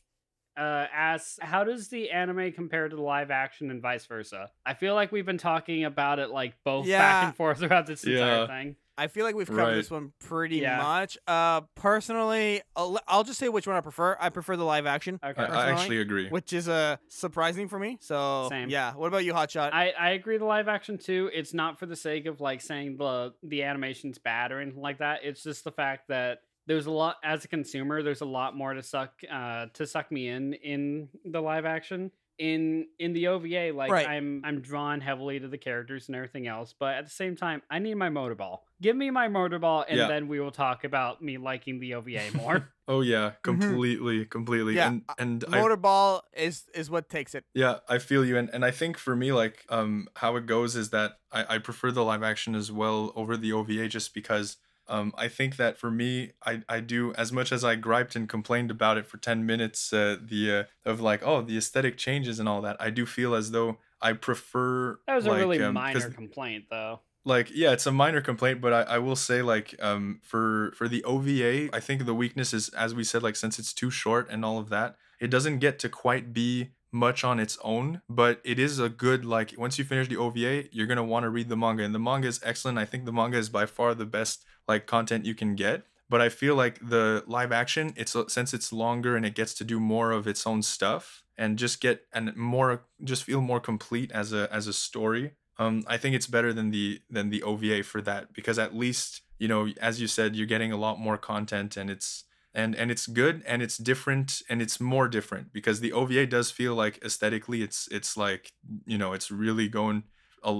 Uh, 0.60 0.88
asks, 0.92 1.38
how 1.40 1.64
does 1.64 1.90
the 1.90 2.10
anime 2.10 2.52
compare 2.52 2.90
to 2.90 2.96
the 2.96 3.02
live 3.04 3.30
action 3.30 3.70
and 3.70 3.80
vice 3.80 4.08
versa? 4.08 4.50
I 4.66 4.74
feel 4.74 4.96
like 4.96 5.12
we've 5.12 5.24
been 5.24 5.38
talking 5.38 5.86
about 5.86 6.18
it 6.18 6.32
like 6.32 6.56
both 6.66 6.88
Yeah. 6.88 6.98
back 6.98 7.24
and 7.26 7.36
forth 7.36 7.60
throughout 7.60 7.86
this 7.86 8.04
entire 8.04 8.48
thing. 8.48 8.76
I 8.98 9.08
feel 9.08 9.26
like 9.26 9.36
we've 9.36 9.48
covered 9.48 9.62
Right. 9.62 9.76
this 9.76 9.92
one 9.92 10.12
pretty 10.20 10.58
Yeah. 10.58 10.78
much. 10.82 11.18
Uh, 11.28 11.62
personally, 11.76 12.62
I'll, 12.76 13.00
I'll 13.08 13.24
just 13.24 13.40
say 13.40 13.48
which 13.50 13.68
one 13.68 13.76
I 13.76 13.82
prefer. 13.82 14.18
I 14.20 14.30
prefer 14.30 14.56
the 14.58 14.64
live 14.66 14.86
action, 14.86 15.20
Okay. 15.24 15.42
I, 15.42 15.68
I 15.68 15.72
actually 15.72 16.00
agree. 16.02 16.30
which 16.30 16.54
is 16.54 16.68
uh 16.68 16.98
surprising 17.08 17.68
for 17.68 17.78
me. 17.80 17.98
So 18.02 18.48
Same. 18.50 18.70
yeah. 18.70 18.94
What 18.94 19.08
about 19.08 19.24
you, 19.26 19.34
Hotshot? 19.34 19.72
I, 19.74 19.92
I 19.92 20.10
agree 20.12 20.38
the 20.38 20.46
live 20.46 20.68
action 20.68 20.98
too. 20.98 21.30
It's 21.34 21.54
not 21.54 21.78
for 21.80 21.86
the 21.86 21.96
sake 21.96 22.26
of 22.26 22.42
like 22.42 22.62
saying 22.62 22.98
the 22.98 23.34
the 23.44 23.64
animation's 23.64 24.18
bad 24.18 24.52
or 24.52 24.60
anything 24.60 24.82
like 24.82 25.00
that. 25.00 25.20
It's 25.24 25.44
just 25.44 25.64
the 25.64 25.72
fact 25.72 26.08
that 26.10 26.40
there's 26.66 26.86
a 26.86 26.92
lot 26.92 27.18
as 27.24 27.46
a 27.46 27.48
consumer, 27.48 28.04
there's 28.04 28.22
a 28.22 28.26
lot 28.26 28.56
more 28.56 28.74
to 28.74 28.84
suck 28.84 29.12
uh 29.32 29.68
to 29.74 29.86
suck 29.88 30.12
me 30.12 30.28
in 30.30 30.54
in 30.54 31.10
the 31.26 31.42
live 31.42 31.66
action. 31.66 32.12
In 32.40 32.88
in 33.00 33.14
the 33.14 33.28
OVA, 33.28 33.72
like 33.74 33.90
Right. 33.92 34.08
I'm 34.08 34.42
I'm 34.46 34.62
drawn 34.62 35.02
heavily 35.02 35.40
to 35.40 35.48
the 35.48 35.58
characters 35.58 36.08
and 36.08 36.16
everything 36.16 36.46
else, 36.48 36.76
but 36.78 36.94
at 36.94 37.06
the 37.06 37.10
same 37.12 37.36
time, 37.36 37.64
I 37.70 37.80
need 37.80 37.96
my 37.96 38.10
motorball. 38.10 38.60
Give 38.80 38.96
me 38.96 39.10
my 39.10 39.28
motorball, 39.28 39.86
and 39.88 39.98
Yeah. 39.98 40.08
then 40.08 40.28
we 40.28 40.40
will 40.40 40.52
talk 40.52 40.84
about 40.84 41.20
me 41.22 41.38
liking 41.40 41.80
the 41.80 41.96
OVA 41.96 42.32
more. 42.36 42.74
Oh 42.90 43.02
yeah, 43.02 43.32
completely, 43.44 44.24
completely. 44.26 44.76
Yeah, 44.76 44.88
And 44.90 45.02
and 45.18 45.44
I, 45.52 45.60
Motorball 45.62 46.22
is 46.34 46.66
is 46.74 46.90
what 46.90 47.10
takes 47.10 47.36
it. 47.36 47.44
Yeah, 47.54 47.80
I 47.90 47.98
feel 47.98 48.24
you, 48.24 48.38
and 48.38 48.50
and 48.54 48.64
I 48.64 48.72
think 48.72 48.98
for 48.98 49.14
me, 49.16 49.34
like, 49.34 49.66
um, 49.70 50.08
how 50.16 50.38
it 50.38 50.46
goes 50.46 50.76
is 50.78 50.92
that 50.92 51.18
I 51.32 51.56
I 51.56 51.58
prefer 51.58 51.92
the 51.92 52.04
live 52.04 52.24
action 52.24 52.56
as 52.56 52.72
well 52.72 53.12
over 53.16 53.36
the 53.36 53.52
OVA, 53.52 53.88
just 53.90 54.14
because. 54.14 54.58
Um, 54.90 55.14
I 55.18 55.28
think 55.28 55.58
that 55.58 55.78
for 55.78 55.92
me, 55.92 56.32
I, 56.46 56.62
I 56.70 56.80
do 56.80 57.14
as 57.14 57.32
much 57.32 57.52
as 57.52 57.64
I 57.64 57.76
griped 57.76 58.16
and 58.16 58.28
complained 58.30 58.72
about 58.72 58.98
it 58.98 59.06
for 59.06 59.18
ten 59.18 59.46
minutes. 59.46 59.92
Uh, 59.92 60.18
the 60.22 60.52
uh, 60.86 60.90
of 60.90 61.02
like, 61.02 61.22
oh, 61.26 61.42
the 61.42 61.58
aesthetic 61.58 61.98
changes 61.98 62.40
and 62.40 62.48
all 62.48 62.62
that. 62.62 62.78
I 62.80 62.90
do 62.90 63.06
feel 63.06 63.36
as 63.36 63.52
though 63.52 63.78
I 64.02 64.14
prefer. 64.14 65.00
that 65.08 65.16
was 65.16 65.26
a 65.26 65.34
really 65.34 65.62
um, 65.62 65.74
minor 65.74 66.10
complaint, 66.10 66.66
though. 66.70 67.02
like 67.26 67.50
yeah 67.54 67.72
it's 67.74 67.86
a 67.86 67.92
minor 67.92 68.22
complaint 68.22 68.62
but 68.62 68.72
I, 68.72 68.82
I 68.84 68.98
will 69.00 69.16
say 69.18 69.42
like 69.42 69.76
um 69.82 70.20
for 70.24 70.72
for 70.78 70.88
the 70.88 71.04
ova 71.04 71.76
i 71.76 71.80
think 71.82 72.06
the 72.06 72.14
weakness 72.14 72.54
is 72.54 72.70
as 72.70 72.94
we 72.96 73.04
said 73.04 73.22
like 73.24 73.36
since 73.36 73.60
it's 73.60 73.74
too 73.74 73.90
short 73.92 74.30
and 74.30 74.46
all 74.46 74.60
of 74.60 74.70
that 74.70 74.96
it 75.20 75.30
doesn't 75.30 75.58
get 75.60 75.78
to 75.80 75.90
quite 75.90 76.32
be 76.32 76.70
much 76.92 77.24
on 77.24 77.40
its 77.40 77.58
own 77.64 78.02
but 78.10 78.40
it 78.44 78.58
is 78.58 78.80
a 78.80 78.90
good 78.90 79.26
like 79.26 79.54
once 79.58 79.78
you 79.78 79.86
finish 79.86 80.08
the 80.08 80.18
ova 80.18 80.64
you're 80.72 80.88
gonna 80.88 81.04
want 81.04 81.24
to 81.24 81.30
read 81.30 81.50
the 81.50 81.58
manga 81.58 81.84
and 81.84 81.94
the 81.94 82.00
manga 82.00 82.28
is 82.28 82.40
excellent. 82.44 82.78
I 82.78 82.86
think 82.86 83.06
the 83.06 83.12
manga 83.12 83.38
is 83.38 83.50
by 83.50 83.66
far 83.66 83.94
the 83.94 84.06
best 84.06 84.46
like 84.68 84.86
content 84.86 85.26
you 85.26 85.36
can 85.36 85.56
get 85.56 85.84
but 86.10 86.22
i 86.22 86.30
feel 86.30 86.56
like 86.56 86.80
the 86.82 87.24
live 87.28 87.52
action 87.52 87.94
it's 87.96 88.16
since 88.30 88.54
it's 88.54 88.72
longer 88.72 89.16
and 89.16 89.26
it 89.26 89.36
gets 89.36 89.54
to 89.56 89.64
do 89.64 89.80
more 89.80 90.12
of 90.12 90.28
its 90.28 90.48
own 90.48 90.62
stuff 90.62 91.24
and 91.38 91.58
just 91.58 91.82
get 91.82 92.06
and 92.14 92.36
more 92.36 92.84
just 93.04 93.24
feel 93.24 93.42
more 93.42 93.60
complete 93.60 94.12
as 94.12 94.34
a 94.34 94.52
as 94.52 94.68
a 94.68 94.74
story 94.74 95.34
um, 95.60 95.84
I 95.88 95.98
think 95.98 96.16
it's 96.16 96.28
better 96.28 96.54
than 96.54 96.70
the 96.70 97.02
than 97.10 97.30
the 97.30 97.42
OVA 97.44 97.84
for 97.84 98.00
that 98.02 98.32
because 98.34 98.60
at 98.60 98.76
least 98.76 99.22
you 99.40 99.48
know, 99.48 99.68
as 99.80 100.02
you 100.02 100.08
said, 100.08 100.36
you're 100.36 100.48
getting 100.48 100.72
a 100.72 100.78
lot 100.78 101.00
more 101.00 101.18
content 101.18 101.78
and 101.78 101.90
it's 101.90 102.24
and 102.58 102.76
and 102.76 102.90
it's 102.90 103.06
good 103.06 103.44
and 103.46 103.62
it's 103.62 103.78
different 103.78 104.42
and 104.50 104.62
it's 104.62 104.82
more 104.82 105.08
different 105.08 105.54
because 105.54 105.80
the 105.80 105.94
OVA 105.94 106.26
does 106.26 106.50
feel 106.50 106.74
like 106.74 107.00
aesthetically 107.06 107.62
it's 107.62 107.88
it's 107.92 108.18
like 108.18 108.52
you 108.86 108.98
know 108.98 109.14
it's 109.14 109.30
really 109.30 109.70
going 109.70 110.04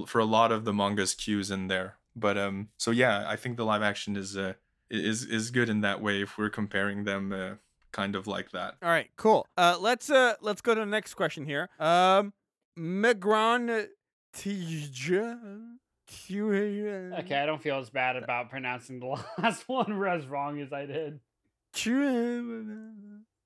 for 0.06 0.20
a 0.20 0.24
lot 0.24 0.52
of 0.52 0.64
the 0.64 0.72
manga's 0.72 1.14
cues 1.14 1.50
in 1.50 1.66
there. 1.66 1.96
But 2.14 2.38
um, 2.38 2.68
so 2.78 2.92
yeah, 2.92 3.24
I 3.26 3.36
think 3.36 3.56
the 3.56 3.64
live 3.64 3.82
action 3.82 4.16
is 4.16 4.36
uh 4.36 4.54
is 4.90 5.24
is 5.24 5.50
good 5.50 5.68
in 5.68 5.80
that 5.80 6.00
way 6.00 6.22
if 6.22 6.38
we're 6.38 6.50
comparing 6.50 7.04
them 7.04 7.32
uh, 7.32 7.54
kind 7.90 8.14
of 8.14 8.26
like 8.28 8.52
that. 8.52 8.76
All 8.82 8.88
right, 8.88 9.10
cool. 9.16 9.46
Uh, 9.56 9.76
let's 9.80 10.08
uh 10.08 10.34
let's 10.40 10.60
go 10.60 10.74
to 10.74 10.80
the 10.80 10.86
next 10.86 11.14
question 11.14 11.46
here. 11.46 11.68
Um, 11.80 12.32
Megron 12.78 13.88
Tija. 14.36 15.38
Okay, 17.18 17.36
I 17.36 17.44
don't 17.44 17.60
feel 17.60 17.78
as 17.78 17.90
bad 17.90 18.16
about 18.16 18.50
pronouncing 18.50 19.00
the 19.00 19.06
last 19.42 19.68
one 19.68 20.02
as 20.06 20.26
wrong 20.26 20.60
as 20.60 20.72
I 20.72 20.86
did. 20.86 21.20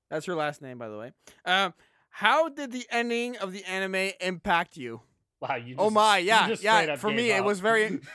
That's 0.09 0.25
her 0.25 0.35
last 0.35 0.61
name, 0.61 0.77
by 0.77 0.89
the 0.89 0.97
way. 0.97 1.11
Um, 1.45 1.73
how 2.09 2.49
did 2.49 2.71
the 2.71 2.85
ending 2.89 3.37
of 3.37 3.51
the 3.51 3.63
anime 3.65 4.11
impact 4.21 4.77
you? 4.77 5.01
Wow, 5.39 5.55
you. 5.55 5.75
Just, 5.75 5.79
oh 5.79 5.89
my, 5.89 6.19
you 6.19 6.27
yeah, 6.27 6.47
just 6.47 6.63
yeah. 6.63 6.95
For 6.95 7.09
gave 7.09 7.17
me, 7.17 7.31
it 7.31 7.43
was 7.43 7.59
very. 7.59 7.99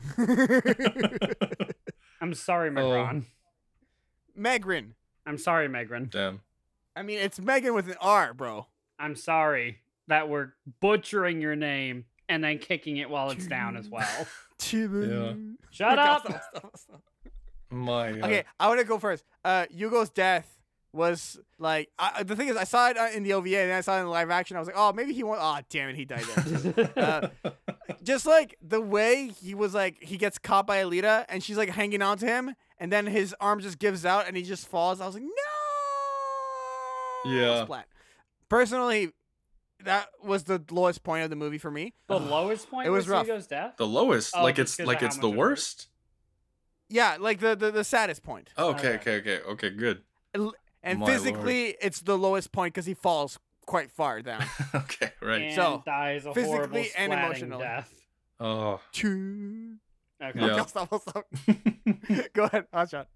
I'm 2.20 2.34
sorry, 2.34 2.70
Oh. 2.70 2.72
Megron. 2.72 3.24
Megrin. 4.38 4.90
I'm 5.26 5.38
sorry, 5.38 5.68
Megron. 5.68 6.10
Damn. 6.10 6.40
I 6.96 7.02
mean, 7.02 7.18
it's 7.18 7.38
Megan 7.40 7.74
with 7.74 7.88
an 7.88 7.96
R, 8.00 8.34
bro. 8.34 8.66
I'm 8.98 9.14
sorry 9.16 9.78
that 10.08 10.28
we're 10.28 10.52
butchering 10.80 11.40
your 11.40 11.56
name 11.56 12.04
and 12.28 12.42
then 12.42 12.58
kicking 12.58 12.96
it 12.96 13.08
while 13.08 13.30
it's 13.30 13.46
down 13.46 13.76
as 13.76 13.88
well. 13.90 14.26
Yeah. 14.72 15.34
Shut 15.70 15.98
up. 15.98 16.22
Stop, 16.26 16.42
stop, 16.50 16.76
stop. 16.76 17.02
My. 17.70 18.12
Uh, 18.12 18.26
Okay, 18.26 18.44
I 18.58 18.68
want 18.68 18.80
to 18.80 18.86
go 18.86 18.98
first. 18.98 19.24
Uh, 19.44 19.66
Yugo's 19.70 20.10
death 20.10 20.56
was 20.92 21.38
like 21.60 21.88
I, 22.00 22.24
the 22.24 22.34
thing 22.34 22.48
is 22.48 22.56
I 22.56 22.64
saw 22.64 22.88
it 22.88 22.98
uh, 22.98 23.06
in 23.14 23.22
the 23.22 23.32
OVA 23.34 23.58
and 23.58 23.70
then 23.70 23.78
I 23.78 23.80
saw 23.80 23.96
it 23.96 24.00
in 24.00 24.06
the 24.06 24.10
live 24.10 24.28
action. 24.30 24.56
I 24.56 24.60
was 24.60 24.66
like, 24.66 24.76
oh, 24.76 24.92
maybe 24.92 25.12
he 25.12 25.22
won. 25.22 25.38
Oh, 25.40 25.58
damn 25.70 25.88
it, 25.88 25.94
he 25.96 26.04
died 26.04 26.24
there. 26.24 26.90
Uh, 26.96 27.28
Just 28.02 28.26
like 28.26 28.56
the 28.60 28.80
way 28.80 29.28
he 29.28 29.54
was 29.54 29.72
like 29.74 30.02
he 30.02 30.16
gets 30.16 30.38
caught 30.38 30.66
by 30.66 30.78
Alita 30.82 31.24
and 31.28 31.44
she's 31.44 31.56
like 31.56 31.68
hanging 31.68 32.02
on 32.02 32.18
to 32.18 32.26
him 32.26 32.54
and 32.78 32.90
then 32.90 33.06
his 33.06 33.34
arm 33.40 33.60
just 33.60 33.78
gives 33.78 34.04
out 34.04 34.26
and 34.26 34.36
he 34.36 34.42
just 34.42 34.66
falls. 34.66 35.00
I 35.00 35.06
was 35.06 35.14
like, 35.14 35.22
no. 35.24 35.30
Yeah. 37.30 37.64
Splat. 37.64 37.86
Personally, 38.48 39.12
that 39.84 40.08
was 40.22 40.44
the 40.44 40.62
lowest 40.70 41.02
point 41.04 41.24
of 41.24 41.30
the 41.30 41.36
movie 41.36 41.58
for 41.58 41.70
me. 41.70 41.94
the 42.08 42.18
lowest 42.18 42.70
point 42.70 42.86
It 42.86 42.90
was 42.90 43.04
was 43.04 43.08
rough. 43.10 43.26
Hugo's 43.26 43.46
death. 43.46 43.76
the 43.76 43.86
lowest, 43.86 44.34
Oh, 44.36 44.42
like 44.42 44.58
it's 44.58 44.78
like 44.78 45.02
it's 45.02 45.16
the 45.16 45.28
much 45.28 45.34
it 45.34 45.38
worst. 45.38 45.88
Yeah, 46.90 47.16
like 47.20 47.38
the 47.40 47.54
the, 47.56 47.70
the 47.70 47.84
saddest 47.84 48.22
point. 48.22 48.50
Oh, 48.56 48.70
okay, 48.70 48.94
Okay. 48.94 49.16
okay, 49.18 49.36
okay, 49.38 49.50
okay, 49.52 49.70
good. 49.70 50.02
And 50.82 50.98
My 50.98 51.06
physically, 51.06 51.76
it's 51.80 52.00
the 52.00 52.16
lowest 52.18 52.52
point 52.52 52.74
because 52.74 52.86
he 52.86 52.94
falls 52.94 53.38
quite 53.66 53.90
far 53.90 54.22
down. 54.22 54.42
okay, 54.74 55.12
right. 55.22 55.42
and 55.42 55.54
So, 55.54 55.82
dies 55.86 56.26
a 56.26 56.34
physically 56.34 56.50
horrible 56.56 56.84
and 56.96 57.12
splatting 57.12 57.24
emotionally. 57.24 57.62
death. 57.64 57.94
Oh. 58.40 58.80
Choo. 58.92 59.76
Okay. 60.22 60.38
Yeah. 60.40 60.54
Okay, 60.54 60.68
stop, 60.68 61.02
stop. 61.02 61.26
Go 62.32 62.44
ahead, 62.44 62.66
Hotshot. 62.74 63.06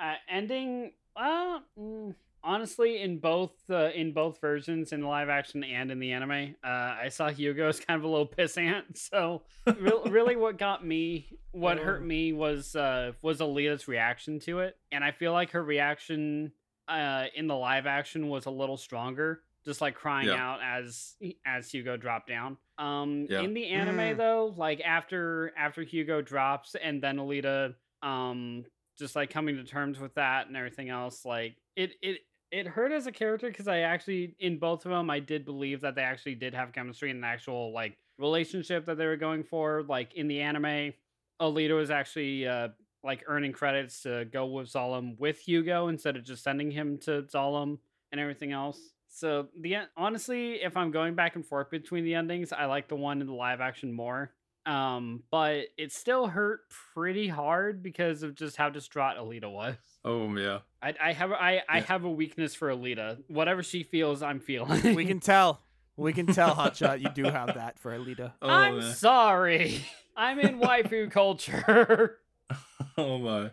uh, 0.00 0.14
ending 0.28 0.92
uh, 1.16 1.60
mm, 1.78 2.14
honestly 2.46 3.02
in 3.02 3.18
both 3.18 3.52
uh, 3.68 3.90
in 3.94 4.12
both 4.12 4.40
versions 4.40 4.92
in 4.92 5.00
the 5.00 5.06
live 5.06 5.28
action 5.28 5.64
and 5.64 5.90
in 5.90 5.98
the 5.98 6.12
anime 6.12 6.54
uh, 6.64 6.68
i 6.68 7.08
saw 7.10 7.28
hugo 7.28 7.68
as 7.68 7.80
kind 7.80 7.98
of 7.98 8.04
a 8.04 8.08
little 8.08 8.26
pissant 8.26 8.84
so 8.96 9.42
re- 9.66 9.92
really 10.10 10.36
what 10.36 10.56
got 10.58 10.86
me 10.86 11.26
what 11.52 11.78
hurt 11.78 12.02
me 12.04 12.32
was 12.32 12.74
uh, 12.76 13.12
was 13.20 13.40
alita's 13.40 13.88
reaction 13.88 14.38
to 14.38 14.60
it 14.60 14.76
and 14.92 15.02
i 15.04 15.10
feel 15.10 15.32
like 15.32 15.50
her 15.50 15.62
reaction 15.62 16.52
uh, 16.88 17.24
in 17.34 17.48
the 17.48 17.56
live 17.56 17.84
action 17.86 18.28
was 18.28 18.46
a 18.46 18.50
little 18.50 18.76
stronger 18.76 19.40
just 19.64 19.80
like 19.80 19.96
crying 19.96 20.28
Yeah. 20.28 20.34
out 20.36 20.60
as 20.62 21.16
as 21.44 21.68
hugo 21.68 21.96
dropped 21.96 22.28
down 22.28 22.56
um 22.78 23.26
Yeah. 23.28 23.40
in 23.40 23.54
the 23.54 23.66
anime 23.68 23.96
Mm. 23.96 24.16
though 24.16 24.54
like 24.56 24.80
after 24.82 25.52
after 25.58 25.82
hugo 25.82 26.22
drops 26.22 26.76
and 26.80 27.02
then 27.02 27.16
alita 27.16 27.74
um 28.02 28.64
just 28.98 29.16
like 29.16 29.30
coming 29.30 29.56
to 29.56 29.64
terms 29.64 29.98
with 29.98 30.14
that 30.14 30.46
and 30.46 30.56
everything 30.56 30.88
else 30.90 31.24
like 31.24 31.56
it 31.74 31.90
it 32.00 32.18
it 32.50 32.66
hurt 32.66 32.92
as 32.92 33.06
a 33.06 33.12
character 33.12 33.48
because 33.48 33.68
i 33.68 33.80
actually 33.80 34.34
in 34.38 34.58
both 34.58 34.84
of 34.84 34.90
them 34.90 35.10
i 35.10 35.18
did 35.18 35.44
believe 35.44 35.80
that 35.80 35.94
they 35.94 36.02
actually 36.02 36.34
did 36.34 36.54
have 36.54 36.72
chemistry 36.72 37.10
and 37.10 37.18
an 37.18 37.24
actual 37.24 37.72
like 37.72 37.96
relationship 38.18 38.86
that 38.86 38.96
they 38.96 39.06
were 39.06 39.16
going 39.16 39.42
for 39.42 39.82
like 39.82 40.14
in 40.14 40.28
the 40.28 40.40
anime 40.40 40.92
alita 41.40 41.76
was 41.76 41.90
actually 41.90 42.46
uh 42.46 42.68
like 43.06 43.22
earning 43.28 43.52
credits 43.52 44.02
to 44.02 44.26
go 44.26 44.46
with 44.46 44.66
Zalem 44.66 45.18
with 45.18 45.38
Hugo 45.38 45.88
instead 45.88 46.16
of 46.16 46.24
just 46.24 46.42
sending 46.42 46.70
him 46.70 46.98
to 46.98 47.22
Zalem 47.22 47.78
and 48.10 48.20
everything 48.20 48.52
else. 48.52 48.80
So 49.08 49.46
the 49.58 49.76
honestly, 49.96 50.54
if 50.54 50.76
I'm 50.76 50.90
going 50.90 51.14
back 51.14 51.36
and 51.36 51.46
forth 51.46 51.70
between 51.70 52.04
the 52.04 52.14
endings, 52.14 52.52
I 52.52 52.66
like 52.66 52.88
the 52.88 52.96
one 52.96 53.20
in 53.20 53.26
the 53.28 53.32
live 53.32 53.60
action 53.60 53.92
more. 53.92 54.32
Um, 54.66 55.22
but 55.30 55.66
it 55.78 55.92
still 55.92 56.26
hurt 56.26 56.62
pretty 56.92 57.28
hard 57.28 57.84
because 57.84 58.24
of 58.24 58.34
just 58.34 58.56
how 58.56 58.68
distraught 58.68 59.16
Alita 59.16 59.50
was. 59.50 59.76
Oh 60.04 60.36
yeah. 60.36 60.58
I, 60.82 60.94
I 61.00 61.12
have 61.12 61.32
I, 61.32 61.62
I 61.68 61.80
have 61.80 62.04
a 62.04 62.10
weakness 62.10 62.54
for 62.54 62.68
Alita. 62.68 63.22
Whatever 63.28 63.62
she 63.62 63.84
feels, 63.84 64.22
I'm 64.22 64.40
feeling. 64.40 64.94
We 64.94 65.04
can 65.04 65.20
tell. 65.20 65.60
We 65.96 66.12
can 66.12 66.26
tell, 66.26 66.54
Hotshot, 66.54 67.00
you 67.00 67.08
do 67.14 67.24
have 67.24 67.46
that 67.54 67.78
for 67.78 67.96
Alita. 67.96 68.32
Oh, 68.42 68.48
I'm 68.48 68.78
man. 68.80 68.94
sorry. 68.94 69.84
I'm 70.16 70.38
in 70.40 70.58
waifu 70.58 71.10
culture. 71.10 72.18
oh 72.98 73.18
my. 73.18 73.50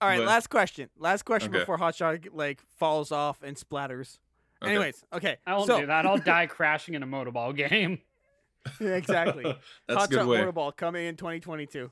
All 0.00 0.08
right, 0.08 0.18
but, 0.18 0.26
last 0.26 0.48
question. 0.48 0.90
Last 0.98 1.24
question 1.24 1.50
okay. 1.50 1.60
before 1.60 1.78
Hotshot 1.78 2.28
like 2.32 2.62
falls 2.78 3.10
off 3.10 3.42
and 3.42 3.56
splatters. 3.56 4.18
Okay. 4.62 4.72
Anyways, 4.72 5.04
okay. 5.12 5.36
I 5.46 5.54
won't 5.54 5.66
so, 5.66 5.80
do 5.80 5.86
that. 5.86 6.06
I'll 6.06 6.18
die 6.18 6.46
crashing 6.46 6.94
in 6.94 7.02
a 7.02 7.06
motorball 7.06 7.56
game. 7.56 8.00
Yeah, 8.80 8.88
exactly. 8.94 9.44
That's 9.86 10.00
Hot 10.00 10.12
a 10.12 10.14
good 10.14 10.26
way. 10.26 10.38
Motorball 10.38 10.76
coming 10.76 11.06
in 11.06 11.16
2022. 11.16 11.90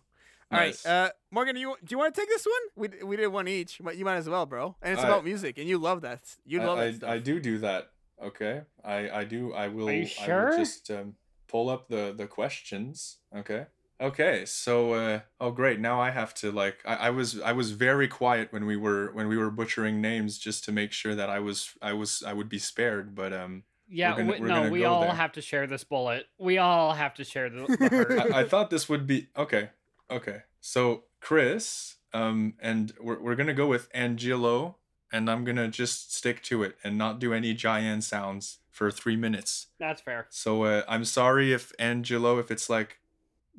All 0.51 0.59
nice. 0.59 0.85
right, 0.85 0.93
uh, 0.93 1.11
Morgan, 1.31 1.55
do 1.55 1.61
you 1.61 1.75
do 1.83 1.93
you 1.93 1.99
want 1.99 2.14
to 2.14 2.20
take 2.20 2.29
this 2.29 2.47
one? 2.47 2.91
We 2.91 3.05
we 3.05 3.16
did 3.16 3.29
one 3.29 3.49
each, 3.49 3.81
but 3.83 3.97
you 3.97 4.05
might 4.05 4.16
as 4.16 4.29
well, 4.29 4.47
bro. 4.47 4.77
And 4.83 4.93
it's 4.93 5.03
I, 5.03 5.09
about 5.09 5.25
music, 5.25 5.59
and 5.59 5.68
you 5.68 5.79
love 5.79 6.03
that. 6.03 6.20
You 6.45 6.61
love 6.61 6.79
I, 6.79 6.85
it. 6.85 7.05
I, 7.05 7.14
I, 7.14 7.18
do 7.18 7.41
do 7.41 7.59
that. 7.59 7.91
Okay, 8.22 8.62
I 8.85 9.11
I 9.11 9.25
do. 9.25 9.53
I 9.55 9.68
will. 9.68 9.89
Are 9.89 9.93
you 9.93 10.07
sure? 10.07 10.49
I 10.49 10.51
will 10.51 10.59
just 10.59 10.91
um, 10.91 11.14
pull 11.49 11.70
up 11.70 11.89
the 11.89 12.14
the 12.16 12.27
questions. 12.27 13.18
Okay. 13.35 13.66
Okay. 14.01 14.45
So 14.45 14.93
uh, 14.93 15.20
oh 15.41 15.51
great. 15.51 15.81
Now 15.81 16.01
I 16.01 16.11
have 16.11 16.35
to 16.35 16.53
like 16.53 16.79
I, 16.85 16.95
I 16.95 17.11
was 17.11 17.41
I 17.41 17.53
was 17.53 17.70
very 17.70 18.09
quiet 18.09 18.53
when 18.53 18.66
we 18.66 18.77
were 18.77 19.11
when 19.12 19.29
we 19.29 19.37
were 19.37 19.51
butchering 19.51 20.01
names 20.01 20.39
just 20.39 20.64
to 20.64 20.72
make 20.72 20.93
sure 20.93 21.14
that 21.14 21.31
I 21.31 21.39
was 21.39 21.70
I 21.81 21.93
was 21.93 22.22
I 22.27 22.33
would 22.33 22.49
be 22.49 22.59
spared. 22.59 23.14
But 23.14 23.33
um 23.33 23.62
yeah, 23.89 24.16
gonna, 24.16 24.32
we, 24.32 24.41
no, 24.41 24.70
we 24.70 24.85
all 24.85 25.03
there. 25.03 25.12
have 25.12 25.32
to 25.32 25.41
share 25.41 25.66
this 25.66 25.85
bullet. 25.85 26.26
We 26.39 26.59
all 26.59 26.93
have 26.93 27.14
to 27.14 27.24
share 27.24 27.51
the, 27.51 27.66
the. 27.66 28.30
I, 28.35 28.41
I, 28.41 28.45
thought 28.45 28.70
this 28.70 28.89
would 28.89 29.07
be 29.07 29.28
okay. 29.37 29.70
Okay, 30.11 30.43
so 30.61 31.05
Chris, 31.20 31.97
um, 32.12 32.55
and 32.61 32.93
we're 33.01 33.20
we're 33.20 33.35
gonna 33.35 33.55
go 33.55 33.66
with 33.66 33.89
Angelo, 33.93 34.76
and 35.12 35.30
I'm 35.30 35.45
gonna 35.45 35.68
just 35.68 36.14
stick 36.14 36.43
to 36.45 36.62
it 36.62 36.76
and 36.82 36.97
not 36.97 37.18
do 37.18 37.32
any 37.32 37.55
giant 37.55 38.05
sounds 38.05 38.59
for 38.70 38.91
three 38.91 39.16
minutes. 39.16 39.68
That's 39.78 40.01
fair. 40.03 40.26
So 40.30 40.64
uh, 40.64 40.82
I'm 40.89 41.05
sorry 41.05 41.53
if 41.53 41.72
Angelo, 41.78 42.39
if 42.39 42.51
it's 42.51 42.70
like 42.70 42.99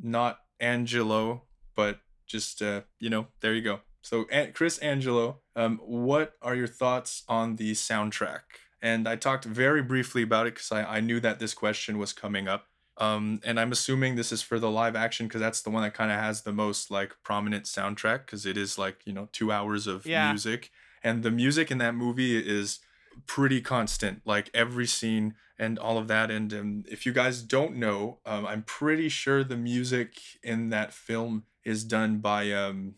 not 0.02 0.40
Angelo, 0.60 1.44
but 1.76 2.00
just 2.26 2.62
uh, 2.62 2.82
you 3.00 3.10
know, 3.10 3.28
there 3.42 3.54
you 3.54 3.62
go. 3.62 3.82
So 4.02 4.26
Chris 4.54 4.78
Angelo, 4.80 5.40
um, 5.56 5.80
what 5.84 6.34
are 6.42 6.54
your 6.54 6.68
thoughts 6.68 7.24
on 7.28 7.56
the 7.56 7.72
soundtrack? 7.72 8.42
And 8.86 9.08
I 9.08 9.16
talked 9.16 9.46
very 9.46 9.82
briefly 9.82 10.22
about 10.22 10.46
it 10.46 10.54
because 10.54 10.72
I, 10.72 10.84
I 10.84 11.00
knew 11.00 11.20
that 11.22 11.40
this 11.40 11.56
question 11.56 11.98
was 11.98 12.14
coming 12.14 12.48
up. 12.48 12.68
Um, 12.98 13.42
and 13.44 13.60
I'm 13.60 13.72
assuming 13.72 14.16
this 14.16 14.32
is 14.32 14.44
for 14.44 14.60
the 14.60 14.70
live 14.70 14.96
action 14.96 15.28
because 15.28 15.42
that's 15.42 15.64
the 15.64 15.72
one 15.72 15.82
that 15.82 15.96
kind 15.96 16.12
of 16.12 16.20
has 16.20 16.44
the 16.44 16.54
most 16.54 16.92
like 16.92 17.16
prominent 17.24 17.66
soundtrack 17.66 18.28
because 18.28 18.46
it 18.46 18.58
is 18.58 18.78
like 18.78 18.98
you 19.06 19.12
know 19.12 19.28
two 19.32 19.52
hours 19.52 19.88
of 19.88 20.06
yeah. 20.06 20.30
music, 20.30 20.70
and 21.04 21.24
the 21.24 21.32
music 21.32 21.72
in 21.72 21.80
that 21.80 21.96
movie 21.96 22.38
is 22.38 22.80
pretty 23.26 23.60
constant, 23.60 24.22
like 24.24 24.52
every 24.54 24.86
scene 24.86 25.34
and 25.58 25.80
all 25.80 25.98
of 25.98 26.08
that. 26.10 26.30
And 26.30 26.54
um, 26.54 26.84
if 26.88 27.08
you 27.08 27.12
guys 27.12 27.42
don't 27.42 27.78
know, 27.78 28.20
um, 28.24 28.46
I'm 28.46 28.62
pretty 28.62 29.10
sure 29.10 29.44
the 29.44 29.58
music 29.58 30.20
in 30.44 30.70
that 30.70 30.94
film 30.94 31.46
is 31.64 31.84
done 31.84 32.20
by 32.20 32.52
um, 32.52 32.94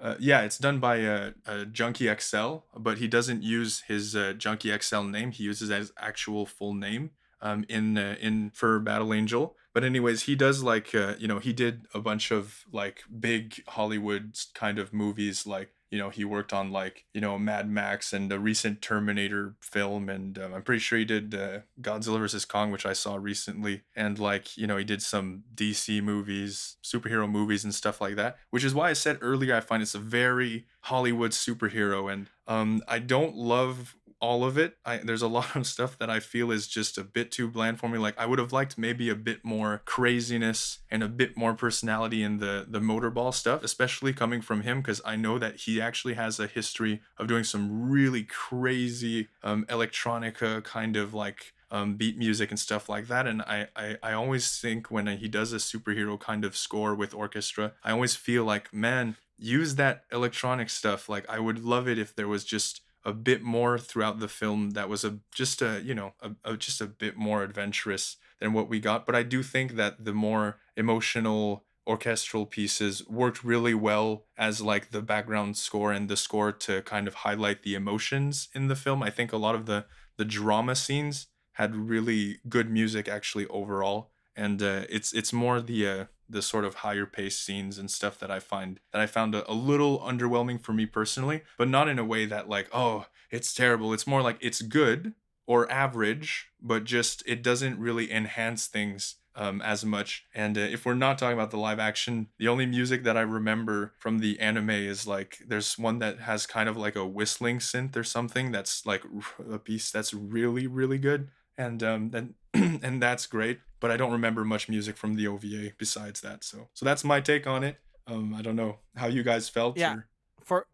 uh, 0.00 0.14
yeah, 0.20 0.42
it's 0.42 0.58
done 0.58 0.78
by 0.78 1.04
uh, 1.04 1.30
uh, 1.46 1.64
Junkie 1.64 2.12
XL, 2.14 2.58
but 2.76 2.98
he 2.98 3.08
doesn't 3.08 3.42
use 3.42 3.82
his 3.88 4.14
uh, 4.14 4.32
Junkie 4.36 4.76
XL 4.76 5.02
name. 5.02 5.32
He 5.32 5.44
uses 5.44 5.70
his 5.70 5.92
actual 5.98 6.46
full 6.46 6.74
name 6.74 7.10
um, 7.40 7.64
in 7.68 7.98
uh, 7.98 8.16
in 8.20 8.50
for 8.54 8.78
Battle 8.78 9.12
Angel. 9.12 9.56
But 9.74 9.84
anyways, 9.84 10.22
he 10.22 10.34
does 10.34 10.62
like 10.62 10.94
uh, 10.94 11.14
you 11.18 11.26
know 11.26 11.38
he 11.40 11.52
did 11.52 11.86
a 11.94 12.00
bunch 12.00 12.30
of 12.30 12.64
like 12.72 13.02
big 13.18 13.62
Hollywood 13.68 14.36
kind 14.54 14.78
of 14.78 14.92
movies 14.92 15.46
like 15.46 15.70
you 15.90 15.98
know 15.98 16.10
he 16.10 16.24
worked 16.24 16.52
on 16.52 16.70
like 16.70 17.04
you 17.14 17.20
know 17.20 17.38
Mad 17.38 17.68
Max 17.68 18.12
and 18.12 18.30
the 18.30 18.38
recent 18.38 18.82
Terminator 18.82 19.54
film 19.60 20.08
and 20.08 20.38
um, 20.38 20.54
I'm 20.54 20.62
pretty 20.62 20.80
sure 20.80 20.98
he 20.98 21.04
did 21.04 21.34
uh, 21.34 21.60
Godzilla 21.80 22.18
vs 22.18 22.44
Kong 22.44 22.70
which 22.70 22.86
I 22.86 22.92
saw 22.92 23.16
recently. 23.16 23.82
And 23.96 24.18
like 24.18 24.56
you 24.56 24.66
know 24.66 24.76
he 24.76 24.84
did 24.84 25.02
some 25.02 25.44
DC 25.54 26.02
movies 26.02 26.76
superhero 26.82 27.30
movies 27.30 27.64
and 27.64 27.74
stuff 27.74 28.00
like 28.00 28.16
that 28.16 28.38
which 28.50 28.64
is 28.64 28.74
why 28.74 28.90
I 28.90 28.94
said 28.94 29.18
earlier 29.20 29.54
I 29.54 29.60
find 29.60 29.82
it's 29.82 29.94
a 29.94 29.98
very 29.98 30.66
Hollywood 30.82 31.32
superhero. 31.32 32.12
And 32.12 32.28
um 32.46 32.82
I 32.88 32.98
don't 32.98 33.34
love 33.36 33.96
all 34.20 34.44
of 34.44 34.58
it. 34.58 34.76
I, 34.84 34.98
there's 34.98 35.22
a 35.22 35.28
lot 35.28 35.54
of 35.56 35.66
stuff 35.66 35.98
that 35.98 36.10
I 36.10 36.20
feel 36.20 36.50
is 36.50 36.66
just 36.66 36.98
a 36.98 37.04
bit 37.04 37.30
too 37.30 37.48
bland 37.48 37.78
for 37.78 37.88
me. 37.88 37.98
Like 37.98 38.18
I 38.18 38.26
would 38.26 38.38
have 38.38 38.52
liked 38.52 38.78
maybe 38.78 39.08
a 39.08 39.14
bit 39.14 39.44
more 39.44 39.82
craziness 39.84 40.78
and 40.90 41.02
a 41.02 41.08
bit 41.08 41.36
more 41.36 41.54
personality 41.54 42.22
in 42.22 42.38
the 42.38 42.66
the 42.68 42.80
motorball 42.80 43.32
stuff, 43.32 43.62
especially 43.62 44.12
coming 44.12 44.40
from 44.40 44.62
him 44.62 44.80
because 44.80 45.00
I 45.04 45.16
know 45.16 45.38
that 45.38 45.56
he 45.56 45.80
actually 45.80 46.14
has 46.14 46.40
a 46.40 46.46
history 46.46 47.00
of 47.16 47.28
doing 47.28 47.44
some 47.44 47.90
really 47.90 48.24
crazy 48.24 49.28
um, 49.42 49.64
electronica 49.66 50.62
kind 50.64 50.96
of 50.96 51.14
like 51.14 51.54
um, 51.70 51.94
beat 51.94 52.16
music 52.16 52.50
and 52.50 52.58
stuff 52.58 52.88
like 52.88 53.08
that. 53.08 53.26
And 53.26 53.42
I, 53.42 53.68
I, 53.76 53.96
I 54.02 54.12
always 54.12 54.58
think 54.58 54.90
when 54.90 55.06
he 55.06 55.28
does 55.28 55.52
a 55.52 55.56
superhero 55.56 56.18
kind 56.18 56.44
of 56.44 56.56
score 56.56 56.94
with 56.94 57.14
orchestra, 57.14 57.72
I 57.84 57.92
always 57.92 58.16
feel 58.16 58.44
like, 58.44 58.72
man, 58.72 59.16
use 59.38 59.74
that 59.76 60.04
electronic 60.10 60.70
stuff. 60.70 61.08
Like 61.08 61.28
I 61.28 61.38
would 61.38 61.64
love 61.64 61.88
it 61.88 61.98
if 61.98 62.14
there 62.14 62.28
was 62.28 62.44
just 62.44 62.80
a 63.08 63.12
bit 63.12 63.42
more 63.42 63.78
throughout 63.78 64.20
the 64.20 64.28
film 64.28 64.70
that 64.70 64.88
was 64.88 65.04
a 65.04 65.18
just 65.34 65.62
a 65.62 65.80
you 65.82 65.94
know 65.94 66.12
a, 66.20 66.30
a, 66.44 66.56
just 66.56 66.80
a 66.80 66.86
bit 66.86 67.16
more 67.16 67.42
adventurous 67.42 68.16
than 68.40 68.52
what 68.52 68.68
we 68.68 68.78
got. 68.78 69.06
But 69.06 69.14
i 69.14 69.22
do 69.22 69.42
think 69.42 69.72
that 69.76 70.04
the 70.04 70.12
more 70.12 70.58
emotional 70.76 71.64
orchestral 71.88 72.44
pieces 72.44 73.06
worked 73.08 73.42
really 73.42 73.72
well 73.72 74.26
as 74.36 74.60
like 74.60 74.90
the 74.90 75.00
background 75.00 75.56
score 75.56 75.90
and 75.90 76.08
the 76.08 76.18
score 76.18 76.52
to 76.52 76.82
kind 76.82 77.08
of 77.08 77.14
highlight 77.14 77.62
the 77.62 77.74
emotions 77.74 78.48
in 78.54 78.68
the 78.68 78.76
film. 78.76 79.02
I 79.02 79.08
think 79.08 79.32
a 79.32 79.38
lot 79.38 79.54
of 79.54 79.64
the 79.64 79.86
the 80.18 80.26
drama 80.26 80.74
scenes 80.74 81.28
had 81.52 81.74
really 81.74 82.40
good 82.48 82.70
music 82.70 83.08
actually 83.08 83.46
overall. 83.46 84.10
And 84.36 84.62
uh, 84.62 84.82
it's 84.88 85.12
it's 85.12 85.32
more 85.32 85.60
the 85.60 85.88
uh, 85.88 86.04
the 86.28 86.42
sort 86.42 86.64
of 86.64 86.76
higher 86.76 87.06
paced 87.06 87.44
scenes 87.44 87.78
and 87.78 87.90
stuff 87.90 88.18
that 88.18 88.30
I 88.30 88.38
find 88.38 88.80
that 88.92 89.00
I 89.00 89.06
found 89.06 89.34
a, 89.34 89.50
a, 89.50 89.54
little 89.54 90.00
underwhelming 90.00 90.60
for 90.60 90.72
me 90.72 90.86
personally, 90.86 91.42
but 91.56 91.68
not 91.68 91.88
in 91.88 91.98
a 91.98 92.04
way 92.04 92.26
that 92.26 92.48
like 92.48 92.68
oh 92.72 93.06
it's 93.30 93.54
terrible. 93.54 93.92
It's 93.92 94.06
more 94.06 94.22
like 94.22 94.38
it's 94.40 94.62
good 94.62 95.14
or 95.46 95.70
average, 95.70 96.48
but 96.60 96.84
just 96.84 97.22
it 97.26 97.42
doesn't 97.42 97.78
really 97.78 98.12
enhance 98.12 98.66
things 98.66 99.16
um, 99.38 99.62
as 99.62 99.84
much. 99.84 100.26
And 100.34 100.58
uh, 100.58 100.62
if 100.62 100.84
we're 100.84 100.94
not 100.94 101.16
talking 101.16 101.38
about 101.38 101.50
the 101.50 101.58
live 101.58 101.78
action, 101.78 102.28
the 102.38 102.48
only 102.48 102.66
music 102.66 103.04
that 103.04 103.16
I 103.16 103.20
remember 103.20 103.94
from 103.98 104.18
the 104.18 104.38
anime 104.40 104.70
is 104.70 105.06
like 105.06 105.38
there's 105.46 105.78
one 105.78 106.00
that 106.00 106.20
has 106.20 106.46
kind 106.46 106.68
of 106.68 106.76
like 106.76 106.96
a 106.96 107.06
whistling 107.06 107.60
synth 107.60 107.96
or 107.96 108.04
something 108.04 108.50
that's 108.50 108.84
like 108.84 109.04
a 109.50 109.58
piece 109.58 109.90
that's 109.90 110.12
really 110.12 110.66
really 110.66 110.98
good 110.98 111.28
and 111.58 111.82
um, 111.82 112.10
then 112.10 112.34
and 112.54 113.02
that's 113.02 113.26
great. 113.26 113.58
But 113.80 113.90
I 113.90 113.96
don't 113.96 114.12
remember 114.12 114.44
much 114.44 114.68
music 114.68 114.96
from 114.96 115.14
the 115.16 115.26
OVA 115.26 115.72
besides 115.76 116.20
that. 116.22 116.44
So 116.44 116.68
so 116.72 116.86
that's 116.86 117.04
my 117.04 117.20
take 117.20 117.46
on 117.46 117.64
it. 117.64 117.76
Um, 118.06 118.34
I 118.34 118.40
don't 118.40 118.56
know 118.56 118.78
how 118.96 119.08
you 119.08 119.22
guys 119.22 119.48
felt. 119.48 119.76
Yeah. 119.76 119.94
Or... 119.94 120.06
For 120.42 120.66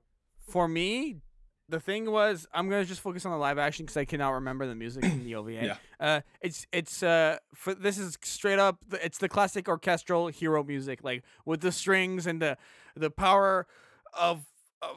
for 0.49 0.69
me, 0.69 1.17
the 1.69 1.81
thing 1.81 2.11
was 2.11 2.47
I'm 2.53 2.69
gonna 2.69 2.85
just 2.85 3.01
focus 3.01 3.25
on 3.25 3.33
the 3.33 3.39
live 3.39 3.59
action 3.59 3.87
because 3.87 3.97
I 3.97 4.05
cannot 4.05 4.31
remember 4.31 4.67
the 4.67 4.75
music 4.75 5.05
in 5.05 5.25
the 5.25 5.35
OVA. 5.37 5.53
yeah. 5.53 5.77
Uh, 5.99 6.21
it's 6.41 6.67
it's 6.73 7.03
uh 7.03 7.39
for 7.55 7.75
this 7.75 7.99
is 7.99 8.19
straight 8.23 8.59
up 8.59 8.79
it's 9.03 9.19
the 9.19 9.29
classic 9.29 9.69
orchestral 9.69 10.29
hero 10.29 10.63
music 10.63 11.03
like 11.03 11.25
with 11.45 11.61
the 11.61 11.73
strings 11.73 12.27
and 12.27 12.41
the 12.41 12.57
the 12.95 13.11
power 13.11 13.67
of 14.13 14.45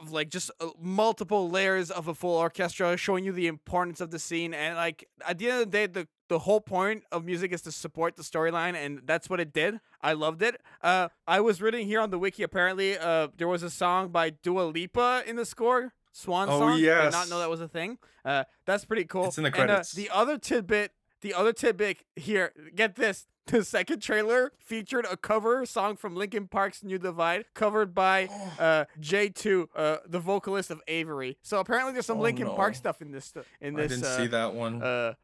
of 0.00 0.12
like 0.12 0.30
just 0.30 0.50
uh, 0.60 0.68
multiple 0.80 1.50
layers 1.50 1.90
of 1.90 2.08
a 2.08 2.14
full 2.14 2.36
orchestra 2.36 2.96
showing 2.96 3.24
you 3.24 3.32
the 3.32 3.46
importance 3.46 4.00
of 4.00 4.10
the 4.10 4.18
scene 4.18 4.54
and 4.54 4.76
like 4.76 5.08
at 5.26 5.38
the 5.38 5.50
end 5.50 5.60
of 5.62 5.70
the 5.70 5.72
day 5.72 5.86
the 5.86 6.08
the 6.28 6.40
whole 6.40 6.60
point 6.60 7.04
of 7.10 7.24
music 7.24 7.52
is 7.52 7.62
to 7.62 7.72
support 7.72 8.16
the 8.16 8.22
storyline 8.22 8.74
and 8.74 9.00
that's 9.06 9.30
what 9.30 9.40
it 9.40 9.52
did. 9.52 9.80
I 10.02 10.12
loved 10.12 10.42
it. 10.42 10.60
Uh 10.82 11.08
i 11.26 11.40
was 11.40 11.60
reading 11.60 11.86
here 11.86 12.00
on 12.00 12.10
the 12.10 12.18
wiki 12.18 12.42
apparently 12.42 12.96
uh 12.98 13.28
there 13.36 13.48
was 13.48 13.62
a 13.62 13.70
song 13.70 14.08
by 14.08 14.30
Dua 14.30 14.62
Lipa 14.62 15.22
in 15.26 15.36
the 15.36 15.46
score 15.46 15.92
swan 16.12 16.48
oh, 16.50 16.58
song. 16.58 16.78
Yes. 16.78 17.00
i 17.00 17.04
did 17.04 17.12
not 17.12 17.28
know 17.28 17.38
that 17.38 17.50
was 17.50 17.60
a 17.60 17.68
thing? 17.68 17.98
Uh 18.24 18.44
that's 18.66 18.84
pretty 18.84 19.04
cool. 19.04 19.26
It's 19.26 19.38
in 19.38 19.44
the 19.44 19.50
credits 19.50 19.94
and, 19.94 20.06
uh, 20.06 20.10
the 20.10 20.16
other 20.16 20.38
tidbit 20.38 20.92
the 21.20 21.34
other 21.34 21.52
tidbit 21.52 22.04
here 22.16 22.52
get 22.74 22.96
this 22.96 23.26
the 23.48 23.64
second 23.64 24.00
trailer 24.00 24.52
featured 24.58 25.06
a 25.10 25.16
cover 25.16 25.64
song 25.64 25.96
from 25.96 26.14
Linkin 26.14 26.48
Park's 26.48 26.82
New 26.82 26.98
Divide, 26.98 27.46
covered 27.54 27.94
by 27.94 28.28
uh, 28.58 28.84
J2, 29.00 29.68
uh, 29.74 29.96
the 30.06 30.20
vocalist 30.20 30.70
of 30.70 30.82
Avery. 30.86 31.38
So 31.42 31.58
apparently, 31.58 31.92
there's 31.94 32.06
some 32.06 32.18
oh, 32.18 32.22
Linkin 32.22 32.46
no. 32.46 32.54
Park 32.54 32.74
stuff 32.74 33.00
in 33.00 33.10
this. 33.10 33.32
In 33.60 33.74
this, 33.74 33.92
I 33.92 33.94
didn't 33.94 34.04
uh, 34.04 34.16
see 34.18 34.26
that 34.28 34.54
one. 34.54 34.82
Uh, 34.82 35.14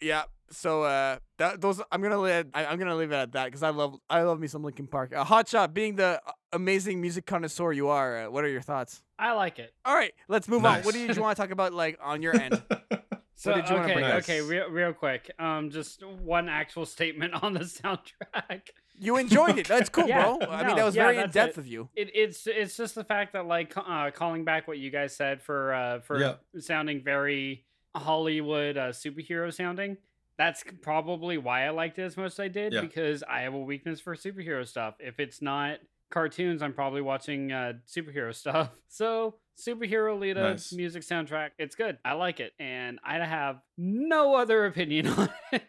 yeah. 0.00 0.24
So 0.50 0.84
uh, 0.84 1.18
that 1.38 1.60
those 1.60 1.80
I'm 1.90 2.02
gonna 2.02 2.18
leave. 2.18 2.46
I, 2.54 2.64
am 2.64 2.78
gonna 2.78 2.94
leave 2.94 3.10
it 3.10 3.16
at 3.16 3.32
that 3.32 3.46
because 3.46 3.62
I 3.62 3.70
love 3.70 3.96
I 4.08 4.22
love 4.22 4.38
me 4.38 4.46
some 4.46 4.62
Linkin 4.62 4.86
Park. 4.86 5.12
Uh, 5.14 5.24
Hotshot, 5.24 5.74
being 5.74 5.96
the 5.96 6.20
uh, 6.24 6.32
amazing 6.52 7.00
music 7.00 7.26
connoisseur 7.26 7.72
you 7.72 7.88
are, 7.88 8.26
uh, 8.26 8.30
what 8.30 8.44
are 8.44 8.48
your 8.48 8.60
thoughts? 8.60 9.02
I 9.18 9.32
like 9.32 9.58
it. 9.58 9.72
All 9.84 9.94
right, 9.94 10.12
let's 10.28 10.46
move 10.46 10.62
nice. 10.62 10.78
on. 10.78 10.84
What 10.84 10.94
do 10.94 11.00
you, 11.00 11.12
you 11.12 11.20
want 11.20 11.36
to 11.36 11.42
talk 11.42 11.50
about, 11.50 11.72
like 11.72 11.98
on 12.00 12.22
your 12.22 12.36
end? 12.36 12.62
So 13.36 13.52
what 13.52 13.66
did 13.66 13.70
you 13.70 13.76
okay, 13.82 14.12
okay, 14.14 14.40
real, 14.40 14.68
real 14.68 14.92
quick. 14.92 15.30
Um, 15.38 15.70
just 15.70 16.04
one 16.04 16.48
actual 16.48 16.86
statement 16.86 17.34
on 17.42 17.54
the 17.54 17.60
soundtrack. 17.60 18.68
You 18.96 19.16
enjoyed 19.16 19.58
it. 19.58 19.66
That's 19.66 19.88
cool, 19.90 20.06
yeah, 20.06 20.22
bro. 20.22 20.48
I 20.48 20.62
no, 20.62 20.68
mean, 20.68 20.76
that 20.76 20.84
was 20.84 20.94
yeah, 20.94 21.06
very 21.06 21.18
in 21.18 21.30
depth 21.30 21.58
of 21.58 21.66
you. 21.66 21.88
It, 21.96 22.10
it's 22.14 22.46
it's 22.46 22.76
just 22.76 22.94
the 22.94 23.04
fact 23.04 23.32
that 23.32 23.46
like 23.46 23.76
uh, 23.76 24.10
calling 24.12 24.44
back 24.44 24.68
what 24.68 24.78
you 24.78 24.90
guys 24.90 25.16
said 25.16 25.42
for 25.42 25.74
uh, 25.74 26.00
for 26.00 26.38
sounding 26.58 27.02
very 27.02 27.64
Hollywood 27.96 28.76
uh, 28.76 28.88
superhero 28.90 29.52
sounding. 29.52 29.96
that's 30.36 30.64
probably 30.82 31.38
why 31.38 31.66
I 31.66 31.70
liked 31.70 31.98
it 31.98 32.02
as 32.02 32.16
much 32.16 32.32
as 32.32 32.40
I 32.40 32.48
did 32.48 32.72
yeah. 32.72 32.80
because 32.80 33.22
I 33.24 33.40
have 33.40 33.54
a 33.54 33.58
weakness 33.58 34.00
for 34.00 34.14
superhero 34.14 34.66
stuff. 34.66 34.94
If 35.00 35.18
it's 35.18 35.42
not 35.42 35.78
cartoons, 36.14 36.62
I'm 36.62 36.72
probably 36.72 37.02
watching 37.02 37.52
uh, 37.52 37.74
superhero 37.86 38.34
stuff. 38.34 38.70
So 38.88 39.34
superhero 39.58 40.18
Lita 40.18 40.40
nice. 40.40 40.72
music 40.72 41.02
soundtrack, 41.02 41.50
it's 41.58 41.74
good. 41.74 41.98
I 42.04 42.14
like 42.14 42.40
it, 42.40 42.52
and 42.58 42.98
I 43.04 43.18
have 43.18 43.60
no 43.76 44.36
other 44.36 44.64
opinion 44.64 45.08
on 45.18 45.28
it. 45.52 45.62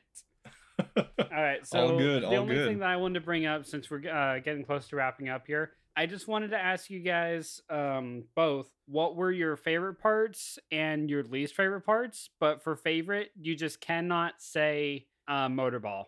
all 0.97 1.05
right, 1.31 1.65
so 1.65 1.79
all 1.79 1.97
good, 1.97 2.23
the 2.23 2.35
only 2.35 2.55
good. 2.55 2.67
thing 2.67 2.79
that 2.79 2.89
I 2.89 2.97
wanted 2.97 3.15
to 3.15 3.25
bring 3.25 3.45
up 3.45 3.65
since 3.65 3.89
we're 3.89 4.07
uh, 4.07 4.39
getting 4.39 4.63
close 4.63 4.87
to 4.89 4.95
wrapping 4.95 5.29
up 5.29 5.47
here, 5.47 5.71
I 5.97 6.05
just 6.05 6.27
wanted 6.27 6.51
to 6.51 6.57
ask 6.57 6.89
you 6.89 6.99
guys 6.99 7.61
um, 7.69 8.25
both 8.35 8.69
what 8.85 9.15
were 9.15 9.31
your 9.31 9.55
favorite 9.55 9.95
parts 9.95 10.59
and 10.71 11.09
your 11.09 11.23
least 11.23 11.55
favorite 11.55 11.85
parts. 11.85 12.29
But 12.39 12.61
for 12.61 12.75
favorite, 12.75 13.31
you 13.39 13.55
just 13.55 13.79
cannot 13.79 14.33
say 14.39 15.07
uh, 15.27 15.47
Motorball. 15.47 16.05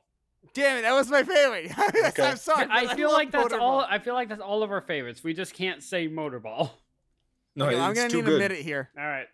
Damn 0.54 0.78
it, 0.78 0.82
that 0.82 0.94
was 0.94 1.10
my 1.10 1.24
favorite. 1.24 1.72
okay. 2.08 2.24
I'm 2.24 2.38
sorry. 2.38 2.68
I 2.70 2.96
feel 2.96 3.10
I 3.10 3.14
like 3.14 3.32
that's 3.32 3.54
motorball. 3.54 3.62
all. 3.62 3.82
I 3.82 4.00
feel 4.00 4.14
like 4.14 4.30
that's 4.30 4.42
all 4.42 4.64
of 4.64 4.72
our 4.72 4.82
favorites. 4.82 5.24
We 5.24 5.34
just 5.34 5.54
can't 5.54 5.84
say 5.84 6.08
Motorball. 6.08 6.72
No, 7.56 7.66
okay, 7.66 7.80
I'm 7.80 7.94
gonna 7.94 8.10
need 8.10 8.26
good. 8.26 8.36
a 8.36 8.40
minute 8.40 8.60
here. 8.60 8.90
All 8.98 9.06
right. 9.06 9.28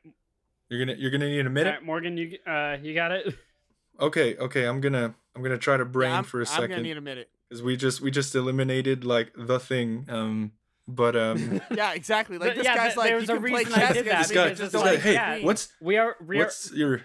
You're 0.69 0.85
gonna 0.85 0.97
you're 0.97 1.11
gonna 1.11 1.29
need 1.29 1.45
a 1.45 1.49
minute. 1.49 1.69
Right, 1.71 1.83
Morgan, 1.83 2.17
you 2.17 2.37
uh 2.47 2.77
you 2.81 2.93
got 2.93 3.11
it. 3.11 3.35
Okay, 3.99 4.35
okay. 4.37 4.65
I'm 4.65 4.81
gonna 4.81 5.13
I'm 5.35 5.43
gonna 5.43 5.57
try 5.57 5.77
to 5.77 5.85
brain 5.85 6.11
yeah, 6.11 6.21
for 6.21 6.41
a 6.41 6.45
second. 6.45 6.63
I'm 6.63 6.69
gonna 6.71 6.83
need 6.83 6.97
a 6.97 7.01
minute 7.01 7.29
because 7.49 7.61
we 7.61 7.77
just 7.77 8.01
we 8.01 8.11
just 8.11 8.33
eliminated 8.33 9.03
like 9.03 9.31
the 9.37 9.59
thing. 9.59 10.05
Um, 10.09 10.53
but 10.87 11.15
um, 11.15 11.61
yeah, 11.71 11.93
exactly. 11.93 12.37
Like 12.37 12.55
this 12.55 12.65
yeah, 12.65 12.75
guy's 12.75 12.97
like, 12.97 13.09
there's 13.09 13.29
a 13.29 13.39
reason 13.39 13.73
I 13.73 13.93
did 13.93 14.05
that. 14.05 14.27
This 14.27 14.31
guy, 14.31 14.53
this 14.53 14.71
guy, 14.71 14.95
hey, 14.97 15.13
yeah, 15.13 15.39
what's 15.39 15.71
we 15.79 15.97
are 15.97 16.15
we 16.25 16.37
are, 16.37 16.45
what's 16.45 16.71
your 16.71 17.01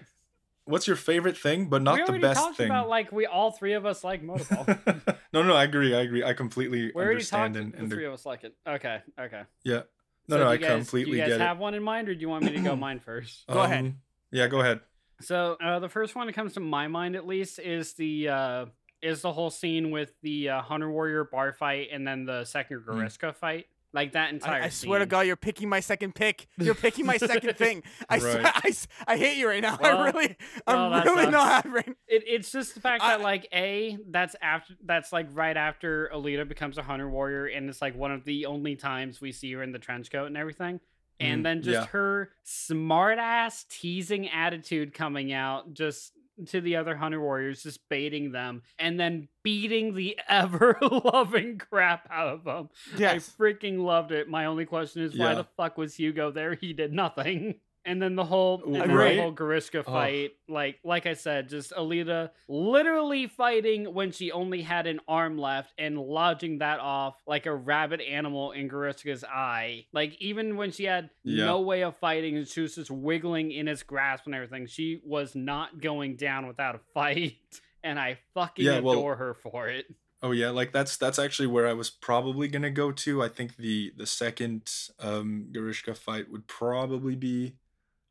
what's 0.69 0.87
your 0.87 0.95
favorite 0.95 1.37
thing, 1.37 1.65
but 1.65 1.81
not 1.81 2.05
the 2.05 2.19
best 2.19 2.39
talked 2.39 2.57
thing? 2.57 2.67
About 2.67 2.87
like 2.87 3.11
we 3.11 3.25
all 3.25 3.51
three 3.51 3.73
of 3.73 3.85
us 3.85 4.03
like 4.03 4.23
motorball. 4.23 5.17
no, 5.33 5.43
no, 5.43 5.55
I 5.55 5.63
agree. 5.63 5.95
I 5.95 6.01
agree. 6.01 6.23
I 6.23 6.33
completely 6.33 6.91
we 6.93 7.01
understand. 7.01 7.57
And, 7.57 7.73
and 7.73 7.89
the 7.89 7.95
three 7.95 8.05
of 8.05 8.13
us 8.13 8.25
like 8.25 8.43
it. 8.43 8.55
Okay, 8.67 9.01
okay. 9.19 9.41
Yeah. 9.63 9.81
No, 10.27 10.37
so 10.37 10.43
no, 10.43 10.49
I 10.49 10.57
guys, 10.57 10.69
completely 10.69 11.17
get 11.17 11.23
it. 11.23 11.25
Do 11.25 11.31
you 11.33 11.37
guys 11.39 11.47
have 11.47 11.57
one 11.57 11.73
in 11.73 11.81
mind, 11.81 12.07
or 12.07 12.13
do 12.13 12.21
you 12.21 12.29
want 12.29 12.45
me 12.45 12.51
to 12.51 12.59
go 12.59 12.75
mine 12.75 12.99
first? 12.99 13.47
Go 13.47 13.59
um, 13.59 13.65
ahead. 13.65 13.95
Yeah, 14.31 14.47
go 14.47 14.59
ahead. 14.61 14.81
So 15.21 15.57
uh, 15.61 15.79
the 15.79 15.89
first 15.89 16.15
one 16.15 16.27
that 16.27 16.33
comes 16.33 16.53
to 16.53 16.59
my 16.59 16.87
mind, 16.87 17.15
at 17.15 17.25
least, 17.25 17.59
is 17.59 17.93
the 17.93 18.29
uh, 18.29 18.65
is 19.01 19.21
the 19.21 19.33
whole 19.33 19.49
scene 19.49 19.91
with 19.91 20.11
the 20.21 20.49
uh, 20.49 20.61
Hunter 20.61 20.89
Warrior 20.91 21.23
bar 21.23 21.51
fight 21.51 21.89
and 21.91 22.07
then 22.07 22.25
the 22.25 22.45
second 22.45 22.83
Grewishka 22.87 23.29
mm. 23.29 23.35
fight. 23.35 23.67
Like 23.91 24.11
that 24.13 24.31
entire. 24.31 24.61
I, 24.61 24.65
I 24.65 24.69
swear 24.69 24.99
to 24.99 25.07
God, 25.07 25.21
you're 25.21 25.35
picking 25.35 25.67
my 25.67 25.79
second 25.79 26.13
pick. 26.13 26.47
You're 26.57 26.75
picking 26.75 27.07
my 27.07 27.17
second 27.17 27.53
thing. 27.57 27.81
I 28.07 28.15
right. 28.15 28.21
swear, 28.21 28.41
I, 28.45 28.73
I 29.07 29.17
hate 29.17 29.37
you 29.37 29.47
right 29.47 29.63
now. 29.63 29.79
Well, 29.81 29.97
I 29.97 30.05
really, 30.05 30.37
I'm 30.67 30.91
well, 30.91 31.03
really 31.03 31.31
not 31.31 31.65
happy. 31.65 31.93
It, 32.07 32.23
it's 32.25 32.51
just 32.51 32.73
the 32.73 32.81
fact 32.81 33.03
I, 33.03 33.17
that 33.17 33.21
like 33.21 33.47
a 33.53 33.97
that's 34.09 34.35
after 34.41 34.73
that's 34.83 35.13
like 35.13 35.27
right 35.33 35.55
after 35.55 36.09
Alita 36.13 36.47
becomes 36.47 36.77
a 36.77 36.83
hunter 36.83 37.09
warrior, 37.09 37.45
and 37.45 37.69
it's 37.69 37.81
like 37.81 37.95
one 37.95 38.11
of 38.11 38.25
the 38.25 38.45
only 38.47 38.75
times 38.75 39.21
we 39.21 39.31
see 39.31 39.51
her 39.53 39.63
in 39.63 39.71
the 39.71 39.79
trench 39.79 40.11
coat 40.11 40.25
and 40.25 40.37
everything. 40.37 40.79
And 41.19 41.41
mm, 41.41 41.43
then 41.43 41.61
just 41.61 41.81
yeah. 41.81 41.85
her 41.87 42.29
smart 42.43 43.19
ass 43.19 43.65
teasing 43.69 44.29
attitude 44.29 44.93
coming 44.93 45.33
out, 45.33 45.73
just 45.73 46.13
to 46.47 46.61
the 46.61 46.75
other 46.75 46.95
hunter 46.95 47.19
warriors, 47.21 47.63
just 47.63 47.87
baiting 47.89 48.31
them 48.31 48.63
and 48.77 48.99
then 48.99 49.27
beating 49.43 49.95
the 49.95 50.17
ever 50.27 50.77
loving 50.81 51.57
crap 51.57 52.07
out 52.11 52.27
of 52.27 52.43
them. 52.43 52.69
Yes. 52.97 53.31
I 53.37 53.41
freaking 53.41 53.79
loved 53.83 54.11
it. 54.11 54.29
My 54.29 54.45
only 54.45 54.65
question 54.65 55.03
is 55.03 55.17
why 55.17 55.35
the 55.35 55.47
fuck 55.57 55.77
was 55.77 55.95
Hugo 55.95 56.31
there? 56.31 56.55
He 56.55 56.73
did 56.73 56.93
nothing. 56.93 57.55
And 57.85 58.01
then 58.01 58.15
the 58.15 58.25
whole, 58.25 58.61
then 58.65 58.87
the 58.87 59.21
whole 59.21 59.33
Grewishka 59.33 59.85
fight, 59.85 60.31
oh. 60.49 60.53
like 60.53 60.79
like 60.83 61.05
I 61.05 61.13
said, 61.13 61.49
just 61.49 61.71
Alita 61.71 62.29
literally 62.47 63.27
fighting 63.27 63.93
when 63.93 64.11
she 64.11 64.31
only 64.31 64.61
had 64.61 64.85
an 64.85 64.99
arm 65.07 65.37
left 65.37 65.73
and 65.77 65.97
lodging 65.97 66.59
that 66.59 66.79
off 66.79 67.15
like 67.25 67.45
a 67.45 67.55
rabid 67.55 68.01
animal 68.01 68.51
in 68.51 68.69
Grewishka's 68.69 69.23
eye. 69.23 69.85
Like 69.93 70.15
even 70.19 70.57
when 70.57 70.71
she 70.71 70.83
had 70.83 71.09
yeah. 71.23 71.45
no 71.45 71.61
way 71.61 71.83
of 71.83 71.97
fighting 71.97 72.37
and 72.37 72.47
she 72.47 72.61
was 72.61 72.75
just 72.75 72.91
wiggling 72.91 73.51
in 73.51 73.67
his 73.67 73.83
grasp 73.83 74.25
and 74.25 74.35
everything, 74.35 74.67
she 74.67 75.01
was 75.05 75.35
not 75.35 75.81
going 75.81 76.15
down 76.15 76.47
without 76.47 76.75
a 76.75 76.79
fight. 76.93 77.37
And 77.81 77.97
I 77.97 78.17
fucking 78.33 78.65
yeah, 78.65 78.79
well, 78.79 78.95
adore 78.95 79.15
her 79.15 79.33
for 79.33 79.69
it. 79.69 79.85
Oh 80.21 80.31
yeah, 80.31 80.49
like 80.49 80.73
that's 80.73 80.97
that's 80.97 81.17
actually 81.17 81.47
where 81.47 81.65
I 81.65 81.73
was 81.73 81.89
probably 81.89 82.47
gonna 82.49 82.71
go 82.71 82.91
to. 82.91 83.23
I 83.23 83.29
think 83.29 83.55
the 83.55 83.93
the 83.95 84.05
second 84.05 84.69
um 84.99 85.47
Grewishka 85.53 85.95
fight 85.95 86.29
would 86.29 86.45
probably 86.47 87.15
be 87.15 87.55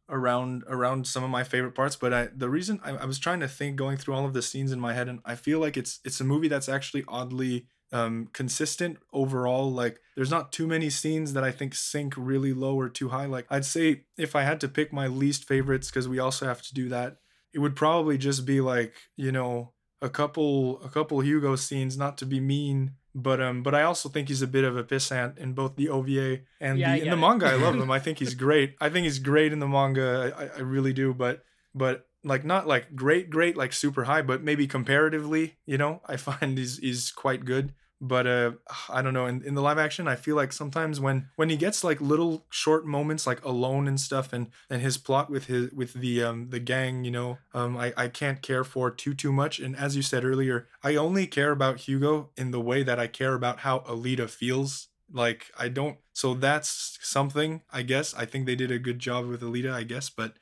around 0.09 0.65
around 0.69 1.07
some 1.07 1.23
of 1.23 1.31
my 1.31 1.45
favorite 1.45 1.75
parts 1.75 1.97
but 1.97 2.13
i 2.13 2.29
the 2.35 2.49
reason 2.49 2.81
I, 2.83 2.93
I, 2.93 3.05
was 3.05 3.19
trying 3.19 3.41
to 3.41 3.49
think 3.49 3.77
going 3.77 3.97
through 3.97 4.15
all 4.15 4.25
of 4.25 4.33
the 4.33 4.43
scenes 4.43 4.73
in 4.73 4.81
my 4.81 4.95
head 4.95 5.09
and 5.09 5.21
i 5.25 5.35
feel 5.35 5.59
like 5.59 5.77
it's 5.77 6.01
it's 6.05 6.21
a 6.21 6.25
movie 6.25 6.49
that's 6.49 6.69
actually 6.69 7.05
oddly 7.09 7.67
um 7.93 8.29
consistent 8.33 8.99
overall 9.13 9.71
like 9.71 10.01
there's 10.17 10.31
not 10.31 10.53
too 10.53 10.67
many 10.67 10.91
scenes 10.91 11.33
that 11.33 11.45
i 11.45 11.51
think 11.51 11.75
sink 11.75 12.15
really 12.17 12.53
low 12.53 12.79
or 12.79 12.89
too 12.89 13.09
high. 13.11 13.27
Like 13.27 13.47
i'd 13.51 13.65
say 13.65 14.05
if 14.17 14.35
i 14.35 14.43
had 14.43 14.61
to 14.61 14.69
pick 14.69 14.93
my 14.93 15.07
least 15.07 15.45
favorites 15.45 15.89
because 15.89 16.09
we 16.09 16.19
also 16.19 16.47
have 16.47 16.63
to 16.63 16.75
do 16.75 16.89
that 16.89 17.17
it 17.53 17.59
would 17.59 17.77
probably 17.77 18.19
just 18.19 18.45
be 18.47 18.61
like 18.61 18.95
you 19.17 19.33
know 19.33 19.73
a 20.01 20.09
couple 20.09 20.83
a 20.83 20.89
couple 20.89 21.21
hugo 21.21 21.57
scenes 21.57 21.97
not 21.97 22.19
to 22.19 22.27
be 22.27 22.41
mean 22.41 22.93
but 23.23 23.41
um, 23.41 23.63
but 23.63 23.75
I 23.75 23.83
also 23.83 24.09
think 24.09 24.29
he's 24.29 24.43
a 24.43 24.47
bit 24.47 24.65
of 24.65 24.77
a 24.77 24.85
pissant 24.85 25.39
in 25.39 25.53
both 25.53 25.77
the 25.77 25.89
OVA 25.89 26.41
and 26.61 26.79
yeah, 26.79 26.95
the 26.95 27.03
in 27.03 27.11
the 27.11 27.17
it. 27.17 27.21
manga. 27.21 27.47
I 27.47 27.55
love 27.55 27.75
him. 27.81 27.91
I 27.91 27.99
think 27.99 28.19
he's 28.19 28.35
great. 28.35 28.77
I 28.81 28.89
think 28.89 29.05
he's 29.05 29.19
great 29.19 29.53
in 29.53 29.59
the 29.59 29.69
manga. 29.69 30.35
I, 30.37 30.59
I 30.59 30.61
really 30.63 30.93
do. 30.93 31.13
But 31.15 31.45
but 31.75 32.07
like 32.25 32.45
not 32.45 32.67
like 32.67 32.95
great, 32.95 33.31
great, 33.31 33.57
like 33.57 33.73
super 33.73 34.05
high, 34.05 34.23
but 34.23 34.43
maybe 34.43 34.67
comparatively, 34.67 35.57
you 35.67 35.79
know, 35.79 36.01
I 36.07 36.17
find 36.17 36.57
he's 36.59 36.79
he's 36.79 37.11
quite 37.11 37.45
good 37.45 37.75
but 38.01 38.27
uh 38.27 38.53
i 38.91 39.03
don't 39.03 39.15
know 39.15 39.27
in, 39.27 39.43
in 39.43 39.55
the 39.55 39.63
live 39.63 39.79
action 39.79 40.07
i 40.09 40.17
feel 40.17 40.37
like 40.37 40.53
sometimes 40.53 41.01
when 41.01 41.29
when 41.37 41.49
he 41.51 41.57
gets 41.57 41.83
like 41.83 42.01
little 42.01 42.47
short 42.51 42.87
moments 42.87 43.27
like 43.27 43.45
alone 43.45 43.89
and 43.89 44.01
stuff 44.01 44.33
and 44.33 44.49
and 44.71 44.83
his 44.83 44.97
plot 44.99 45.31
with 45.31 45.47
his 45.47 45.71
with 45.73 45.95
the 45.95 46.23
um 46.23 46.51
the 46.51 46.61
gang 46.61 47.05
you 47.05 47.11
know 47.11 47.39
um 47.55 47.77
i 47.77 47.93
i 47.97 48.09
can't 48.09 48.43
care 48.43 48.65
for 48.65 48.91
too 48.91 49.15
too 49.15 49.33
much. 49.33 49.59
And 49.59 49.77
as 49.77 49.97
you 49.97 50.03
said 50.03 50.25
earlier 50.25 50.69
i 50.83 50.95
only 50.97 51.27
care 51.27 51.51
about 51.51 51.81
hugo 51.81 52.31
in 52.37 52.51
the 52.51 52.61
way 52.61 52.83
that 52.83 52.99
i 52.99 53.07
care 53.07 53.35
about 53.35 53.61
how 53.61 53.81
alita 53.81 54.29
feels. 54.29 54.89
Like 55.11 55.51
i 55.59 55.69
don't 55.69 55.99
so 56.13 56.35
that's 56.35 56.99
something 57.03 57.63
i 57.73 57.83
guess. 57.83 58.15
I 58.15 58.27
think 58.27 58.45
they 58.47 58.57
did 58.57 58.71
a 58.71 58.79
good 58.79 58.99
job 58.99 59.27
with 59.27 59.41
alita 59.43 59.73
i 59.73 59.83
guess 59.83 60.11
but 60.11 60.35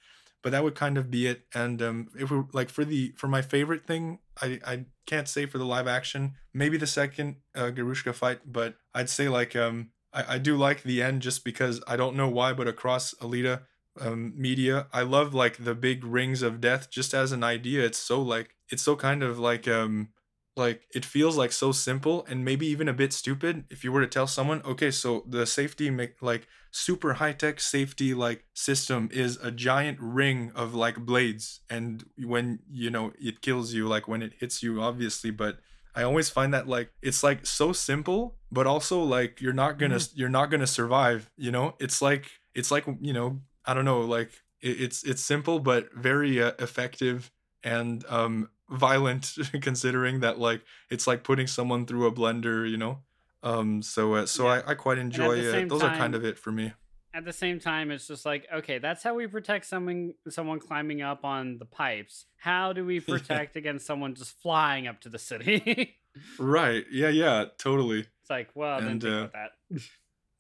but 0.43 0.51
that 0.53 0.63
would 0.63 0.75
kind 0.75 0.97
of 0.99 1.11
be 1.11 1.27
it 1.27 1.43
and 1.55 1.83
um 1.83 2.09
if 2.19 2.31
we're 2.31 2.45
like 2.53 2.69
for 2.69 2.85
the 2.85 3.13
for 3.17 3.29
my 3.29 3.43
favorite 3.43 3.87
thing 3.87 4.19
i 4.41 4.59
i 4.65 4.85
can't 5.07 5.29
say 5.29 5.47
for 5.47 5.59
the 5.59 5.65
live 5.65 5.87
action. 5.87 6.35
Maybe 6.53 6.77
the 6.77 6.87
second 6.87 7.37
uh, 7.55 7.71
Grewishka 7.71 8.15
fight, 8.15 8.41
but 8.45 8.75
I'd 8.95 9.09
say 9.09 9.29
like 9.29 9.57
um 9.57 9.91
I, 10.13 10.35
I 10.35 10.39
do 10.39 10.57
like 10.57 10.83
the 10.83 11.03
end 11.03 11.23
just 11.23 11.45
because 11.45 11.81
I 11.87 11.97
don't 11.97 12.17
know 12.17 12.29
why, 12.29 12.53
but 12.53 12.69
across 12.69 13.15
Alita 13.15 13.63
um, 14.01 14.35
media, 14.37 14.89
I 14.93 15.03
love 15.03 15.33
like 15.33 15.65
the 15.65 15.75
big 15.75 16.05
rings 16.05 16.43
of 16.43 16.61
death 16.61 16.91
just 16.91 17.15
as 17.15 17.33
an 17.33 17.43
idea. 17.43 17.85
It's 17.85 17.99
so 17.99 18.21
like 18.21 18.51
it's 18.69 18.83
so 18.83 18.97
kind 18.97 19.23
of 19.23 19.39
like 19.39 19.67
um 19.69 20.09
like 20.57 20.83
it 20.95 21.05
feels 21.05 21.37
like 21.37 21.53
so 21.53 21.71
simple 21.71 22.25
and 22.29 22.45
maybe 22.45 22.67
even 22.67 22.89
a 22.89 22.93
bit 22.93 23.13
stupid 23.13 23.65
if 23.71 23.85
you 23.85 23.93
were 23.93 24.01
to 24.01 24.07
tell 24.07 24.27
someone 24.27 24.63
okay 24.65 24.91
so 24.91 25.23
the 25.29 25.47
safety 25.47 25.91
like 26.21 26.47
super 26.71 27.15
high 27.15 27.33
tech 27.33 27.61
safety 27.61 28.15
like 28.15 28.45
system 28.55 29.09
is 29.13 29.37
a 29.43 29.51
giant 29.51 29.99
ring 30.01 30.51
of 30.55 30.75
like 30.75 30.97
blades 30.97 31.61
and 31.69 32.05
when 32.25 32.59
you 32.71 32.91
know 32.91 33.13
it 33.19 33.43
kills 33.43 33.73
you 33.75 33.87
like 33.87 34.09
when 34.09 34.23
it 34.23 34.33
hits 34.41 34.63
you 34.63 34.81
obviously 34.81 35.31
but 35.31 35.59
i 35.95 36.03
always 36.03 36.31
find 36.31 36.53
that 36.53 36.67
like 36.67 36.91
it's 37.03 37.23
like 37.23 37.47
so 37.47 37.73
simple 37.73 38.37
but 38.51 38.67
also 38.67 39.01
like 39.01 39.41
you're 39.41 39.53
not 39.53 39.79
gonna 39.79 39.97
mm-hmm. 39.97 40.19
you're 40.19 40.29
not 40.29 40.51
gonna 40.51 40.67
survive 40.67 41.31
you 41.37 41.51
know 41.51 41.75
it's 41.79 42.01
like 42.01 42.31
it's 42.55 42.71
like 42.71 42.85
you 43.01 43.13
know 43.13 43.41
i 43.65 43.75
don't 43.75 43.85
know 43.85 44.01
like 44.01 44.31
it, 44.61 44.81
it's 44.81 45.05
it's 45.05 45.23
simple 45.23 45.59
but 45.59 45.89
very 45.95 46.43
uh, 46.43 46.53
effective 46.59 47.31
and 47.63 48.05
um 48.09 48.49
violent 48.71 49.35
considering 49.61 50.21
that 50.21 50.39
like 50.39 50.63
it's 50.91 51.07
like 51.07 51.25
putting 51.25 51.47
someone 51.47 51.87
through 51.87 52.07
a 52.07 52.13
blender 52.13 52.69
you 52.69 52.77
know? 52.77 53.01
Um 53.43 53.83
so 53.83 54.15
uh, 54.15 54.27
so 54.27 54.45
yeah. 54.45 54.63
I, 54.67 54.73
I 54.73 54.75
quite 54.75 54.99
enjoy 54.99 55.39
it. 55.39 55.69
those 55.69 55.81
time, 55.81 55.95
are 55.95 55.97
kind 55.97 56.15
of 56.15 56.25
it 56.25 56.39
for 56.39 56.51
me. 56.51 56.73
at 57.15 57.25
the 57.25 57.33
same 57.33 57.61
time 57.61 57.91
it's 57.91 58.09
just 58.09 58.27
like 58.27 58.47
okay 58.53 58.79
that's 58.79 59.03
how 59.03 59.15
we 59.15 59.27
protect 59.27 59.67
someone 59.67 60.15
someone 60.29 60.59
climbing 60.59 61.03
up 61.03 61.25
on 61.25 61.59
the 61.59 61.65
pipes. 61.65 62.27
How 62.37 62.73
do 62.73 62.85
we 62.85 63.01
protect 63.13 63.55
yeah. 63.55 63.61
against 63.61 63.87
someone 63.87 64.15
just 64.15 64.41
flying 64.41 64.87
up 64.87 65.01
to 65.03 65.09
the 65.09 65.19
city? 65.19 65.97
Right. 66.39 66.87
Yeah 66.91 67.11
yeah. 67.11 67.45
Totally. 67.59 67.99
It's 68.01 68.31
like 68.31 68.49
well 68.55 68.79
and, 68.79 69.03
then 69.03 69.13
uh, 69.13 69.29
that. 69.35 69.83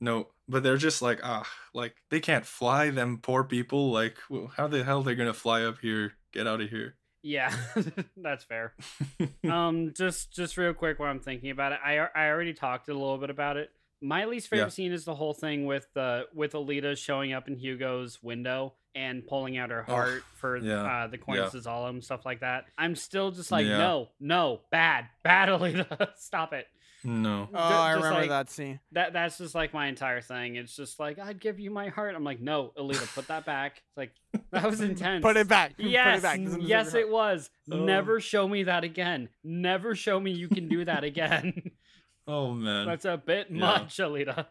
no 0.01 0.29
but 0.49 0.62
they're 0.62 0.79
just 0.79 1.03
like 1.03 1.20
ah 1.22 1.47
like 1.74 1.95
they 2.09 2.18
can't 2.18 2.47
fly 2.47 2.89
them 2.89 3.18
poor 3.18 3.45
people. 3.45 3.91
Like 3.91 4.16
how 4.57 4.68
the 4.68 4.85
hell 4.85 5.03
they're 5.03 5.14
gonna 5.14 5.35
fly 5.35 5.64
up 5.64 5.81
here? 5.81 6.14
Get 6.33 6.47
out 6.47 6.62
of 6.62 6.70
here 6.70 6.97
yeah, 7.27 7.53
that's 8.16 8.45
fair. 8.45 8.72
um, 9.51 9.93
just 9.95 10.33
just 10.33 10.57
real 10.57 10.72
quick 10.72 10.99
while 10.99 11.11
I'm 11.11 11.20
thinking 11.20 11.51
about 11.51 11.72
it, 11.72 11.81
I 11.85 11.99
I 12.14 12.29
already 12.29 12.55
talked 12.55 12.89
a 12.89 12.95
little 12.95 13.18
bit 13.18 13.31
about 13.31 13.57
it. 13.57 13.70
My 14.01 14.27
least 14.27 14.49
favorite 14.49 14.66
yeah. 14.66 14.70
scene 14.70 14.93
is 14.93 15.05
the 15.05 15.14
whole 15.14 15.35
thing 15.35 15.66
with 15.66 15.89
the 15.95 16.01
uh, 16.01 16.22
with 16.35 16.53
Alita 16.53 16.97
showing 16.97 17.33
up 17.33 17.49
in 17.49 17.57
Hugo's 17.57 18.22
window 18.22 18.74
and 18.95 19.27
pulling 19.27 19.59
out 19.59 19.70
her 19.70 19.83
heart 19.83 20.22
oh, 20.24 20.37
for 20.37 20.57
yeah. 20.57 20.83
uh, 20.83 21.07
the 21.09 21.18
Corn 21.18 21.39
yeah. 21.39 22.01
stuff 22.01 22.24
like 22.24 22.41
that. 22.41 22.64
I'm 22.79 22.95
still 22.95 23.31
just 23.31 23.51
like, 23.51 23.66
yeah. 23.66 23.77
no, 23.77 24.09
no, 24.20 24.61
bad, 24.70 25.07
bad, 25.22 25.49
Alita, 25.51 26.09
stop 26.16 26.53
it. 26.53 26.66
No. 27.07 27.49
Oh, 27.55 27.59
I 27.59 27.93
remember 27.93 28.21
like, 28.21 28.29
that 28.31 28.51
scene. 28.51 28.81
That 28.91 29.13
that's 29.13 29.39
just 29.39 29.55
like 29.55 29.73
my 29.73 29.87
entire 29.87 30.21
thing. 30.21 30.57
It's 30.57 30.75
just 30.75 30.99
like 30.99 31.21
I'd 31.21 31.41
give 31.41 31.61
you 31.61 31.71
my 31.71 31.89
heart. 31.89 32.17
I'm 32.17 32.25
like, 32.25 32.41
no, 32.41 32.73
Alita, 32.77 33.15
put 33.15 33.29
that 33.29 33.47
back. 33.47 33.77
It's 33.77 33.97
like 33.97 34.13
that 34.51 34.69
was 34.69 34.81
intense. 34.83 35.23
put 35.23 35.37
it 35.37 35.47
back. 35.47 35.75
Yes, 35.79 36.19
it 36.19 36.23
back. 36.23 36.41
yes, 36.61 36.95
it 36.95 37.09
was. 37.09 37.49
Oh. 37.71 37.85
Never 37.85 38.19
show 38.19 38.49
me 38.49 38.65
that 38.65 38.83
again. 38.83 39.29
Never 39.45 39.95
show 39.95 40.19
me 40.19 40.33
you 40.33 40.49
can 40.49 40.69
do 40.69 40.85
that 40.85 41.05
again. 41.11 41.71
oh 42.27 42.53
man, 42.53 42.87
that's 42.87 43.05
a 43.05 43.17
bit 43.17 43.49
yeah. 43.51 43.61
much, 43.61 43.97
Alita. 43.99 44.47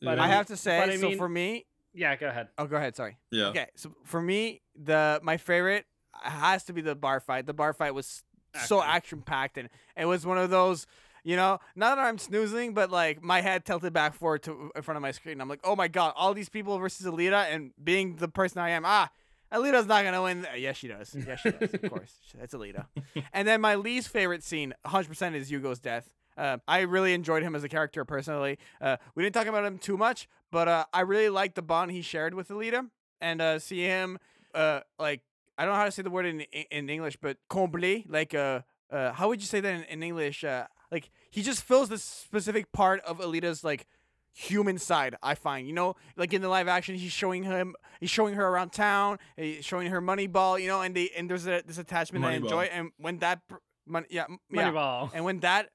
But 0.00 0.20
I, 0.20 0.28
have 0.28 0.46
to 0.46 0.56
say, 0.56 0.80
I 0.80 0.86
mean, 0.86 1.00
so 1.00 1.16
for 1.16 1.28
me, 1.28 1.66
yeah, 1.94 2.14
go 2.14 2.28
ahead. 2.28 2.48
Oh, 2.58 2.66
go 2.66 2.76
ahead. 2.76 2.94
Sorry. 2.94 3.16
Yeah. 3.32 3.46
Okay, 3.46 3.66
so 3.74 3.92
for 4.04 4.22
me, 4.22 4.62
the 4.80 5.18
my 5.24 5.36
favorite 5.36 5.84
has 6.12 6.62
to 6.64 6.72
be 6.72 6.80
the 6.80 6.94
bar 6.94 7.18
fight. 7.18 7.46
The 7.46 7.54
bar 7.54 7.72
fight 7.72 7.92
was 7.92 8.22
action. 8.54 8.68
so 8.68 8.82
action 8.82 9.22
packed, 9.22 9.58
and 9.58 9.68
it 9.96 10.04
was 10.04 10.24
one 10.24 10.38
of 10.38 10.50
those 10.50 10.86
you 11.26 11.34
know, 11.34 11.58
not 11.74 11.96
that 11.96 12.02
I'm 12.06 12.18
snoozing, 12.18 12.72
but 12.72 12.92
like 12.92 13.20
my 13.20 13.40
head 13.40 13.64
tilted 13.64 13.92
back 13.92 14.14
forward 14.14 14.44
to 14.44 14.70
in 14.76 14.82
front 14.82 14.96
of 14.96 15.02
my 15.02 15.10
screen. 15.10 15.40
I'm 15.40 15.48
like, 15.48 15.58
oh 15.64 15.74
my 15.74 15.88
god, 15.88 16.12
all 16.14 16.32
these 16.32 16.48
people 16.48 16.78
versus 16.78 17.04
Alita, 17.04 17.52
and 17.52 17.72
being 17.82 18.14
the 18.14 18.28
person 18.28 18.60
I 18.60 18.70
am, 18.70 18.84
ah, 18.86 19.10
Alita's 19.52 19.86
not 19.86 20.04
gonna 20.04 20.22
win. 20.22 20.46
Yes, 20.56 20.76
she 20.76 20.86
does. 20.86 21.16
Yes, 21.26 21.40
she 21.40 21.50
does. 21.50 21.74
of 21.74 21.90
course, 21.90 22.14
that's 22.38 22.54
Alita. 22.54 22.86
and 23.32 23.48
then 23.48 23.60
my 23.60 23.74
least 23.74 24.08
favorite 24.08 24.44
scene, 24.44 24.72
100%, 24.86 25.34
is 25.34 25.50
Hugo's 25.50 25.80
death. 25.80 26.08
Uh, 26.36 26.58
I 26.68 26.82
really 26.82 27.12
enjoyed 27.12 27.42
him 27.42 27.56
as 27.56 27.64
a 27.64 27.68
character 27.68 28.04
personally. 28.04 28.58
Uh, 28.80 28.96
we 29.16 29.24
didn't 29.24 29.34
talk 29.34 29.48
about 29.48 29.64
him 29.64 29.78
too 29.78 29.96
much, 29.96 30.28
but 30.52 30.68
uh, 30.68 30.84
I 30.92 31.00
really 31.00 31.28
liked 31.28 31.56
the 31.56 31.62
bond 31.62 31.90
he 31.90 32.02
shared 32.02 32.34
with 32.34 32.50
Alita, 32.50 32.88
and 33.20 33.40
uh, 33.40 33.58
see 33.58 33.80
him 33.80 34.20
uh, 34.54 34.80
like 34.96 35.22
I 35.58 35.64
don't 35.64 35.74
know 35.74 35.78
how 35.78 35.86
to 35.86 35.90
say 35.90 36.02
the 36.02 36.10
word 36.10 36.26
in 36.26 36.42
in 36.70 36.88
English, 36.88 37.16
but 37.20 37.38
combler, 37.48 38.02
like 38.08 38.32
uh, 38.32 38.60
uh, 38.92 39.12
how 39.12 39.26
would 39.26 39.40
you 39.40 39.46
say 39.46 39.58
that 39.58 39.74
in, 39.74 39.82
in 39.84 40.02
English? 40.04 40.44
Uh, 40.44 40.66
like 40.90 41.10
he 41.30 41.42
just 41.42 41.62
fills 41.62 41.88
this 41.88 42.02
specific 42.02 42.72
part 42.72 43.00
of 43.00 43.18
Alita's 43.18 43.64
like 43.64 43.86
human 44.32 44.78
side. 44.78 45.16
I 45.22 45.34
find 45.34 45.66
you 45.66 45.72
know, 45.72 45.96
like 46.16 46.32
in 46.32 46.42
the 46.42 46.48
live 46.48 46.68
action, 46.68 46.94
he's 46.94 47.12
showing 47.12 47.42
him, 47.42 47.74
he's 48.00 48.10
showing 48.10 48.34
her 48.34 48.46
around 48.46 48.72
town, 48.72 49.18
he's 49.36 49.64
showing 49.64 49.90
her 49.90 50.00
Moneyball, 50.00 50.60
you 50.60 50.68
know, 50.68 50.82
and 50.82 50.94
they 50.94 51.10
and 51.16 51.28
there's 51.28 51.46
a 51.46 51.62
this 51.66 51.78
attachment 51.78 52.24
Moneyball. 52.24 52.30
I 52.30 52.34
enjoy. 52.34 52.64
And 52.64 52.90
when 52.98 53.18
that, 53.18 53.40
money, 53.86 54.06
yeah, 54.10 54.26
yeah, 54.50 54.70
Moneyball, 54.70 55.10
and 55.14 55.24
when 55.24 55.40
that 55.40 55.70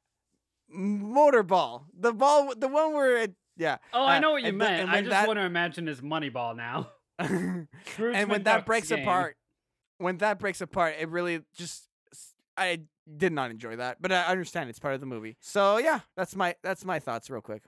motorball, 0.74 1.84
the 1.98 2.14
ball, 2.14 2.54
the 2.56 2.68
one 2.68 2.94
where 2.94 3.18
it, 3.18 3.34
yeah. 3.58 3.78
Oh, 3.94 4.04
uh, 4.04 4.06
I 4.06 4.20
know 4.20 4.32
what 4.32 4.44
you 4.44 4.54
meant. 4.54 4.88
The, 4.88 4.96
I 4.96 5.02
just 5.02 5.10
that, 5.10 5.28
want 5.28 5.38
to 5.38 5.46
imagine 5.46 5.88
his 5.88 6.02
Moneyball 6.02 6.56
now. 6.56 6.90
and 7.20 7.68
when 8.30 8.44
that 8.44 8.66
breaks 8.66 8.90
game. 8.90 9.00
apart, 9.00 9.36
when 9.98 10.18
that 10.18 10.40
breaks 10.40 10.62
apart, 10.62 10.96
it 11.00 11.10
really 11.10 11.42
just 11.56 11.88
I 12.58 12.82
did 13.18 13.34
not 13.34 13.52
enjoy 13.52 13.76
that, 13.78 14.02
but 14.02 14.12
I 14.12 14.24
understand 14.24 14.70
it's 14.70 14.80
part 14.80 14.94
of 14.94 15.00
the 15.00 15.06
movie. 15.06 15.38
So 15.40 15.78
yeah, 15.78 16.02
that's 16.16 16.36
my 16.36 16.56
that's 16.64 16.86
my 16.86 17.00
thoughts 17.00 17.30
real 17.30 17.42
quick. 17.42 17.64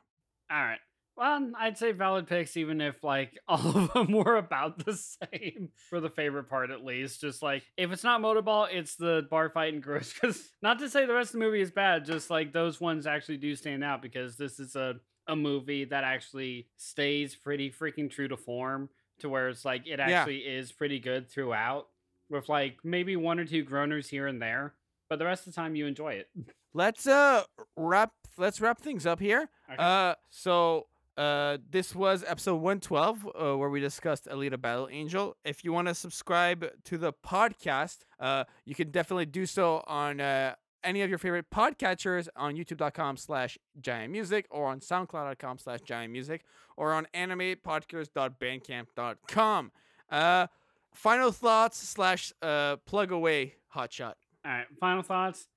All 0.52 0.64
right. 0.64 0.80
Well, 1.16 1.32
um, 1.32 1.56
I'd 1.60 1.78
say 1.78 1.92
valid 1.92 2.26
picks, 2.28 2.58
even 2.58 2.82
if 2.82 3.04
like 3.04 3.38
all 3.48 3.78
of 3.78 3.94
them 3.94 4.12
were 4.12 4.38
about 4.38 4.84
the 4.84 4.94
same 5.34 5.70
for 5.90 6.00
the 6.00 6.10
favorite 6.10 6.50
part, 6.50 6.72
at 6.72 6.84
least. 6.84 7.22
Just 7.22 7.42
like 7.42 7.64
if 7.78 7.92
it's 7.92 8.04
not 8.04 8.22
motorball, 8.22 8.68
it's 8.72 8.96
the 8.96 9.28
bar 9.30 9.50
fight 9.50 9.74
and 9.74 9.84
gross. 9.84 10.14
Because 10.22 10.50
not 10.62 10.80
to 10.80 10.90
say 10.90 11.06
the 11.06 11.14
rest 11.14 11.34
of 11.34 11.40
the 11.40 11.46
movie 11.46 11.62
is 11.62 11.72
bad, 11.72 12.06
just 12.06 12.30
like 12.30 12.54
those 12.54 12.82
ones 12.82 13.08
actually 13.08 13.38
do 13.38 13.56
stand 13.56 13.84
out 13.84 14.02
because 14.02 14.38
this 14.38 14.60
is 14.60 14.76
a 14.76 14.96
a 15.28 15.36
movie 15.36 15.86
that 15.86 16.04
actually 16.04 16.68
stays 16.76 17.34
pretty 17.34 17.72
freaking 17.72 18.12
true 18.12 18.28
to 18.28 18.36
form, 18.36 18.90
to 19.20 19.30
where 19.30 19.50
it's 19.50 19.64
like 19.64 19.88
it 19.88 20.00
actually 20.00 20.44
yeah. 20.44 20.60
is 20.60 20.72
pretty 20.72 21.00
good 21.00 21.30
throughout, 21.30 21.88
with 22.30 22.50
like 22.50 22.78
maybe 22.84 23.16
one 23.16 23.40
or 23.40 23.46
two 23.46 23.64
groaners 23.64 24.10
here 24.10 24.28
and 24.28 24.42
there 24.42 24.74
but 25.14 25.20
the 25.20 25.26
rest 25.26 25.46
of 25.46 25.54
the 25.54 25.62
time 25.62 25.76
you 25.76 25.86
enjoy 25.86 26.14
it. 26.14 26.28
Let's 26.74 27.06
uh 27.06 27.44
wrap 27.78 28.14
let's 28.36 28.60
wrap 28.60 28.82
things 28.82 29.06
up 29.06 29.20
here. 29.20 29.48
Okay. 29.72 29.76
Uh 29.78 30.16
so 30.32 30.88
uh 31.16 31.60
this 31.70 31.94
was 31.94 32.24
episode 32.28 32.56
112 32.56 33.28
uh, 33.28 33.56
where 33.56 33.70
we 33.70 33.80
discussed 33.80 34.26
Alita 34.26 34.60
Battle 34.60 34.90
Angel. 34.92 35.38
If 35.46 35.64
you 35.64 35.72
want 35.72 35.88
to 35.88 35.94
subscribe 35.94 36.66
to 36.86 36.98
the 36.98 37.14
podcast, 37.14 37.98
uh 38.20 38.46
you 38.66 38.74
can 38.74 38.90
definitely 38.90 39.28
do 39.28 39.46
so 39.46 39.84
on 39.86 40.20
uh 40.20 40.56
any 40.84 41.04
of 41.04 41.12
your 41.12 41.20
favorite 41.20 41.52
podcatchers 41.54 42.28
on 42.36 42.56
youtube.com 42.56 43.18
slash 43.18 43.56
giant 43.80 44.12
music 44.12 44.48
or 44.50 44.66
on 44.66 44.80
soundcloud.com 44.80 45.60
slash 45.60 45.82
giant 45.82 46.12
music 46.12 46.44
or 46.76 46.92
on 46.92 47.06
animepodcast.bandcamp.com. 47.14 49.72
Uh 50.10 50.48
final 50.92 51.32
thoughts 51.32 51.78
slash 51.78 52.34
uh 52.42 52.78
plug 52.78 53.12
away 53.12 53.58
hotshot. 53.76 54.14
All 54.46 54.52
right, 54.52 54.66
final 54.80 55.04
thoughts. 55.04 55.48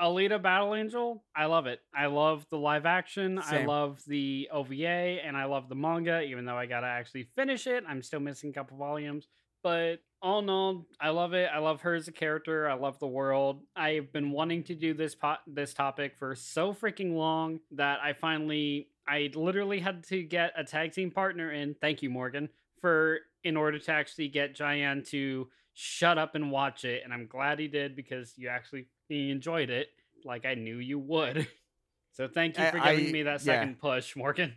Alita 0.00 0.42
Battle 0.42 0.74
Angel, 0.74 1.24
I 1.34 1.46
love 1.46 1.66
it. 1.66 1.80
I 1.94 2.06
love 2.06 2.46
the 2.50 2.58
live 2.58 2.84
action. 2.84 3.40
Same. 3.42 3.62
I 3.62 3.64
love 3.64 4.02
the 4.06 4.48
OVA, 4.52 5.24
and 5.24 5.36
I 5.36 5.46
love 5.46 5.70
the 5.70 5.74
manga. 5.74 6.20
Even 6.20 6.44
though 6.44 6.56
I 6.56 6.66
gotta 6.66 6.86
actually 6.86 7.24
finish 7.34 7.66
it, 7.66 7.82
I'm 7.88 8.02
still 8.02 8.20
missing 8.20 8.50
a 8.50 8.52
couple 8.52 8.76
volumes. 8.76 9.26
But 9.62 10.00
all 10.20 10.40
in 10.40 10.50
all, 10.50 10.86
I 11.00 11.10
love 11.10 11.32
it. 11.32 11.48
I 11.52 11.58
love 11.58 11.80
her 11.80 11.94
as 11.94 12.08
a 12.08 12.12
character. 12.12 12.68
I 12.68 12.74
love 12.74 12.98
the 12.98 13.06
world. 13.06 13.62
I've 13.74 14.12
been 14.12 14.30
wanting 14.32 14.64
to 14.64 14.74
do 14.74 14.92
this 14.92 15.14
pot 15.14 15.40
this 15.46 15.72
topic 15.72 16.14
for 16.18 16.34
so 16.34 16.74
freaking 16.74 17.14
long 17.14 17.60
that 17.72 18.00
I 18.02 18.12
finally, 18.12 18.88
I 19.08 19.30
literally 19.34 19.80
had 19.80 20.04
to 20.08 20.22
get 20.22 20.52
a 20.56 20.64
tag 20.64 20.92
team 20.92 21.10
partner 21.10 21.50
in. 21.52 21.74
Thank 21.80 22.02
you, 22.02 22.10
Morgan, 22.10 22.50
for 22.80 23.20
in 23.44 23.56
order 23.56 23.78
to 23.78 23.92
actually 23.92 24.28
get 24.28 24.56
Cheyenne 24.56 25.02
to 25.08 25.48
shut 25.78 26.16
up 26.16 26.34
and 26.34 26.50
watch 26.50 26.86
it. 26.86 27.02
And 27.04 27.12
I'm 27.12 27.26
glad 27.26 27.58
he 27.58 27.68
did 27.68 27.94
because 27.94 28.32
you 28.36 28.48
actually 28.48 28.86
enjoyed 29.10 29.68
it 29.68 29.88
like 30.24 30.46
I 30.46 30.54
knew 30.54 30.78
you 30.78 30.98
would. 30.98 31.46
so 32.12 32.26
thank 32.26 32.58
you 32.58 32.64
for 32.64 32.80
giving 32.80 33.08
I, 33.08 33.12
me 33.12 33.22
that 33.24 33.42
second 33.42 33.76
yeah. 33.76 33.80
push, 33.80 34.16
Morgan. 34.16 34.54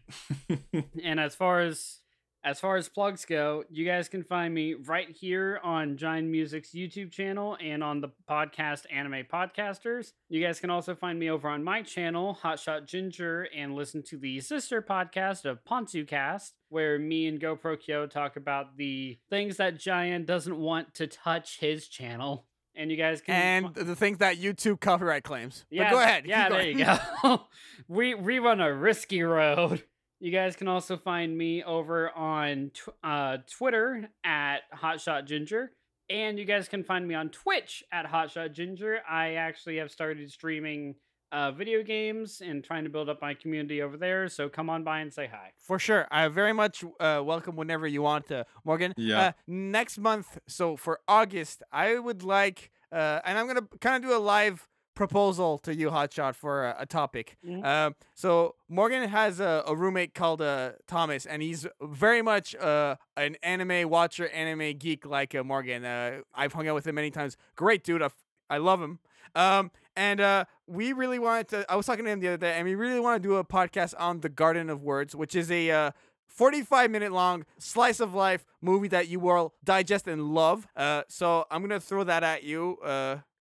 and 1.04 1.20
as 1.20 1.36
far 1.36 1.60
as 1.60 1.99
as 2.44 2.60
far 2.60 2.78
as 2.78 2.88
plugs 2.88 3.26
go, 3.26 3.66
you 3.70 3.86
guys 3.86 4.08
can 4.08 4.24
find 4.24 4.54
me 4.54 4.74
right 4.74 5.10
here 5.10 5.60
on 5.62 5.98
Giant 5.98 6.30
Music's 6.30 6.70
YouTube 6.72 7.12
channel 7.12 7.58
and 7.62 7.84
on 7.84 8.00
the 8.00 8.10
podcast 8.30 8.86
Anime 8.92 9.26
Podcasters. 9.32 10.14
You 10.30 10.42
guys 10.42 10.60
can 10.60 10.70
also 10.70 10.96
find 10.96 11.20
me 11.20 11.30
over 11.30 11.50
on 11.50 11.64
my 11.64 11.82
channel, 11.82 12.38
Hotshot 12.42 12.86
Ginger, 12.86 13.48
and 13.56 13.76
listen 13.76 14.04
to 14.04 14.18
the 14.18 14.40
sister 14.40 14.82
podcast 14.82 15.44
of 15.44 15.66
PonsuCast, 15.66 16.52
where 16.70 16.98
me 16.98 17.28
and 17.28 17.42
GoPro 17.42 17.78
Kyo 17.78 18.08
talk 18.08 18.38
about 18.38 18.78
the 18.78 19.20
things 19.30 19.58
that 19.58 19.78
Giant 19.78 20.26
doesn't 20.26 20.58
want 20.58 20.94
to 20.96 21.08
touch 21.08 21.60
his 21.60 21.90
channel. 21.90 22.46
And 22.74 22.90
you 22.90 22.96
guys 22.96 23.20
can 23.20 23.66
and 23.66 23.76
the 23.76 23.96
things 23.96 24.20
that 24.20 24.38
YouTube 24.38 24.80
copyright 24.80 25.24
claims. 25.24 25.66
Yeah, 25.70 25.90
but 25.90 25.96
go 25.96 26.02
ahead. 26.02 26.26
Yeah, 26.26 26.48
there 26.48 26.62
you 26.62 26.86
go. 26.86 27.42
we 27.90 28.16
we 28.16 28.40
run 28.40 28.62
a 28.62 28.74
risky 28.74 29.22
road. 29.24 29.84
You 30.22 30.32
guys 30.32 30.58
can 30.58 30.68
also 30.68 30.98
find 30.98 31.38
me 31.38 31.64
over 31.64 32.12
on 32.12 32.72
tw- 32.74 32.90
uh, 33.06 33.38
Twitter 33.50 34.10
at 34.26 34.70
Hotshot 34.76 35.26
Ginger, 35.26 35.72
and 36.10 36.38
you 36.38 36.44
guys 36.44 36.68
can 36.68 36.84
find 36.84 37.08
me 37.08 37.16
on 37.16 37.30
Twitch 37.30 37.86
at 37.94 38.06
Hotshot 38.06 38.52
Ginger. 38.52 39.00
I 39.10 39.36
actually 39.36 39.78
have 39.78 39.90
started 39.90 40.30
streaming 40.30 40.96
uh, 41.32 41.52
video 41.52 41.84
games 41.84 42.42
and 42.42 42.64
trying 42.64 42.84
to 42.84 42.90
build 42.90 43.08
up 43.08 43.22
my 43.22 43.34
community 43.34 43.82
over 43.82 43.96
there. 43.96 44.28
So 44.28 44.50
come 44.50 44.70
on 44.70 44.84
by 44.84 45.00
and 45.00 45.14
say 45.14 45.28
hi. 45.32 45.52
For 45.58 45.80
sure, 45.80 46.06
I 46.12 46.28
very 46.28 46.54
much 46.54 46.84
uh, 47.00 47.22
welcome 47.24 47.56
whenever 47.56 47.88
you 47.88 48.02
want 48.02 48.28
to, 48.28 48.46
Morgan. 48.66 48.94
Yeah. 48.98 49.22
Uh, 49.22 49.32
next 49.48 50.00
month, 50.00 50.38
so 50.50 50.76
for 50.76 51.00
August, 51.08 51.64
I 51.72 51.98
would 51.98 52.24
like, 52.24 52.72
uh, 52.92 53.22
and 53.24 53.38
I'm 53.38 53.48
gonna 53.48 53.68
kind 53.80 54.04
of 54.04 54.10
do 54.10 54.18
a 54.18 54.20
live 54.20 54.68
proposal 55.00 55.58
to 55.60 55.74
you, 55.74 55.90
Hotshot, 55.90 56.36
for 56.36 56.66
a, 56.66 56.76
a 56.80 56.86
topic. 56.86 57.38
Mm-hmm. 57.48 57.62
Uh, 57.64 57.92
so 58.16 58.56
Morgan 58.68 59.08
has 59.08 59.40
a, 59.40 59.64
a 59.66 59.74
roommate 59.74 60.14
called 60.14 60.42
uh, 60.42 60.74
Thomas, 60.88 61.26
and 61.26 61.42
he's 61.42 61.66
very 61.82 62.22
much 62.22 62.54
uh, 62.56 62.98
an 63.16 63.38
anime 63.42 63.90
watcher, 63.90 64.28
anime 64.28 64.78
geek 64.78 65.06
like 65.06 65.34
uh, 65.34 65.42
Morgan. 65.42 65.86
Uh, 65.86 66.20
I've 66.36 66.52
hung 66.52 66.68
out 66.68 66.76
with 66.76 66.86
him 66.86 66.96
many 66.96 67.12
times. 67.12 67.38
Great 67.56 67.86
dude. 67.86 68.02
I, 68.04 68.10
I 68.50 68.58
love 68.58 68.82
him. 68.82 69.00
Um, 69.36 69.72
and 69.96 70.20
uh, 70.20 70.44
we 70.68 70.92
really 70.92 71.18
wanted 71.18 71.48
to. 71.50 71.72
I 71.72 71.78
was 71.78 71.86
talking 71.86 72.04
to 72.04 72.12
him 72.12 72.20
the 72.20 72.28
other 72.28 72.38
day, 72.38 72.56
and 72.58 72.66
we 72.66 72.76
really 72.76 73.00
want 73.00 73.24
to 73.24 73.30
do 73.30 73.38
a 73.38 73.46
podcast 73.46 73.94
on 73.98 74.20
the 74.20 74.30
Garden 74.30 74.70
of 74.70 74.84
Words, 74.84 75.16
which 75.16 75.34
is 75.34 75.50
a 75.50 75.72
uh, 75.72 75.92
45 76.28 76.92
minute 76.92 77.14
long 77.14 77.46
slice 77.58 78.02
of 78.02 78.14
life 78.14 78.46
movie 78.62 78.90
that 78.90 79.08
you 79.08 79.22
will 79.22 79.54
digest 79.64 80.10
and 80.10 80.34
love. 80.34 80.68
Uh, 80.76 81.04
so 81.08 81.46
I'm 81.50 81.62
gonna 81.62 81.80
throw 81.80 82.04
that 82.04 82.24
at 82.24 82.44
you. 82.44 82.78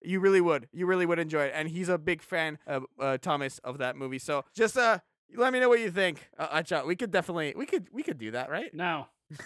Uh, 0.04 0.08
you 0.08 0.20
really 0.20 0.40
would. 0.40 0.68
You 0.72 0.86
really 0.86 1.06
would 1.06 1.18
enjoy 1.18 1.44
it. 1.44 1.52
And 1.54 1.68
he's 1.68 1.88
a 1.88 1.98
big 1.98 2.22
fan 2.22 2.58
of 2.66 2.86
uh, 3.00 3.18
Thomas 3.18 3.58
of 3.58 3.78
that 3.78 3.96
movie. 3.96 4.18
So 4.18 4.44
just 4.54 4.76
uh, 4.76 4.98
let 5.36 5.52
me 5.52 5.60
know 5.60 5.68
what 5.68 5.80
you 5.80 5.90
think. 5.90 6.28
Uh, 6.38 6.60
Acha, 6.60 6.86
we 6.86 6.96
could 6.96 7.10
definitely 7.10 7.54
we 7.56 7.66
could 7.66 7.88
we 7.92 8.02
could 8.02 8.18
do 8.18 8.30
that, 8.32 8.50
right? 8.50 8.72
No. 8.74 9.06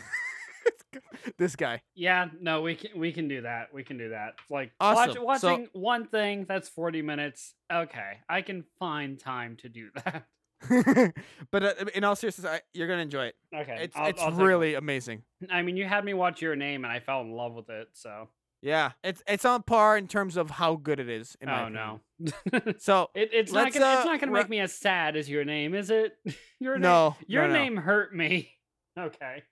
this 1.39 1.57
guy. 1.57 1.83
Yeah, 1.95 2.29
no, 2.41 2.63
we 2.63 2.75
can 2.75 2.99
we 2.99 3.13
can 3.13 3.29
do 3.29 3.43
that. 3.43 3.73
We 3.73 3.85
can 3.85 3.99
do 3.99 4.11
that. 4.11 4.35
Like 4.51 4.73
awesome. 4.81 5.25
watch, 5.25 5.43
watching 5.43 5.67
so, 5.67 5.81
one 5.81 6.07
thing 6.07 6.47
that's 6.49 6.69
40 6.69 7.03
minutes. 7.03 7.55
Okay, 7.73 8.19
I 8.29 8.43
can 8.43 8.65
find 8.79 9.19
time 9.19 9.57
to 9.59 9.69
do 9.69 9.89
that. 10.05 10.25
but 11.51 11.63
uh, 11.65 11.73
in 11.93 12.05
all 12.05 12.15
seriousness, 12.15 12.47
I, 12.47 12.61
you're 12.73 12.87
gonna 12.87 13.03
enjoy 13.03 13.27
it. 13.27 13.35
Okay, 13.55 13.79
it's 13.83 13.97
I'll, 13.97 14.07
it's 14.07 14.23
I'll 14.23 14.31
really 14.31 14.75
amazing. 14.75 15.23
I 15.51 15.63
mean, 15.63 15.77
you 15.77 15.85
had 15.87 16.05
me 16.05 16.15
watch 16.15 16.41
your 16.41 16.55
name, 16.55 16.85
and 16.85 16.93
I 16.93 17.01
fell 17.01 17.21
in 17.23 17.33
love 17.33 17.55
with 17.55 17.69
it. 17.69 17.89
So 17.95 18.29
yeah, 18.63 18.93
it's 19.03 19.23
it's 19.27 19.45
on 19.45 19.65
par 19.65 19.99
in 19.99 20.07
terms 20.07 20.37
of 20.37 20.49
how 20.51 20.77
good 20.77 21.01
it 21.01 21.09
is. 21.09 21.37
In 21.41 21.49
oh 21.49 21.69
no! 21.69 22.01
so 22.79 23.11
it, 23.13 23.31
it's 23.33 23.53
not 23.53 23.73
gonna 23.73 23.85
uh, 23.85 23.97
it's 23.97 24.07
not 24.07 24.21
gonna 24.21 24.31
make 24.31 24.49
me 24.49 24.61
as 24.61 24.73
sad 24.73 25.17
as 25.17 25.29
your 25.29 25.45
name, 25.45 25.75
is 25.75 25.91
it? 25.91 26.17
Your 26.61 26.79
no, 26.79 27.09
name, 27.09 27.17
your 27.27 27.49
no, 27.49 27.55
name 27.55 27.75
no. 27.75 27.81
hurt 27.83 28.15
me. 28.15 28.51
Okay. 28.99 29.43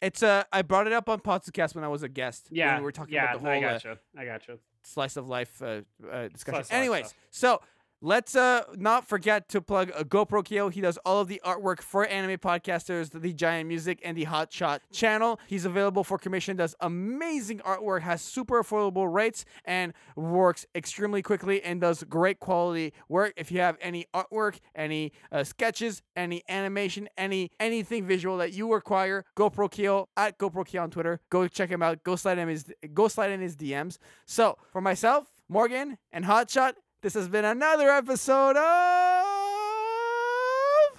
It's 0.00 0.22
uh 0.22 0.44
I 0.50 0.62
brought 0.62 0.86
it 0.86 0.94
up 0.94 1.10
on 1.10 1.20
podcast 1.20 1.74
when 1.74 1.84
I 1.84 1.88
was 1.88 2.02
a 2.02 2.08
guest. 2.08 2.48
Yeah, 2.50 2.78
we 2.78 2.82
were 2.82 2.92
talking 2.92 3.12
yeah, 3.12 3.24
about 3.24 3.42
the 3.42 3.46
whole. 3.46 3.58
I 3.58 3.60
gotcha. 3.60 3.92
Uh, 3.92 4.20
I 4.20 4.24
gotcha. 4.24 4.58
Slice 4.82 5.18
of 5.18 5.28
life 5.28 5.60
uh, 5.60 5.82
uh 6.10 6.28
discussion. 6.28 6.64
Anyways, 6.70 7.12
so 7.30 7.60
Let's 8.06 8.36
uh 8.36 8.62
not 8.76 9.08
forget 9.08 9.48
to 9.48 9.60
plug 9.60 9.90
uh, 9.92 10.04
GoPro 10.04 10.44
Kyo. 10.44 10.68
He 10.68 10.80
does 10.80 10.96
all 10.98 11.20
of 11.20 11.26
the 11.26 11.42
artwork 11.44 11.80
for 11.80 12.06
anime 12.06 12.38
podcasters, 12.38 13.10
the 13.10 13.32
Giant 13.32 13.66
Music, 13.66 14.00
and 14.04 14.16
the 14.16 14.22
Hot 14.22 14.52
Shot 14.52 14.80
channel. 14.92 15.40
He's 15.48 15.64
available 15.64 16.04
for 16.04 16.16
commission, 16.16 16.56
does 16.56 16.76
amazing 16.78 17.58
artwork, 17.66 18.02
has 18.02 18.22
super 18.22 18.62
affordable 18.62 19.12
rates, 19.12 19.44
and 19.64 19.92
works 20.14 20.64
extremely 20.72 21.20
quickly 21.20 21.60
and 21.64 21.80
does 21.80 22.04
great 22.04 22.38
quality 22.38 22.92
work. 23.08 23.32
If 23.36 23.50
you 23.50 23.58
have 23.58 23.76
any 23.80 24.06
artwork, 24.14 24.60
any 24.76 25.10
uh, 25.32 25.42
sketches, 25.42 26.00
any 26.14 26.44
animation, 26.48 27.08
any 27.18 27.50
anything 27.58 28.06
visual 28.06 28.36
that 28.38 28.52
you 28.52 28.72
require, 28.72 29.24
GoPro 29.36 29.68
Kyo 29.68 30.08
at 30.16 30.38
GoPro 30.38 30.64
Kyo 30.64 30.84
on 30.84 30.92
Twitter. 30.92 31.18
Go 31.28 31.48
check 31.48 31.70
him 31.70 31.82
out. 31.82 32.04
Go 32.04 32.14
slide 32.14 32.38
him 32.38 32.48
his 32.48 32.72
go 32.94 33.08
slide 33.08 33.32
in 33.32 33.40
his 33.40 33.56
DMs. 33.56 33.98
So 34.26 34.58
for 34.70 34.80
myself, 34.80 35.26
Morgan, 35.48 35.98
and 36.12 36.24
Hotshot. 36.24 36.74
This 37.02 37.14
has 37.14 37.28
been 37.28 37.44
another 37.44 37.90
episode 37.90 38.56
of 38.56 38.64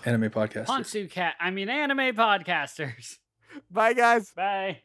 Anime 0.05 0.29
Podcast. 0.29 0.67
Pantsu 0.67 1.09
Cat. 1.09 1.35
I 1.39 1.49
mean, 1.51 1.69
anime 1.69 2.15
podcasters. 2.15 3.17
Bye, 3.71 3.93
guys. 3.93 4.31
Bye. 4.35 4.81